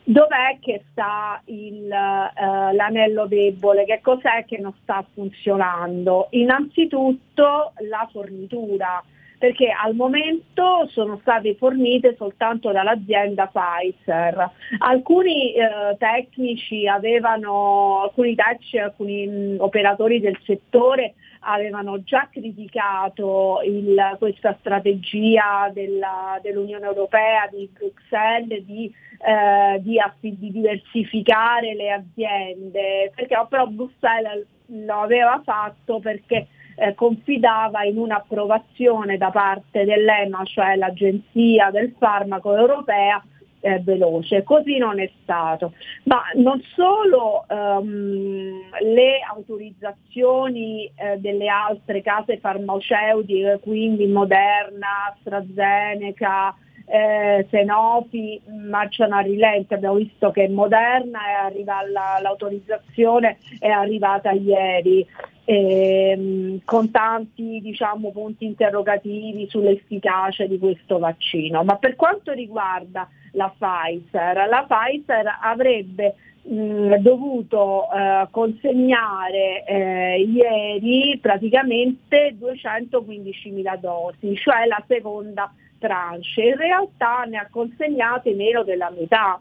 [0.04, 3.84] Dov'è che sta il, eh, l'anello debole?
[3.84, 6.28] Che cos'è che non sta funzionando?
[6.30, 9.02] Innanzitutto la fornitura
[9.38, 14.50] perché al momento sono state fornite soltanto dall'azienda Pfizer.
[14.78, 21.14] Alcuni eh, tecnici avevano, alcuni tecnici, alcuni mh, operatori del settore
[21.48, 30.50] avevano già criticato il, questa strategia della, dell'Unione Europea di Bruxelles di, eh, di, di,
[30.50, 39.30] diversificare le aziende, perché però Bruxelles lo aveva fatto perché eh, confidava in un'approvazione da
[39.30, 43.22] parte dell'EMA, cioè l'Agenzia del Farmaco Europea,
[43.60, 44.44] eh, veloce.
[44.44, 45.72] Così non è stato.
[46.04, 56.54] Ma non solo um, le autorizzazioni eh, delle altre case farmaceutiche, quindi Moderna, AstraZeneca,
[56.88, 64.30] eh, Sanofi marciano a rilento, abbiamo visto che Moderna è arriva alla, l'autorizzazione è arrivata
[64.30, 65.04] ieri,
[65.46, 71.64] ehm, con tanti diciamo, punti interrogativi sull'efficacia di questo vaccino.
[71.64, 81.18] Ma per quanto riguarda la Pfizer, la Pfizer avrebbe mh, dovuto eh, consegnare eh, ieri
[81.20, 89.40] praticamente 215.000 dosi, cioè la seconda tranche, in realtà ne ha consegnate meno della metà.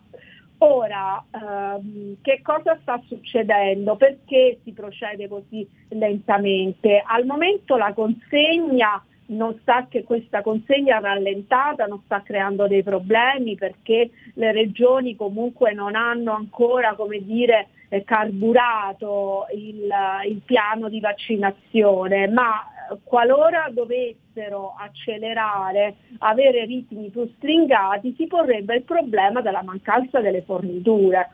[0.59, 3.95] Ora, ehm, che cosa sta succedendo?
[3.95, 7.03] Perché si procede così lentamente?
[7.05, 13.55] Al momento la consegna non sta che questa consegna rallentata non sta creando dei problemi
[13.55, 19.91] perché le regioni comunque non hanno ancora come dire, eh, carburato il,
[20.27, 22.69] il piano di vaccinazione, ma
[23.03, 31.29] qualora dovessero accelerare, avere ritmi più stringati, si porrebbe il problema della mancanza delle forniture.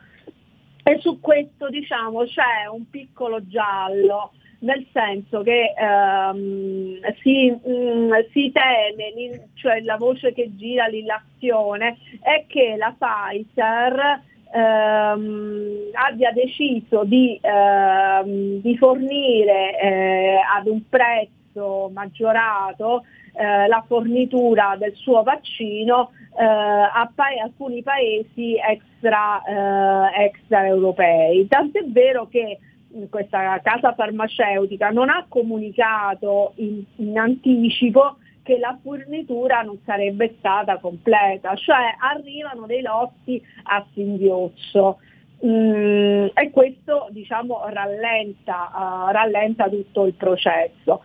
[0.84, 8.12] E su questo diciamo c'è un piccolo giallo, nel senso che ehm, si, mh, mm,
[8.32, 14.22] si, teme, cioè la voce che gira l'illazione, è che la Pfizer
[14.52, 23.04] ehm, abbia deciso di, ehm, di fornire eh, ad un prezzo prezzo maggiorato
[23.34, 31.46] eh, la fornitura del suo vaccino eh, a pa- alcuni paesi extra, eh, extra europei.
[31.46, 32.58] Tant'è vero che
[33.08, 40.78] questa casa farmaceutica non ha comunicato in, in anticipo che la fornitura non sarebbe stata
[40.78, 44.98] completa, cioè arrivano dei lotti a singhiozzo.
[45.44, 51.02] Mm, e questo diciamo, rallenta, uh, rallenta tutto il processo.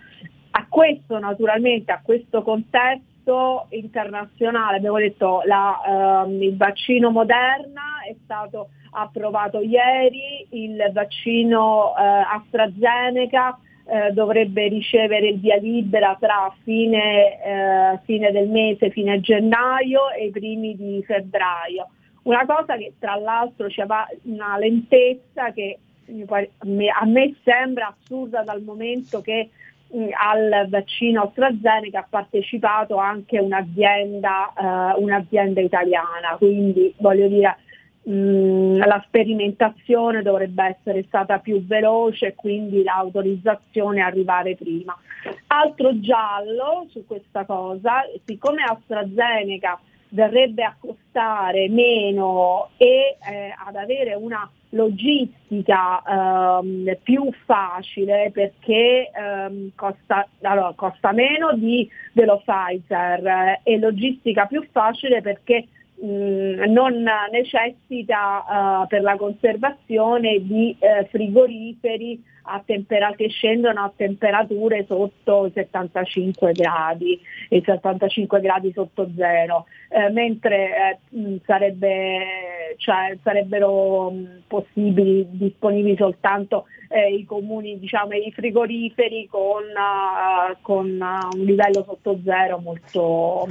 [0.77, 8.69] Questo naturalmente, a questo contesto internazionale, abbiamo detto la, ehm, il vaccino Moderna è stato
[8.91, 17.99] approvato ieri, il vaccino eh, AstraZeneca eh, dovrebbe ricevere il via libera tra fine, eh,
[18.03, 21.87] fine del mese, fine gennaio e i primi di febbraio.
[22.21, 23.83] Una cosa che tra l'altro c'è
[24.25, 29.49] una lentezza che a me sembra assurda dal momento che
[29.89, 37.57] al vaccino AstraZeneca ha partecipato anche un'azienda, uh, un'azienda italiana, quindi voglio dire
[38.03, 44.97] mh, la sperimentazione dovrebbe essere stata più veloce e quindi l'autorizzazione arrivare prima.
[45.47, 54.13] Altro giallo su questa cosa, siccome AstraZeneca verrebbe a costare meno e eh, ad avere
[54.13, 56.01] una logistica
[56.59, 64.45] ehm, più facile perché ehm, costa, allora, costa, meno di, dello Pfizer eh, e logistica
[64.45, 65.67] più facile perché
[66.01, 68.43] mh, non necessita
[68.83, 72.23] uh, per la conservazione di uh, frigoriferi
[72.65, 77.19] tempera- che scendono a temperature sotto i 75 gradi,
[77.49, 86.65] i 75 gradi sotto zero, eh, mentre eh, sarebbe, cioè, sarebbero mh, possibili, disponibili soltanto
[86.89, 93.47] eh, i comuni, diciamo, i frigoriferi con, uh, con un livello sotto zero molto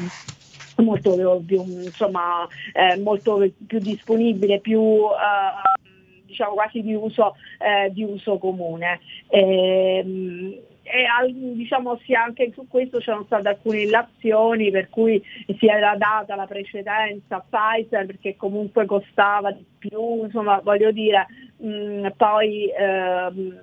[0.76, 8.02] molto più, insomma, eh, molto più disponibile, più eh, diciamo quasi di uso, eh, di
[8.04, 9.00] uso comune.
[9.28, 10.58] E, ehm,
[10.88, 15.20] e al, diciamo sì, anche su questo c'erano state alcune illazioni per cui
[15.58, 21.26] si era data la precedenza a Pfizer perché comunque costava di più, insomma voglio dire,
[21.56, 23.60] mh, poi ehm,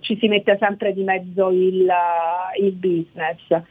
[0.00, 1.88] ci si mette sempre di mezzo il,
[2.60, 3.62] il business.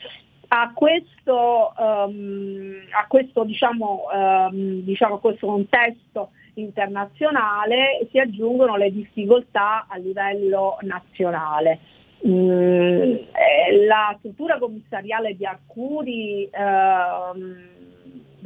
[0.50, 8.92] A questo, um, a questo, diciamo, um, diciamo, a questo contesto internazionale si aggiungono le
[8.92, 11.80] difficoltà a livello nazionale.
[12.26, 17.77] Mm, eh, la struttura commissariale di Arcuri ehm,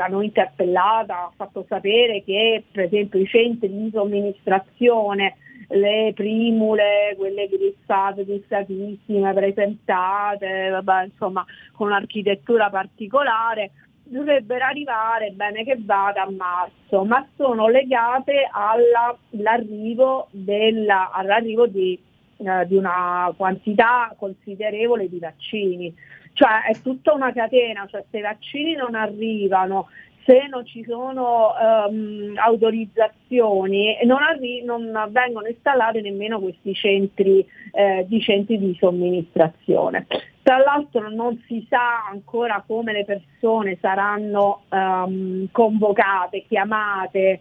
[0.02, 5.36] da noi interpellata ha fatto sapere che per esempio i centri di somministrazione
[5.68, 13.72] le primule, quelle grissate, grissatissime, presentate, vabbè, insomma con un'architettura particolare,
[14.03, 21.98] dovrebbero arrivare, bene che vada, a marzo, ma sono legate alla, all'arrivo, della, all'arrivo di,
[22.38, 25.95] eh, di una quantità considerevole di vaccini.
[26.34, 29.88] Cioè è tutta una catena, cioè se i vaccini non arrivano
[30.24, 31.53] se non ci sono
[31.90, 40.06] um, autorizzazioni non, arri- non, vengono installati nemmeno questi centri, eh, di centri di somministrazione.
[40.44, 47.40] Tra l'altro non si sa ancora come le persone saranno um, convocate, chiamate,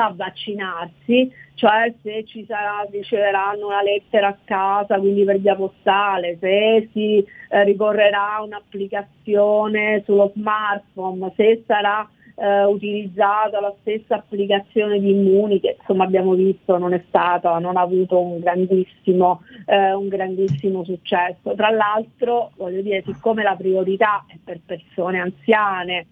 [0.00, 6.36] a vaccinarsi, cioè se ci sarà, riceveranno una lettera a casa, quindi per via postale,
[6.40, 14.98] se si eh, ricorrerà a un'applicazione sullo smartphone, se sarà eh, utilizzata la stessa applicazione
[14.98, 19.92] di Immuni che insomma abbiamo visto non è stata, non ha avuto un grandissimo, eh,
[19.92, 21.54] un grandissimo successo.
[21.54, 26.06] Tra l'altro voglio dire, siccome la priorità è per persone anziane,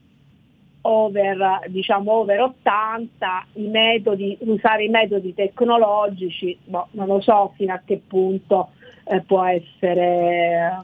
[0.82, 7.74] over, diciamo, over 80, i metodi, usare i metodi tecnologici, boh, non lo so fino
[7.74, 8.70] a che punto
[9.04, 10.82] eh, può, essere,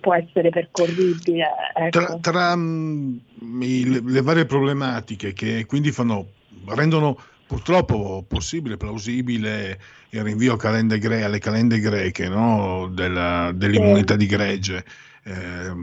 [0.00, 1.46] può essere percorribile.
[1.74, 1.98] Ecco.
[1.98, 6.26] Tra, tra um, le, le varie problematiche che quindi fanno,
[6.66, 7.16] rendono
[7.46, 9.80] purtroppo possibile, plausibile
[10.10, 12.88] il rinvio calende gre- alle calende greche no?
[12.92, 14.18] Della, dell'immunità sì.
[14.18, 14.84] di gregge
[15.28, 15.74] eh,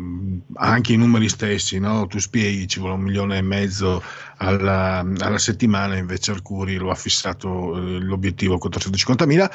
[0.55, 2.07] anche i numeri stessi, no?
[2.07, 4.01] tu spieghi ci vuole un milione e mezzo
[4.37, 9.51] alla, alla settimana, invece Arcuri lo ha fissato eh, l'obiettivo 450.000.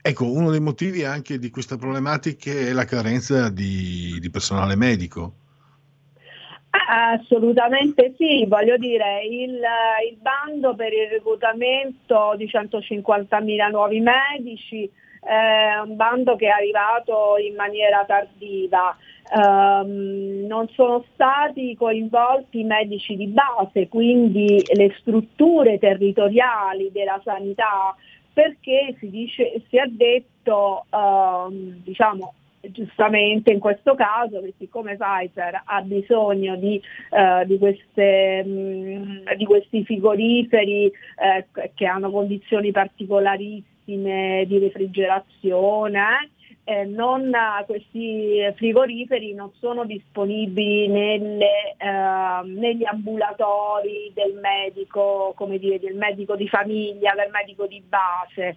[0.00, 5.34] Ecco, uno dei motivi anche di questa problematica è la carenza di, di personale medico.
[6.70, 9.60] Assolutamente sì, voglio dire, il,
[10.08, 14.90] il, bando per il reclutamento di 150.000 nuovi medici
[15.20, 18.96] è un bando che è arrivato in maniera tardiva.
[19.30, 27.94] Um, non sono stati coinvolti i medici di base, quindi le strutture territoriali della sanità,
[28.32, 32.32] perché si, dice, si è detto, um, diciamo,
[32.70, 36.80] giustamente in questo caso che siccome Pfizer ha bisogno di,
[37.10, 42.70] uh, di, queste, mh, di questi frigoriferi eh, che hanno condizioni
[43.88, 46.30] particolarissime di refrigerazione,
[46.64, 47.32] eh, non,
[47.64, 56.46] questi frigoriferi non sono disponibili nelle, eh, negli ambulatori del medico, dire, del medico di
[56.46, 58.56] famiglia, del medico di base.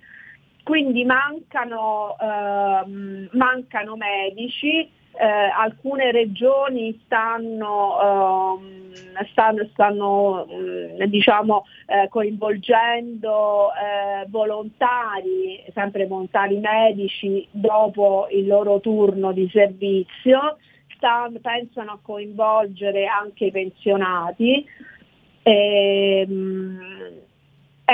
[0.64, 8.94] Quindi mancano, ehm, mancano medici, eh, alcune regioni stanno, ehm,
[9.32, 19.32] stanno, stanno mh, diciamo, eh, coinvolgendo eh, volontari, sempre volontari medici dopo il loro turno
[19.32, 20.58] di servizio,
[20.96, 24.66] stanno, pensano a coinvolgere anche i pensionati.
[25.44, 26.80] Ehm,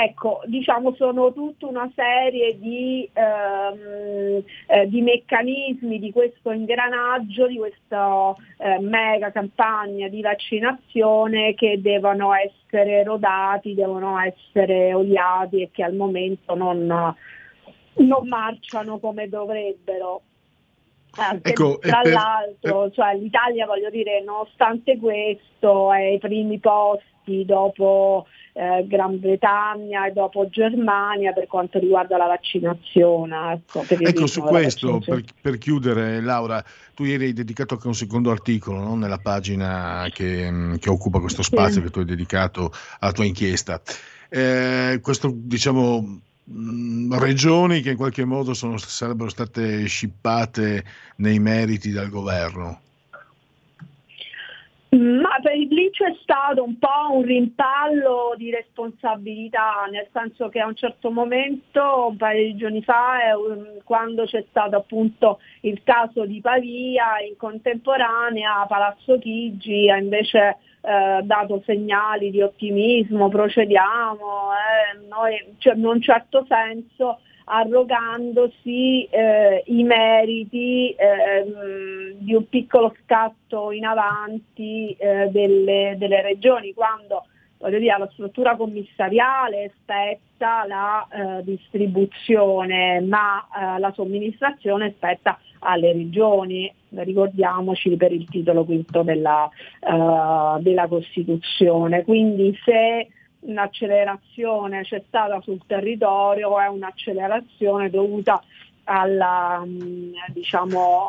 [0.00, 7.56] Ecco, diciamo sono tutta una serie di, ehm, eh, di, meccanismi di questo ingranaggio, di
[7.56, 15.82] questa eh, mega campagna di vaccinazione che devono essere rodati, devono essere oliati e che
[15.82, 20.22] al momento non, non marciano come dovrebbero.
[21.16, 27.44] Anche Ecco, tra per- l'altro, cioè, l'Italia, voglio dire, nonostante questo, è ai primi posti
[27.44, 28.26] dopo
[28.58, 33.52] eh, Gran Bretagna e dopo Germania per quanto riguarda la vaccinazione.
[33.52, 38.32] Ecco, Ecco, su questo, per, per chiudere, Laura, tu ieri hai dedicato anche un secondo
[38.32, 38.96] articolo no?
[38.96, 43.80] nella pagina che, mh, che occupa questo spazio che tu hai dedicato alla tua inchiesta.
[44.28, 50.84] Eh, questo, diciamo, mh, regioni che in qualche modo sono- sarebbero state scippate
[51.18, 52.80] nei meriti dal governo.
[54.90, 60.66] Ma per lì c'è stato un po' un rimpallo di responsabilità, nel senso che a
[60.66, 66.24] un certo momento, un paio di giorni fa, eh, quando c'è stato appunto il caso
[66.24, 75.06] di Pavia, in contemporanea Palazzo Chigi ha invece eh, dato segnali di ottimismo, procediamo, eh,
[75.06, 77.18] noi, cioè, in un certo senso
[77.48, 86.74] arrogandosi eh, i meriti ehm, di un piccolo scatto in avanti eh, delle, delle regioni,
[86.74, 87.24] quando
[87.66, 96.72] dire, la struttura commissariale spetta la eh, distribuzione, ma eh, la somministrazione spetta alle regioni,
[96.90, 99.50] ricordiamoci per il titolo quinto della,
[99.80, 102.04] eh, della Costituzione.
[102.04, 103.08] Quindi se
[103.40, 108.42] un'accelerazione c'è stata sul territorio, è un'accelerazione dovuta
[108.84, 111.08] alla, mh, diciamo,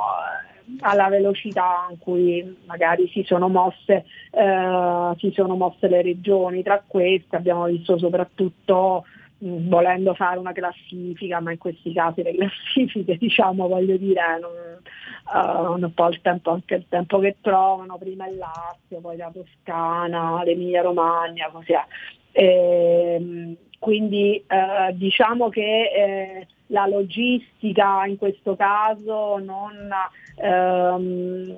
[0.81, 6.63] alla velocità in cui magari si sono, mosse, eh, si sono mosse le regioni.
[6.63, 9.05] Tra queste abbiamo visto soprattutto
[9.39, 14.51] mh, volendo fare una classifica, ma in questi casi le classifiche diciamo voglio dire non,
[15.33, 19.31] eh, un po' il tempo, anche il tempo che trovano, prima il Lazio, poi la
[19.33, 21.83] Toscana, l'Emilia Romagna, così è.
[22.39, 29.89] Ehm, quindi eh, diciamo che eh, la logistica in questo caso non,
[30.35, 31.57] ehm,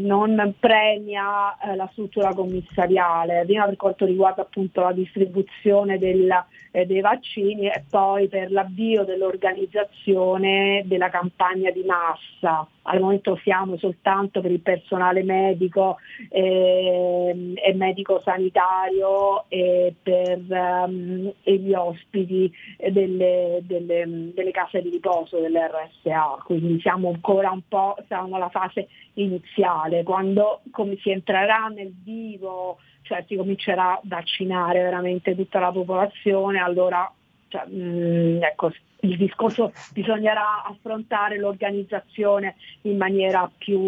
[0.00, 6.84] non premia eh, la struttura commissariale, prima per quanto riguarda appunto la distribuzione del- eh,
[6.84, 12.66] dei vaccini e poi per l'avvio dell'organizzazione della campagna di massa.
[12.90, 15.98] Al momento siamo soltanto per il personale medico
[16.30, 24.80] ehm, e medico sanitario e per ehm, e gli ospiti eh, delle, delle- delle case
[24.80, 31.10] di riposo dell'RSA, quindi siamo ancora un po' siamo alla fase iniziale, quando come si
[31.10, 37.10] entrerà nel vivo, cioè si comincerà a vaccinare veramente tutta la popolazione, allora
[37.48, 43.78] cioè, mh, ecco, il discorso bisognerà affrontare l'organizzazione in maniera più,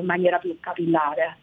[0.00, 1.36] in maniera più capillare.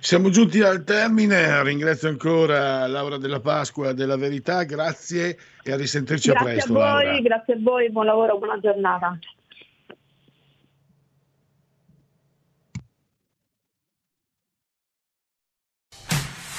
[0.00, 6.30] Siamo giunti al termine, ringrazio ancora Laura della Pasqua della Verità, grazie e a risentirci
[6.30, 7.20] a Grazie presto a voi, Laura.
[7.20, 9.18] grazie a voi, buon lavoro, buona giornata.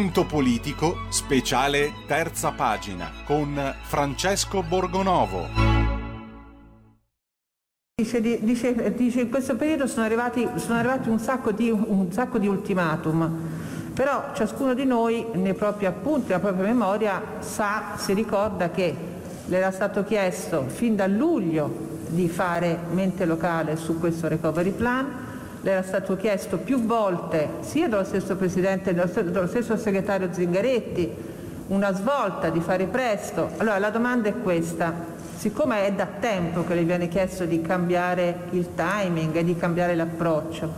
[0.00, 5.46] Punto politico, speciale terza pagina, con Francesco Borgonovo.
[8.00, 12.38] Dice, dice, dice, in questo periodo sono arrivati, sono arrivati un, sacco di, un sacco
[12.38, 13.30] di ultimatum,
[13.92, 18.96] però ciascuno di noi nei propri appunti, nella propria memoria, sa, si ricorda che
[19.44, 25.29] le era stato chiesto fin da luglio di fare mente locale su questo recovery plan,
[25.62, 31.10] le era stato chiesto più volte sia dallo stesso Presidente, dallo stesso segretario Zingaretti,
[31.68, 33.50] una svolta di fare presto.
[33.58, 34.92] Allora la domanda è questa,
[35.36, 39.94] siccome è da tempo che le viene chiesto di cambiare il timing e di cambiare
[39.94, 40.68] l'approccio,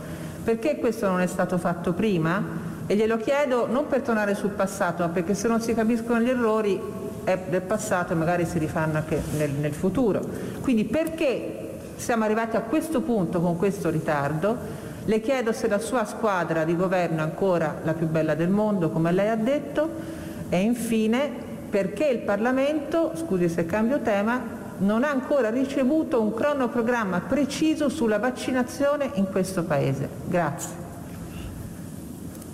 [0.43, 2.71] perché questo non è stato fatto prima?
[2.85, 6.29] E glielo chiedo non per tornare sul passato, ma perché se non si capiscono gli
[6.29, 6.79] errori
[7.23, 10.21] è del passato e magari si rifanno anche nel, nel futuro.
[10.59, 11.62] Quindi perché
[12.03, 14.57] siamo arrivati a questo punto con questo ritardo.
[15.05, 18.89] Le chiedo se la sua squadra di governo è ancora la più bella del mondo,
[18.89, 19.89] come lei ha detto,
[20.49, 21.31] e infine
[21.69, 28.19] perché il Parlamento, scusi se cambio tema, non ha ancora ricevuto un cronoprogramma preciso sulla
[28.19, 30.09] vaccinazione in questo Paese.
[30.25, 30.82] Grazie.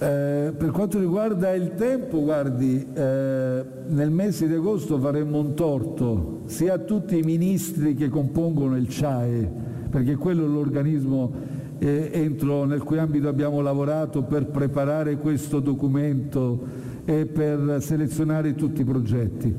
[0.02, 6.44] Eh, per quanto riguarda il tempo, guardi, eh, nel mese di agosto faremmo un torto
[6.46, 9.52] sia a tutti i ministri che compongono il CIAE,
[9.90, 11.34] perché quello è l'organismo
[11.80, 18.80] eh, entro, nel cui ambito abbiamo lavorato per preparare questo documento e per selezionare tutti
[18.82, 19.54] i progetti.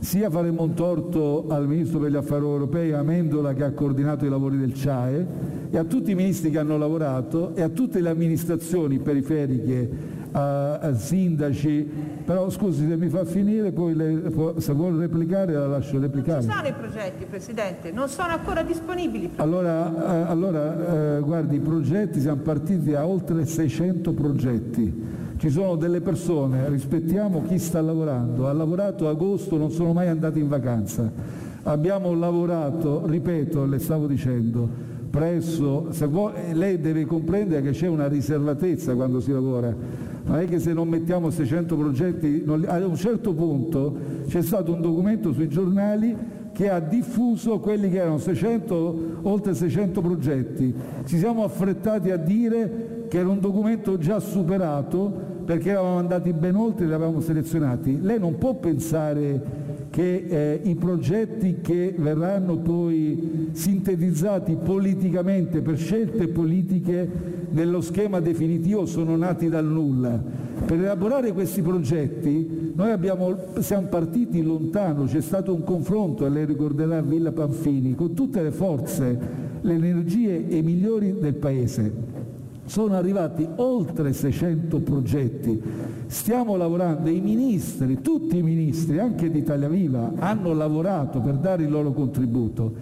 [0.00, 4.30] Sia faremo un torto al Ministro per gli Affari Europei Amendola che ha coordinato i
[4.30, 5.26] lavori del CIAE
[5.70, 9.88] e a tutti i ministri che hanno lavorato e a tutte le amministrazioni periferiche,
[10.32, 11.88] a, a sindaci,
[12.24, 14.22] però scusi se mi fa finire, poi le,
[14.58, 16.44] se vuole replicare la lascio replicare.
[16.44, 19.30] Non ci sono i progetti, Presidente, non sono ancora disponibili.
[19.36, 25.18] Allora, eh, allora eh, guardi, i progetti, siamo partiti a oltre 600 progetti.
[25.36, 30.38] Ci sono delle persone, rispettiamo chi sta lavorando, ha lavorato agosto, non sono mai andati
[30.38, 31.10] in vacanza.
[31.62, 34.68] Abbiamo lavorato, ripeto, le stavo dicendo,
[35.10, 39.74] presso, vuole, lei deve comprendere che c'è una riservatezza quando si lavora,
[40.24, 43.96] non è che se non mettiamo 600 progetti, non, a un certo punto
[44.28, 46.16] c'è stato un documento sui giornali
[46.52, 50.74] che ha diffuso quelli che erano 600, oltre 600 progetti.
[51.04, 56.54] Ci siamo affrettati a dire che era un documento già superato perché eravamo andati ben
[56.54, 58.00] oltre e li avevamo selezionati.
[58.00, 66.28] Lei non può pensare che eh, i progetti che verranno poi sintetizzati politicamente per scelte
[66.28, 67.08] politiche
[67.50, 70.20] nello schema definitivo sono nati dal nulla.
[70.64, 76.44] Per elaborare questi progetti noi abbiamo, siamo partiti lontano, c'è stato un confronto, e lei
[76.44, 79.18] ricorderà Villa Panfini, con tutte le forze,
[79.60, 82.08] le energie e i migliori del Paese.
[82.64, 85.60] Sono arrivati oltre 600 progetti,
[86.06, 91.64] stiamo lavorando, i ministri, tutti i ministri, anche di Italia Viva, hanno lavorato per dare
[91.64, 92.72] il loro contributo.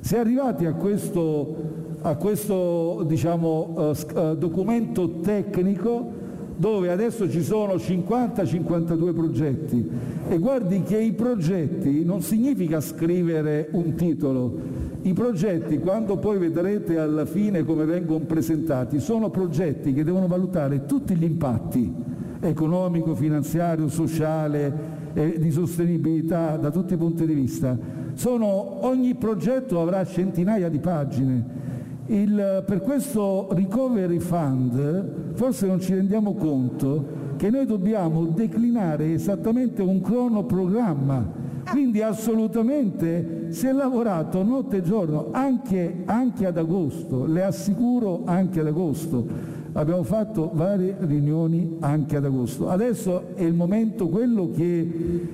[0.00, 1.77] Si è arrivati a questo,
[2.08, 6.26] a questo diciamo, uh, documento tecnico
[6.56, 9.90] dove adesso ci sono 50-52 progetti
[10.28, 14.58] e guardi che i progetti non significa scrivere un titolo,
[15.02, 20.84] i progetti, quando poi vedrete alla fine come vengono presentati, sono progetti che devono valutare
[20.84, 21.94] tutti gli impatti
[22.40, 27.76] economico, finanziario, sociale, eh, di sostenibilità da tutti i punti di vista.
[28.14, 31.57] Sono, ogni progetto avrà centinaia di pagine.
[32.10, 39.82] Il, per questo Recovery Fund forse non ci rendiamo conto che noi dobbiamo declinare esattamente
[39.82, 47.44] un cronoprogramma quindi assolutamente si è lavorato notte e giorno, anche, anche ad agosto, le
[47.44, 49.56] assicuro anche ad agosto.
[49.78, 52.68] Abbiamo fatto varie riunioni anche ad agosto.
[52.68, 54.64] Adesso è il momento, quello che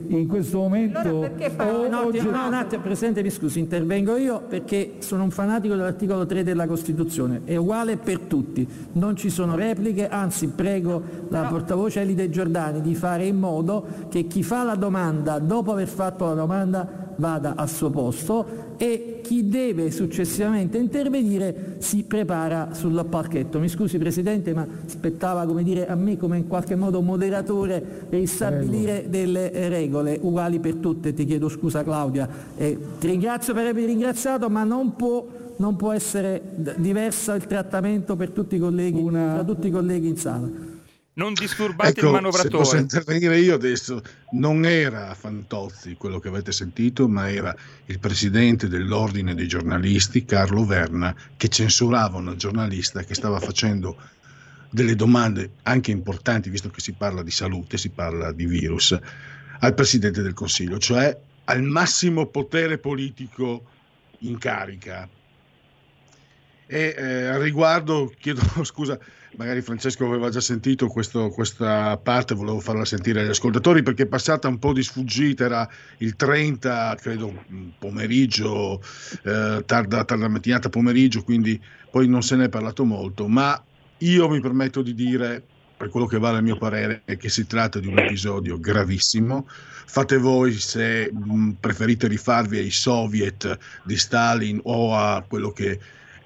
[0.06, 0.98] in questo momento...
[0.98, 1.74] Allora perché fa...
[1.74, 2.20] oh, no, oggi...
[2.20, 6.66] no, un attimo, Presidente, mi scusi, intervengo io perché sono un fanatico dell'articolo 3 della
[6.66, 12.82] Costituzione, è uguale per tutti, non ci sono repliche, anzi prego la portavoce Elide Giordani
[12.82, 17.54] di fare in modo che chi fa la domanda, dopo aver fatto la domanda, vada
[17.56, 23.58] al suo posto e chi deve successivamente intervenire si prepara sul parchetto.
[23.58, 29.06] Mi scusi Presidente, ma spettava come dire, a me come in qualche modo moderatore ristabilire
[29.08, 31.14] delle regole uguali per tutte.
[31.14, 32.28] Ti chiedo scusa Claudia.
[32.56, 35.26] Eh, ti ringrazio per avermi ringraziato, ma non può,
[35.56, 36.40] non può essere
[36.76, 39.34] diverso il trattamento per tutti i colleghi, Una...
[39.34, 40.72] tra tutti i colleghi in sala.
[41.16, 42.64] Non disturbate ecco, il manovratore.
[42.64, 47.54] Se posso intervenire io adesso, non era Fantozzi quello che avete sentito, ma era
[47.86, 53.96] il presidente dell'ordine dei giornalisti, Carlo Verna, che censurava una giornalista che stava facendo
[54.70, 58.98] delle domande anche importanti, visto che si parla di salute, si parla di virus,
[59.60, 63.64] al presidente del Consiglio, cioè al massimo potere politico
[64.20, 65.08] in carica.
[66.66, 68.98] E eh, al riguardo chiedo scusa
[69.36, 74.06] magari Francesco aveva già sentito questo, questa parte, volevo farla sentire agli ascoltatori perché è
[74.06, 77.44] passata un po' di sfuggita, era il 30, credo,
[77.78, 78.82] pomeriggio,
[79.24, 83.62] eh, tarda, tarda mattinata pomeriggio, quindi poi non se ne è parlato molto, ma
[83.98, 85.42] io mi permetto di dire,
[85.76, 89.46] per quello che vale il mio parere, che si tratta di un episodio gravissimo.
[89.86, 95.78] Fate voi se mh, preferite rifarvi ai soviet di Stalin o a quello che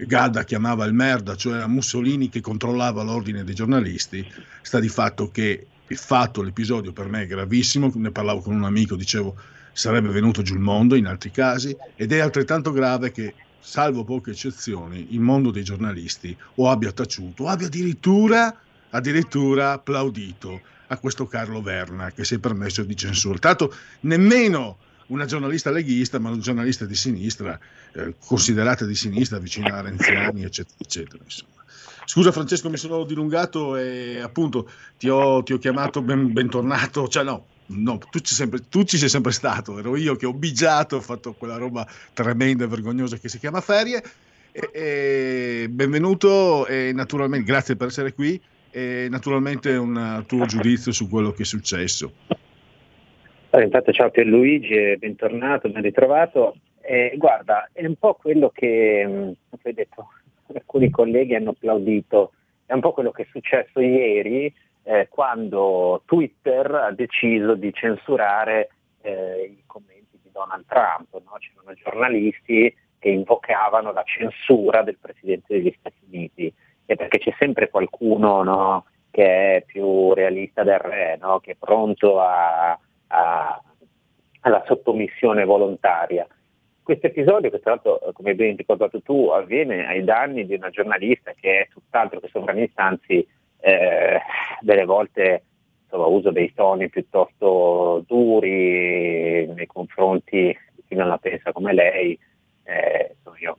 [0.07, 4.27] Gadda chiamava il merda, cioè Mussolini che controllava l'ordine dei giornalisti,
[4.63, 8.65] sta di fatto che il fatto, l'episodio per me è gravissimo, ne parlavo con un
[8.65, 9.37] amico, dicevo
[9.73, 14.31] sarebbe venuto giù il mondo in altri casi, ed è altrettanto grave che, salvo poche
[14.31, 18.57] eccezioni, il mondo dei giornalisti o abbia taciuto o abbia addirittura,
[18.91, 23.41] addirittura applaudito a questo Carlo Verna che si è permesso di censurare.
[23.41, 27.59] Tanto nemmeno una giornalista leghista, ma una giornalista di sinistra,
[27.93, 31.23] eh, considerata di sinistra, vicina a Renziani, eccetera, eccetera.
[31.23, 31.53] Insomma.
[32.05, 37.23] Scusa Francesco, mi sono dilungato e appunto ti ho, ti ho chiamato ben, bentornato, cioè
[37.23, 40.97] no, no tu, ci sempre, tu, ci sei sempre stato, ero io che ho bigiato,
[40.97, 44.03] ho fatto quella roba tremenda e vergognosa che si chiama ferie.
[44.53, 48.41] E, e benvenuto e naturalmente grazie per essere qui
[48.71, 52.13] e naturalmente un tuo giudizio su quello che è successo.
[53.51, 56.57] Allora, intanto ciao Pierluigi bentornato, ben ritrovato.
[56.83, 60.09] Eh, guarda, è un po' quello che, come mm, hai detto,
[60.53, 62.33] alcuni colleghi hanno applaudito,
[62.67, 64.53] è un po' quello che è successo ieri
[64.83, 68.69] eh, quando Twitter ha deciso di censurare
[69.01, 71.11] eh, i commenti di Donald Trump.
[71.13, 71.37] No?
[71.39, 76.53] C'erano giornalisti che invocavano la censura del Presidente degli Stati Uniti,
[76.85, 81.41] e perché c'è sempre qualcuno no, che è più realista del re, no?
[81.41, 83.61] che è pronto a a,
[84.41, 86.27] alla sottomissione volontaria.
[86.83, 91.33] Questo episodio, che tra l'altro, come ben ricordato tu, avviene ai danni di una giornalista
[91.39, 93.27] che è tutt'altro che sovranista, anzi
[93.61, 94.21] eh,
[94.61, 95.43] delle volte
[95.83, 102.19] insomma, usa dei toni piuttosto duri nei confronti di chi non la pensa come lei.
[102.65, 103.59] Eh, io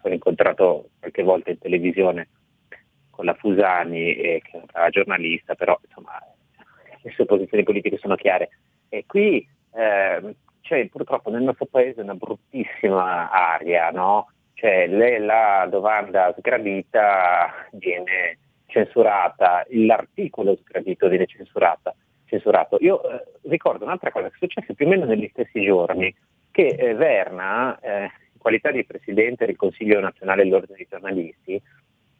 [0.00, 2.28] sono incontrato qualche volta in televisione
[3.10, 6.18] con la Fusani, eh, che è una giornalista, però insomma,
[7.02, 8.50] le sue posizioni politiche sono chiare.
[8.94, 14.30] E qui eh, c'è purtroppo nel nostro paese una bruttissima aria, no?
[14.54, 21.92] Cioè le, la domanda sgradita viene censurata, l'articolo scritto viene censurata,
[22.26, 22.78] censurato.
[22.80, 26.14] Io eh, ricordo un'altra cosa che è successa più o meno negli stessi giorni,
[26.52, 31.60] che eh, Verna, eh, in qualità di presidente del Consiglio nazionale dell'Ordine dei giornalisti,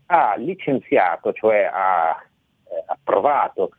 [0.06, 2.20] ha licenziato, cioè ha
[2.64, 3.70] eh, approvato,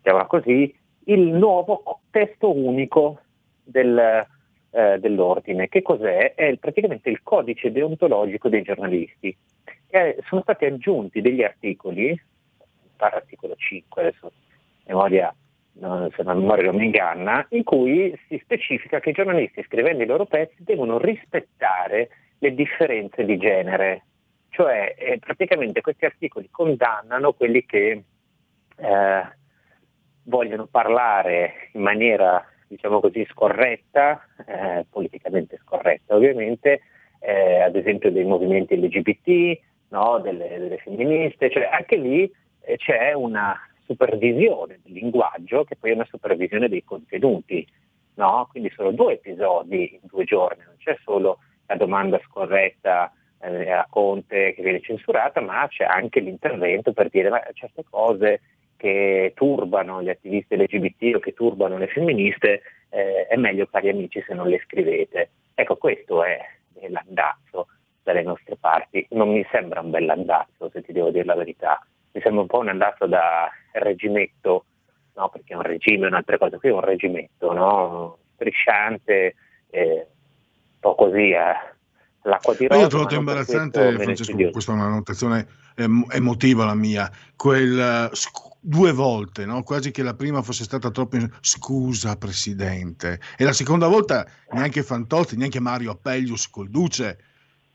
[0.00, 0.74] diciamo così,
[1.04, 3.20] il nuovo testo unico
[3.62, 4.26] del,
[4.70, 5.68] eh, dell'ordine.
[5.68, 6.34] Che cos'è?
[6.34, 9.36] È praticamente il codice deontologico dei giornalisti.
[9.88, 12.18] E sono stati aggiunti degli articoli,
[12.96, 14.32] pare articolo 5, adesso
[14.86, 15.34] memoria,
[15.72, 20.02] no, se la memoria non mi inganna, in cui si specifica che i giornalisti scrivendo
[20.02, 24.04] i loro pezzi devono rispettare le differenze di genere.
[24.50, 28.02] Cioè eh, praticamente questi articoli condannano quelli che
[28.76, 29.22] eh,
[30.30, 36.82] vogliono parlare in maniera diciamo così scorretta, eh, politicamente scorretta ovviamente,
[37.18, 39.58] eh, ad esempio dei movimenti LGBT,
[39.88, 42.30] no, delle, delle, femministe, cioè anche lì
[42.60, 47.66] eh, c'è una supervisione del linguaggio che poi è una supervisione dei contenuti,
[48.14, 48.46] no?
[48.48, 53.84] quindi sono due episodi in due giorni, non c'è solo la domanda scorretta eh, a
[53.90, 58.40] Conte che viene censurata, ma c'è anche l'intervento per dire ma certe cose
[58.80, 64.24] che turbano gli attivisti LGBT o che turbano le femministe, eh, è meglio cari amici
[64.26, 65.30] se non le scrivete.
[65.54, 66.40] Ecco, questo è,
[66.88, 67.66] l'andazzo
[68.02, 69.06] dalle nostre parti.
[69.10, 71.86] Non mi sembra un bell'andazzo, se ti devo dire la verità.
[72.12, 74.64] Mi sembra un po' un andazzo da regimetto,
[75.14, 75.28] no?
[75.28, 78.18] perché un regime è un'altra cosa, qui è un regimetto, no?
[78.36, 79.34] strisciante,
[79.68, 81.54] eh, un po' così, eh,
[82.22, 82.80] l'acqua di rosa.
[82.80, 88.10] Io ho trovato imbarazzante, Francesco, questa è una notazione emotiva la mia, quel
[88.60, 89.62] due volte, no?
[89.62, 95.36] quasi che la prima fosse stata troppo scusa presidente e la seconda volta neanche Fantozzi,
[95.36, 97.18] neanche Mario Appellius col Duce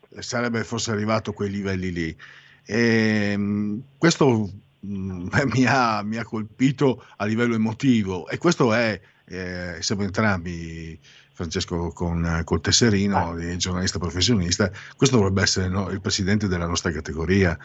[0.09, 2.15] eh, sarebbe forse arrivato a quei livelli lì.
[2.63, 8.99] E, ehm, questo mh, mi, ha, mi, ha, colpito a livello emotivo e questo è,
[9.25, 10.99] eh, siamo entrambi
[11.35, 13.55] Francesco con, col tesserino ah.
[13.57, 17.57] giornalista professionista, questo dovrebbe essere no, il presidente della nostra categoria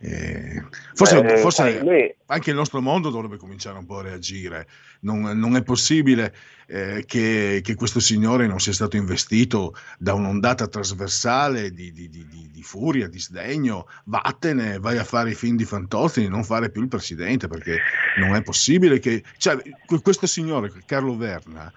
[0.00, 0.62] eh,
[0.94, 2.14] forse, Beh, forse lui...
[2.26, 4.68] anche il nostro mondo dovrebbe cominciare un po' a reagire.
[5.00, 6.34] Non, non è possibile
[6.66, 12.26] eh, che, che, questo signore non sia stato investito da un'ondata trasversale di, di, di,
[12.28, 13.88] di, furia, di sdegno.
[14.04, 17.78] Vattene, vai a fare i film di Fantozzi, non fare più il presidente, perché
[18.18, 19.24] non è possibile che...
[19.36, 19.60] Cioè,
[20.00, 21.72] questo signore, Carlo Verna,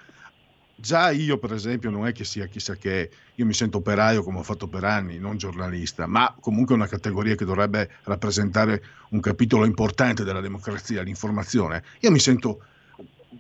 [0.82, 4.40] già io per esempio non è che sia chissà che io mi sento operaio come
[4.40, 9.64] ho fatto per anni, non giornalista, ma comunque una categoria che dovrebbe rappresentare un capitolo
[9.64, 11.84] importante della democrazia, l'informazione.
[12.02, 12.64] Io mi sento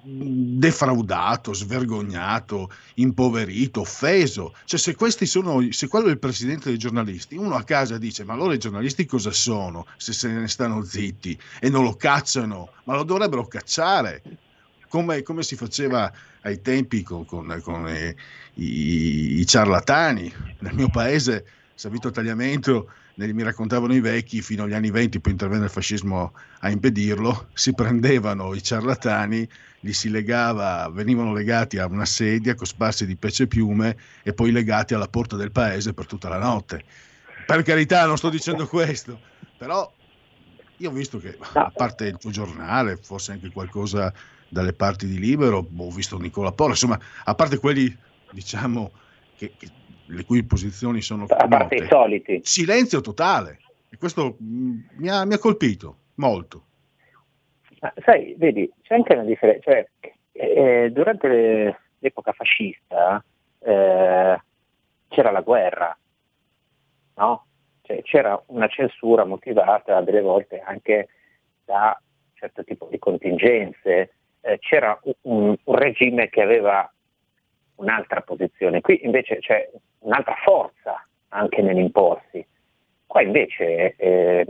[0.03, 4.55] defraudato, svergognato, impoverito, offeso.
[4.63, 8.23] Cioè se questi sono, se quello è il presidente dei giornalisti, uno a casa dice
[8.23, 12.69] ma allora i giornalisti cosa sono se se ne stanno zitti e non lo cacciano?
[12.85, 14.22] Ma lo dovrebbero cacciare
[14.88, 16.11] come, come si faceva
[16.41, 18.15] ai tempi con, con, con eh,
[18.55, 20.31] i, i, ciarlatani.
[20.59, 21.45] Nel mio paese,
[21.76, 26.69] Savito Tagliamento, mi raccontavano i vecchi, fino agli anni 20, poi intervenne il fascismo a
[26.69, 29.47] impedirlo, si prendevano i ciarlatani,
[29.81, 34.51] li si legava, venivano legati a una sedia cosparsi di pece e piume e poi
[34.51, 36.84] legati alla porta del paese per tutta la notte.
[37.45, 39.19] Per carità, non sto dicendo questo,
[39.57, 39.91] però
[40.77, 44.11] io ho visto che, a parte il tuo giornale, forse anche qualcosa
[44.52, 47.95] dalle parti di Libero, ho visto Nicola Porra, insomma, a parte quelli,
[48.32, 48.91] diciamo,
[49.38, 49.68] che, che,
[50.07, 52.41] le cui posizioni sono a parte i soliti.
[52.44, 53.60] Silenzio totale.
[53.90, 56.65] E questo mm, mi, ha, mi, ha, colpito molto.
[57.80, 59.72] Ma, sai, vedi, c'è anche una differenza.
[59.72, 59.90] Cioè,
[60.34, 63.23] eh, durante le, l'epoca fascista
[63.60, 64.41] eh,
[65.07, 65.98] c'era la guerra,
[67.15, 67.45] no?
[67.84, 71.07] Cioè, c'era una censura motivata delle volte anche
[71.64, 71.98] da
[72.34, 76.91] certo tipo di contingenze, eh, c'era un, un, regime che aveva
[77.76, 79.69] un'altra posizione, qui invece c'è
[79.99, 82.45] un'altra forza anche nell'imporsi.
[83.05, 84.45] Qua invece eh,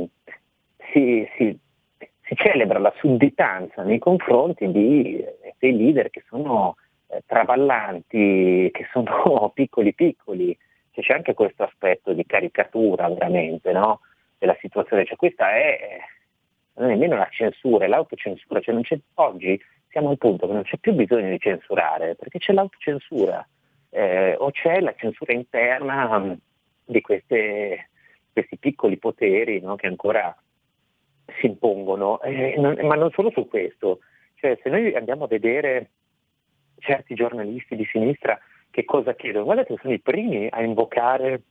[0.91, 1.57] si, si,
[1.97, 6.75] si, celebra la sudditanza nei confronti di, eh, dei leader che sono
[7.07, 10.57] eh, traballanti, che sono piccoli piccoli.
[10.91, 14.01] Cioè, c'è anche questo aspetto di caricatura veramente no?
[14.37, 15.05] della situazione.
[15.05, 15.99] Cioè, questa è
[16.73, 18.59] non è nemmeno la censura, è l'autocensura.
[18.59, 19.61] Cioè, oggi
[19.91, 23.45] siamo al punto che non c'è più bisogno di censurare, perché c'è l'autocensura
[23.89, 26.37] eh, o c'è la censura interna um,
[26.85, 27.89] di queste,
[28.31, 30.35] questi piccoli poteri no, che ancora
[31.39, 33.99] si impongono, eh, non, ma non solo su questo.
[34.35, 35.91] Cioè, se noi andiamo a vedere
[36.79, 38.39] certi giornalisti di sinistra
[38.71, 41.41] che cosa chiedono, guardate che sono i primi a invocare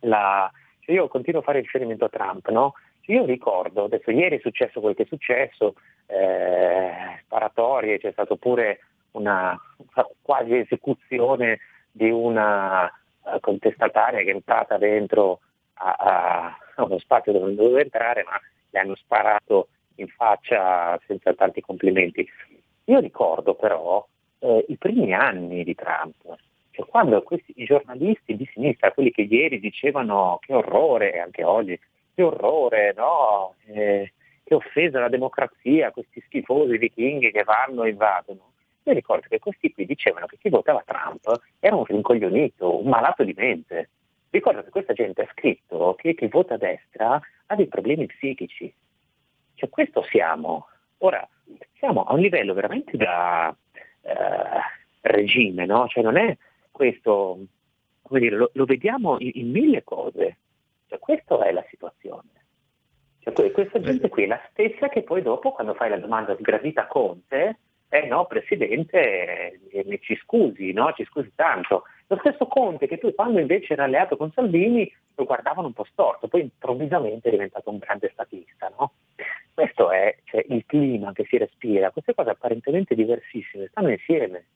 [0.00, 2.74] la, cioè io continuo a fare riferimento a Trump, no?
[3.08, 5.74] Io ricordo, adesso ieri è successo quel che è successo,
[6.06, 8.80] eh, sparatorie, c'è stato pure
[9.12, 9.58] una,
[10.20, 11.60] quasi esecuzione
[11.90, 15.40] di una uh, contestataria che è entrata dentro
[15.74, 21.32] a, a uno spazio dove non doveva entrare, ma le hanno sparato in faccia senza
[21.32, 22.28] tanti complimenti.
[22.84, 24.06] Io ricordo però
[24.40, 26.36] eh, i primi anni di Trump,
[26.72, 31.78] cioè quando questi, i giornalisti di sinistra, quelli che ieri dicevano che orrore, anche oggi,
[32.18, 33.54] che orrore, no?
[33.66, 34.12] Eh,
[34.42, 38.54] che offesa alla democrazia, questi schifosi vichinghi che vanno e invadono.
[38.82, 41.30] Io ricordo che questi qui dicevano che chi votava Trump
[41.60, 43.90] era un rincoglionito, un malato di mente.
[44.30, 48.74] Ricordo che questa gente ha scritto che chi vota a destra ha dei problemi psichici.
[49.54, 50.66] Cioè questo siamo.
[50.98, 51.26] Ora,
[51.78, 53.54] siamo a un livello veramente da
[54.00, 54.12] eh,
[55.02, 55.86] regime, no?
[55.86, 56.36] Cioè non è
[56.72, 57.38] questo,
[58.02, 60.38] come dire, lo, lo vediamo in, in, mille cose.
[60.88, 62.28] Cioè, questa è la situazione.
[63.20, 66.82] Cioè, questa gente qui è la stessa che poi dopo, quando fai la domanda sgradita
[66.82, 67.58] a Conte,
[67.90, 70.92] eh no, Presidente, eh, mi ci scusi, no?
[70.92, 71.84] Ci scusi tanto.
[72.06, 75.84] Lo stesso Conte che poi quando invece era alleato con Salvini lo guardavano un po'
[75.84, 78.92] storto, poi improvvisamente è diventato un grande statista, no?
[79.52, 84.46] Questo è cioè, il clima che si respira, queste cose apparentemente diversissime stanno insieme,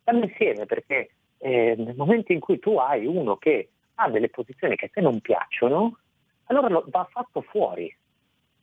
[0.00, 3.68] stanno insieme perché eh, nel momento in cui tu hai uno che
[4.00, 5.98] ha delle posizioni che a te non piacciono,
[6.44, 7.94] allora lo, va fatto fuori,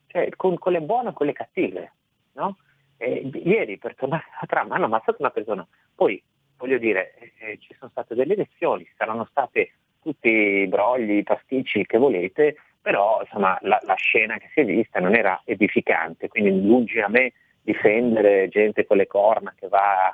[0.06, 1.92] cioè con, con le buone e con le cattive.
[2.32, 2.56] No?
[2.96, 6.22] Eh, ieri per tornare a trama hanno ammazzato una persona, poi
[6.56, 11.86] voglio dire, eh, ci sono state delle elezioni, saranno state tutti i brogli, i pasticci
[11.86, 16.64] che volete, però insomma, la, la, scena che si è vista non era edificante, quindi
[16.66, 17.32] lungi a me
[17.62, 20.06] difendere gente con le corna che va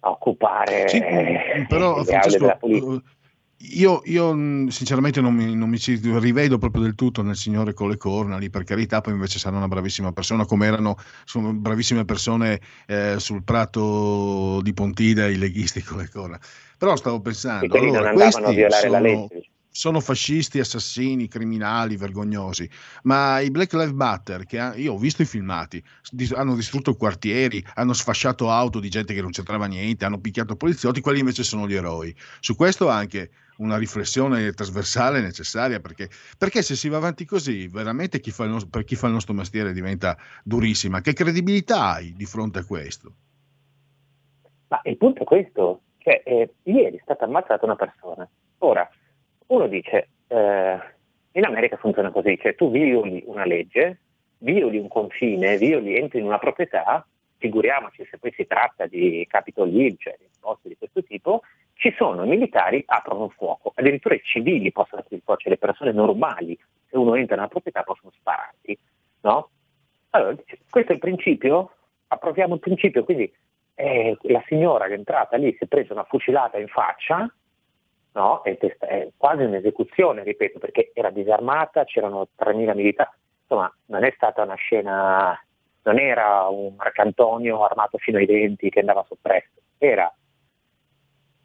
[0.00, 3.02] a occupare sì, eh, però, le Francesco, della politica.
[3.62, 4.30] Io, io,
[4.70, 8.38] sinceramente non mi, non mi, ci rivedo proprio del tutto nel signore con le corna
[8.38, 10.96] lì, per carità, poi invece sarà una bravissima persona, come erano
[11.26, 16.40] sono bravissime persone eh, sul prato di Pontida i leghisti con le corna.
[16.78, 19.28] Però stavo pensando, allora, questi sono,
[19.70, 22.66] sono, fascisti, assassini, criminali, vergognosi,
[23.02, 25.84] ma i Black Lives Matter, che ha, io ho visto i filmati,
[26.32, 31.02] hanno distrutto quartieri, hanno sfasciato auto di gente che non c'entrava niente, hanno picchiato poliziotti,
[31.02, 32.16] quelli invece sono gli eroi.
[32.40, 33.30] Su questo anche
[33.60, 38.84] una riflessione trasversale necessaria perché, perché, se si va avanti così veramente chi nostro, per
[38.84, 43.12] chi fa il nostro mestiere diventa durissima che credibilità hai di fronte a questo?
[44.68, 48.28] Ma il punto è questo cioè, eh, ieri è stata ammazzata una persona
[48.58, 48.88] ora
[49.48, 50.78] uno dice eh,
[51.32, 53.98] in America funziona così cioè tu violi una legge
[54.38, 57.06] violi un confine violi entri in una proprietà
[57.36, 61.42] figuriamoci se poi si tratta di Capitol Hill cioè di posti di questo tipo
[61.80, 65.52] ci sono i militari, aprono il fuoco, addirittura i civili possono aprire il fuoco, cioè
[65.52, 68.78] le persone normali, se uno entra nella proprietà possono spararti,
[69.22, 69.48] no?
[70.10, 70.36] Allora,
[70.68, 71.72] questo è il principio,
[72.08, 73.32] approviamo il principio, quindi
[73.76, 77.34] eh, la signora che è entrata lì si è presa una fucilata in faccia,
[78.12, 78.42] no?
[78.42, 84.42] È, è quasi un'esecuzione, ripeto, perché era disarmata, c'erano 3.000 militari, insomma non è stata
[84.42, 85.42] una scena,
[85.84, 90.12] non era un Marcantonio armato fino ai denti che andava soppresso, era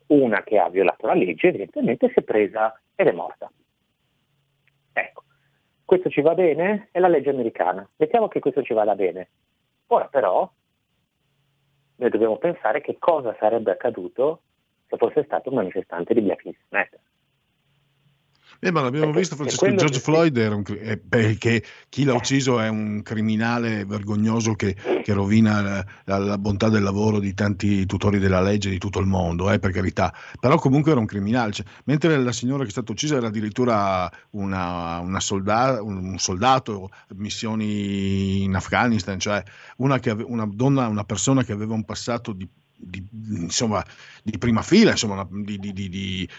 [0.07, 3.51] una che ha violato la legge evidentemente si è presa ed è morta.
[4.93, 5.23] Ecco,
[5.83, 6.89] questo ci va bene?
[6.91, 7.87] È la legge americana.
[7.97, 9.29] Mettiamo che questo ci vada bene.
[9.87, 10.49] Ora però
[11.97, 14.41] noi dobbiamo pensare che cosa sarebbe accaduto
[14.87, 16.99] se fosse stato un manifestante di Black Lives Matter.
[18.59, 22.59] Eh, ma l'abbiamo perché, visto, Francesco, George Floyd era un, eh, perché chi l'ha ucciso
[22.59, 27.85] è un criminale vergognoso che, che rovina la, la, la, bontà del lavoro di tanti
[27.85, 30.13] tutori della legge di tutto il mondo, eh, per carità.
[30.39, 31.51] Però comunque era un criminale.
[31.51, 36.89] Cioè, mentre la signora che è stata uccisa era addirittura una, una solda- un soldato,
[37.15, 39.43] missioni in Afghanistan, cioè
[39.77, 43.83] una, che, una donna, una persona che aveva un passato di di, insomma,
[44.23, 45.73] di prima fila, insomma, di, di,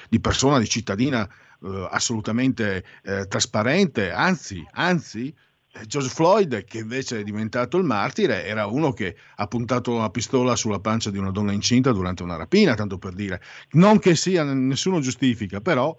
[0.09, 1.29] di persona, di cittadina
[1.63, 5.35] eh, assolutamente eh, trasparente, anzi, anzi
[5.73, 10.11] eh, George Floyd, che invece è diventato il martire, era uno che ha puntato una
[10.11, 13.41] pistola sulla pancia di una donna incinta durante una rapina, tanto per dire.
[13.73, 15.97] Non che sia, nessuno giustifica, però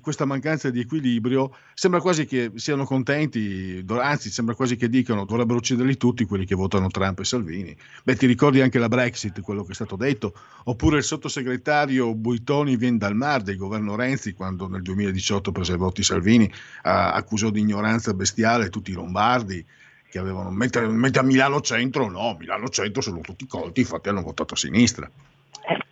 [0.00, 5.58] questa mancanza di equilibrio sembra quasi che siano contenti, anzi sembra quasi che dicano dovrebbero
[5.58, 7.76] ucciderli tutti quelli che votano Trump e Salvini.
[8.02, 10.34] Beh, ti ricordi anche la Brexit, quello che è stato detto,
[10.64, 15.76] oppure il sottosegretario Buitoni viene dal Mar del governo Renzi quando nel 2018 prese i
[15.76, 16.50] voti Salvini,
[16.82, 19.64] accusò di ignoranza bestiale tutti i lombardi
[20.10, 24.22] che avevano, mentre, mentre a Milano Centro no, Milano Centro sono tutti colti, infatti hanno
[24.22, 25.10] votato a sinistra.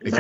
[0.05, 0.11] E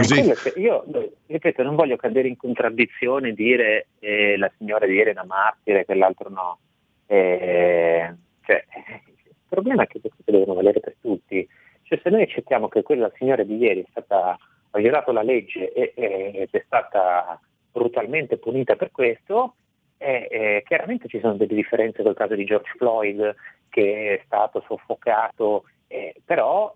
[0.42, 0.84] che- io
[1.26, 5.24] ripeto, non voglio cadere in contraddizione e dire eh, la signora di ieri è una
[5.24, 6.58] martire, quell'altro no.
[7.06, 8.14] Eh,
[8.44, 8.64] cioè,
[8.96, 11.46] il problema è che queste devono valere per tutti.
[11.82, 14.38] Cioè, se noi accettiamo che quella signora di ieri è stata,
[14.70, 17.38] ha violato la legge e- e- ed è stata
[17.70, 19.56] brutalmente punita per questo,
[19.98, 23.34] eh, eh, chiaramente ci sono delle differenze col caso di George Floyd
[23.68, 26.74] che è stato soffocato, eh, però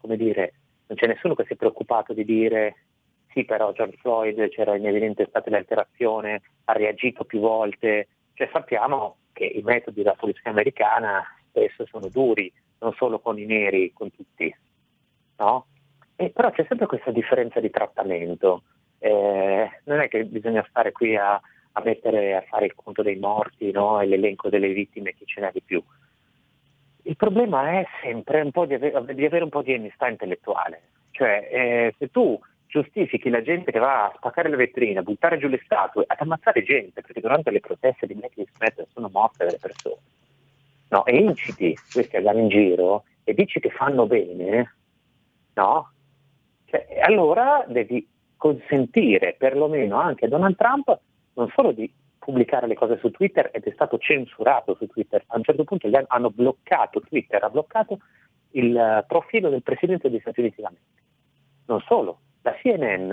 [0.00, 0.54] come dire,
[0.92, 2.76] non c'è nessuno che si è preoccupato di dire
[3.32, 8.48] sì però George Floyd c'era in evidente stato di alterazione, ha reagito più volte, cioè
[8.52, 13.92] sappiamo che i metodi della polizia americana spesso sono duri, non solo con i neri,
[13.94, 14.54] con tutti,
[15.38, 15.66] no?
[16.16, 18.64] E però c'è sempre questa differenza di trattamento,
[18.98, 21.32] Eh, non è che bisogna stare qui a,
[21.72, 24.00] a mettere a fare il conto dei morti no?
[24.00, 25.82] e l'elenco delle vittime, chi ce n'è di più.
[27.02, 30.82] Il problema è sempre un po' di, ave- di avere un po' di onestà intellettuale.
[31.10, 35.36] Cioè, eh, se tu giustifichi la gente che va a spaccare le vetrine, a buttare
[35.38, 39.10] giù le statue, ad ammazzare gente, perché durante le proteste di Black Lives Matter sono
[39.12, 40.00] morte delle persone,
[40.88, 41.04] no?
[41.04, 44.74] e inciti questi ad andare in giro e dici che fanno bene,
[45.54, 45.90] no?
[46.64, 50.98] Cioè, allora devi consentire perlomeno anche a Donald Trump
[51.34, 51.90] non solo di
[52.24, 55.88] pubblicare le cose su Twitter ed è stato censurato su Twitter, a un certo punto
[56.06, 57.98] hanno bloccato Twitter, ha bloccato
[58.50, 61.02] il eh, profilo del Presidente degli Stati Uniti d'America.
[61.66, 63.10] Non solo, la CNN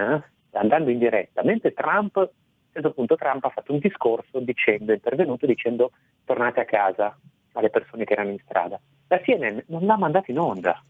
[0.52, 2.30] andando in diretta, mentre Trump, a un
[2.72, 5.91] certo punto Trump ha fatto un discorso dicendo, è intervenuto dicendo
[6.23, 7.18] tornate a casa
[7.53, 8.80] alle persone che erano in strada.
[9.07, 10.84] La CNN non l'ha mandato in onda.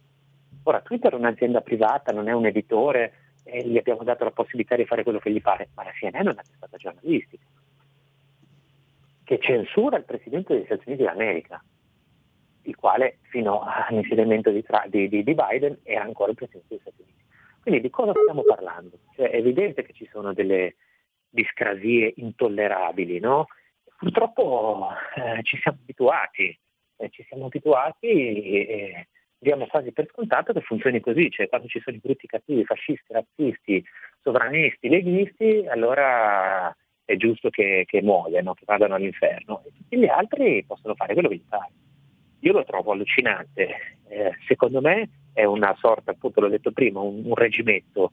[0.63, 3.13] Ora, Twitter è un'azienda privata, non è un editore,
[3.43, 6.27] e gli abbiamo dato la possibilità di fare quello che gli pare, ma la CNN
[6.27, 7.45] è una testata giornalistica
[9.30, 11.64] che censura il Presidente degli Stati Uniti d'America,
[12.64, 17.23] il quale fino all'insediamento di, di- di Biden era ancora il Presidente degli Stati Uniti.
[17.61, 18.97] Quindi di cosa stiamo parlando?
[19.15, 20.77] Cioè, è evidente che ci sono delle
[21.30, 23.45] discrasie intollerabili, no?
[23.99, 26.60] Purtroppo eh, ci siamo abituati,
[26.97, 29.07] eh, ci siamo abituati e, e
[29.38, 33.14] diamo quasi per scontato che funzioni così, cioè quando ci sono i brutti cattivi, fascisti,
[33.14, 33.85] razzisti,
[34.23, 36.76] sovranisti, leghisti, allora
[37.10, 39.64] è giusto che, che muoiano, che vadano all'inferno.
[39.65, 41.72] E tutti gli altri possono fare quello che gli pare.
[42.41, 47.22] Io lo trovo allucinante, Eh, secondo me è una sorta, appunto l'ho detto prima, un,
[47.26, 48.11] un reggimento.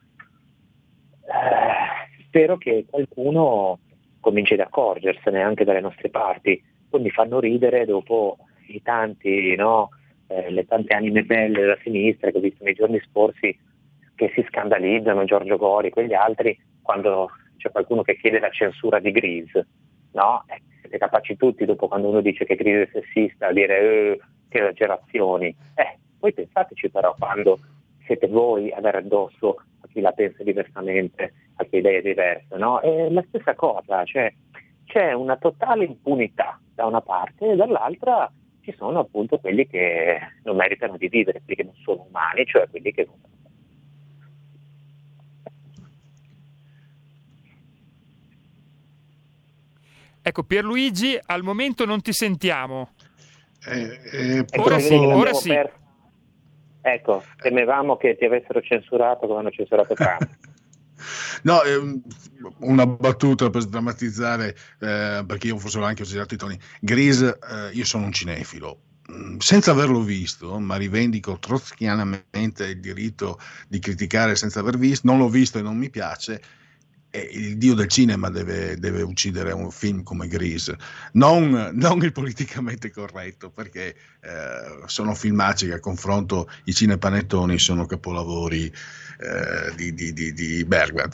[1.24, 3.78] Eh, spero che qualcuno
[4.20, 9.90] cominci ad accorgersene anche dalle nostre parti, poi mi fanno ridere dopo i tanti, no,
[10.28, 13.56] eh, le tante anime belle della sinistra che ho visto nei giorni scorsi
[14.14, 17.30] che si scandalizzano, Giorgio Gori, quegli altri, quando
[17.66, 19.66] c'è qualcuno che chiede la censura di Grease,
[20.12, 20.44] no?
[20.46, 24.20] Eh, siete capaci tutti dopo quando uno dice che Grease è sessista a dire eh,
[24.48, 25.54] che esagerazioni.
[25.74, 27.58] Eh, poi pensateci però quando
[28.04, 32.56] siete voi a dare addosso a chi la pensa diversamente, a chi ha idee diverse,
[32.56, 32.80] no?
[32.80, 34.32] È la stessa cosa, cioè
[34.84, 38.30] c'è una totale impunità da una parte e dall'altra
[38.60, 42.68] ci sono appunto quelli che non meritano di vivere, quelli che non sono umani, cioè
[42.68, 43.18] quelli che non
[50.28, 52.94] Ecco, Pierluigi, al momento non ti sentiamo.
[53.64, 55.50] Eh, Ora sì, ora sì.
[55.50, 55.78] perso.
[56.80, 60.28] Ecco, temevamo che ti avessero censurato come hanno censurato Trump.
[61.44, 62.02] No, ehm,
[62.58, 66.58] una battuta per sdrammatizzare, eh, perché io forse ho anche usato i toni.
[66.80, 68.80] Grease, eh, io sono un cinefilo.
[69.12, 73.38] Mm, Senza averlo visto, ma rivendico trotskianamente il diritto
[73.68, 76.42] di criticare senza aver visto, non l'ho visto e non mi piace.
[77.32, 80.76] Il dio del cinema deve, deve uccidere un film come Grease,
[81.12, 87.86] non, non il politicamente corretto, perché eh, sono filmacci che a confronto i cinepanettoni sono
[87.86, 88.72] capolavori
[89.18, 91.08] eh, di, di, di, di Bergman.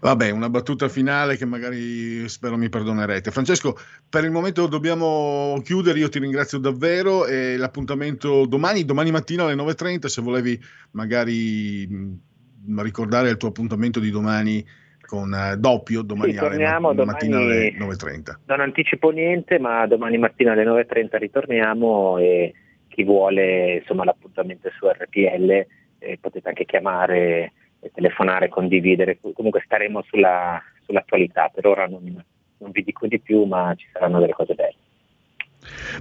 [0.00, 3.30] Vabbè, una battuta finale che magari spero mi perdonerete.
[3.30, 9.44] Francesco, per il momento dobbiamo chiudere, io ti ringrazio davvero e l'appuntamento domani, domani mattina
[9.44, 10.62] alle 9.30, se volevi
[10.92, 14.64] magari mh, ricordare il tuo appuntamento di domani
[15.12, 18.38] con eh, doppio, domani Sì, alle no- mattina alle domani- 9.30.
[18.46, 22.54] Non anticipo niente, ma domani mattina alle 9.30 ritorniamo e
[22.88, 25.66] chi vuole insomma, l'appuntamento su RPL
[25.98, 27.52] eh, potete anche chiamare,
[27.92, 32.24] telefonare, condividere, comunque staremo sulla, sull'attualità, per ora non,
[32.56, 34.76] non vi dico di più, ma ci saranno delle cose belle.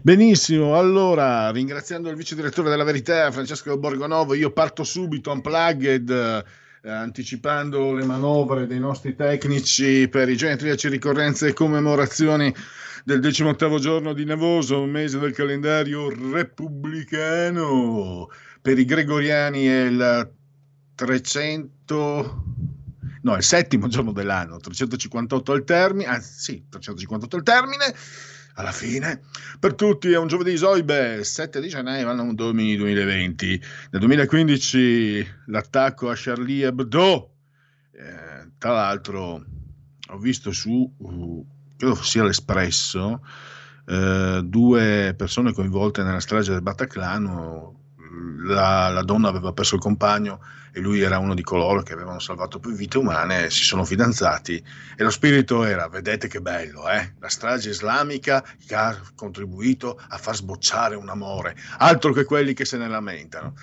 [0.01, 6.09] Benissimo, allora ringraziando il vice direttore della Verità Francesco Borgonovo, io parto subito unplugged
[6.83, 12.53] anticipando le manovre dei nostri tecnici per i genetriaci ricorrenze e commemorazioni
[13.03, 18.29] del 18 giorno di Nevoso, mese del calendario repubblicano.
[18.61, 20.31] Per i gregoriani è il
[20.95, 22.43] 300
[23.23, 27.93] no, il settimo giorno dell'anno, 358 al termine, anzi sì, 358 al termine,
[28.55, 29.21] alla fine,
[29.59, 33.61] per tutti è un giovedì Soibe, 7 di gennaio, anno 2020.
[33.91, 37.33] Nel 2015 l'attacco a Charlie Hebdo,
[37.93, 39.45] eh, tra l'altro
[40.07, 41.45] ho visto su, uh,
[41.77, 43.21] credo sia l'Espresso,
[43.85, 47.79] eh, due persone coinvolte nella strage del Bataclan,
[48.43, 50.41] la, la, donna aveva perso il compagno
[50.73, 54.63] e lui era uno di coloro che avevano salvato più vite umane, si sono fidanzati
[54.95, 57.13] e lo spirito era, vedete che bello, eh?
[57.19, 62.65] la strage islamica che ha contribuito a far sbocciare un amore, altro che quelli che
[62.65, 63.53] se ne lamentano.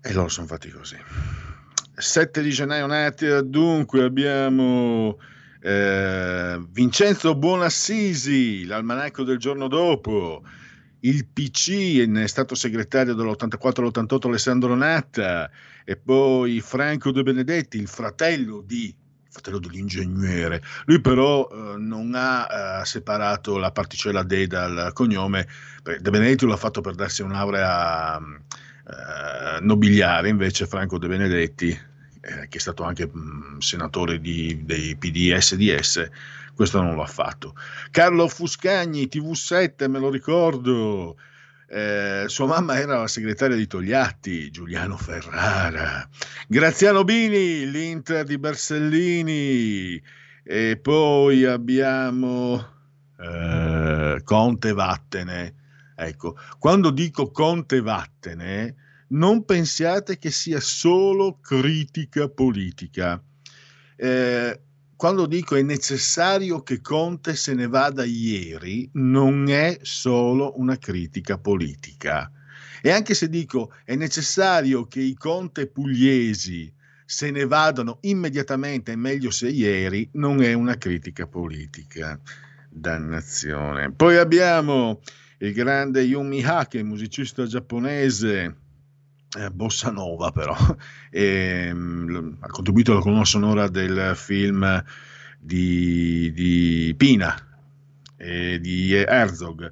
[0.00, 0.96] E loro sono fatti così.
[1.94, 5.18] 7 di gennaio nati, dunque abbiamo
[5.60, 10.44] eh, Vincenzo Buonassisi, l'almanacco del giorno dopo,
[11.00, 15.50] il PC è stato segretario dall'84 all'88 Alessandro Natta
[15.84, 18.94] e poi Franco De Benedetti, il fratello di
[19.30, 20.62] fratello dell'ingegnere.
[20.86, 25.46] Lui però eh, non ha eh, separato la particella D dal cognome,
[25.82, 32.58] De Benedetti l'ha fatto per darsi un'aurea eh, nobiliare, invece Franco De Benedetti, eh, che
[32.58, 36.08] è stato anche mh, senatore di, dei PD e SDS,
[36.58, 37.54] questo non l'ha fatto.
[37.92, 41.16] Carlo Fuscagni, TV7, me lo ricordo.
[41.68, 46.08] Eh, sua mamma era la segretaria di Togliatti, Giuliano Ferrara.
[46.48, 50.02] Graziano Bini, l'Inter di Bersellini.
[50.42, 52.66] E poi abbiamo
[53.20, 55.54] eh, Conte Vattene.
[55.94, 58.74] Ecco, quando dico Conte Vattene,
[59.10, 63.22] non pensiate che sia solo critica politica.
[63.94, 64.60] Eh,
[64.98, 71.38] quando dico è necessario che Conte se ne vada ieri, non è solo una critica
[71.38, 72.28] politica.
[72.82, 79.30] E anche se dico è necessario che i Conte pugliesi se ne vadano immediatamente, meglio
[79.30, 82.18] se ieri, non è una critica politica.
[82.68, 83.92] Dannazione.
[83.92, 85.00] Poi abbiamo
[85.38, 88.56] il grande Yumi Hake, musicista giapponese,
[89.38, 90.56] eh, bossa nova però,
[91.10, 94.82] e, mh, ha contribuito alla colonna sonora del film
[95.38, 97.34] di, di Pina
[98.16, 99.70] e di Herzog.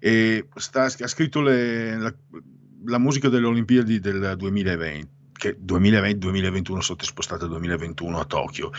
[0.00, 2.14] E sta, ha scritto le, la,
[2.86, 8.72] la, musica delle Olimpiadi del 2020 che 2020-2021 sono spostate al 2021 a Tokyo.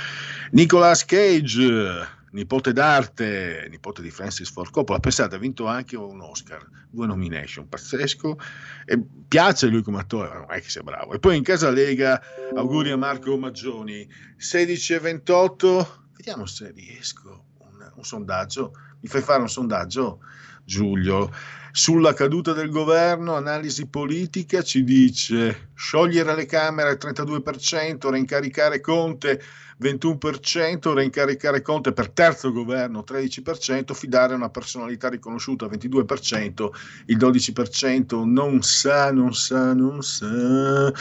[0.52, 6.66] Nicolas Cage nipote d'arte, nipote di Francis Ford Coppola, pensate, ha vinto anche un Oscar,
[6.90, 8.38] due nomination, pazzesco,
[8.86, 11.14] e piace lui come attore, non è che sia bravo.
[11.14, 12.22] E poi in casa Lega,
[12.56, 14.08] auguri a Marco Maggioni,
[14.38, 20.20] 16 e 28, vediamo se riesco, un, un sondaggio, mi fai fare un sondaggio,
[20.64, 21.32] Giulio,
[21.72, 29.42] sulla caduta del governo, analisi politica, ci dice sciogliere le Camere al 32%, reincaricare Conte
[29.82, 36.70] 21%, reincaricare Conte per terzo governo 13%, fidare una personalità riconosciuta 22%,
[37.06, 40.92] il 12% non sa, non sa, non sa,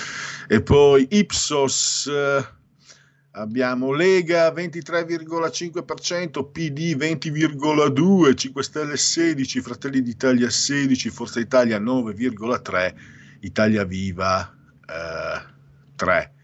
[0.47, 2.11] e poi Ipsos
[3.33, 12.95] abbiamo Lega 23,5%, PD 20,2%, 5 Stelle 16%, Fratelli d'Italia 16%, Forza Italia 9,3%,
[13.41, 14.53] Italia Viva
[14.87, 15.43] eh,
[15.97, 16.37] 3%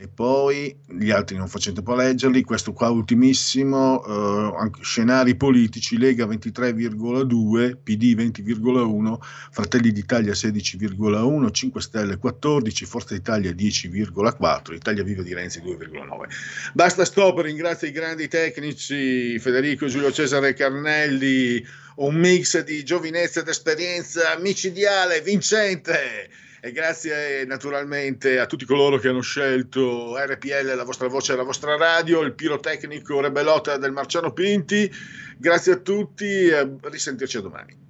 [0.00, 6.24] e poi gli altri non tempo a leggerli, questo qua ultimissimo, eh, scenari politici, Lega
[6.24, 9.18] 23,2, PD 20,1,
[9.50, 16.28] Fratelli d'Italia 16,1, 5 Stelle 14, Forza Italia 10,4, Italia Viva di Renzi 2,9.
[16.74, 21.64] Basta stop, ringrazio i grandi tecnici, Federico Giulio Cesare Carnelli,
[21.96, 29.08] un mix di giovinezza ed esperienza micidiale, vincente e grazie naturalmente a tutti coloro che
[29.08, 34.32] hanno scelto RPL, la vostra voce e la vostra radio, il pirotecnico Rebelota del Marciano
[34.32, 34.90] Pinti.
[35.36, 37.86] Grazie a tutti e risentirci domani.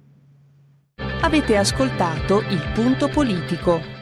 [1.21, 3.98] Avete ascoltato il punto politico.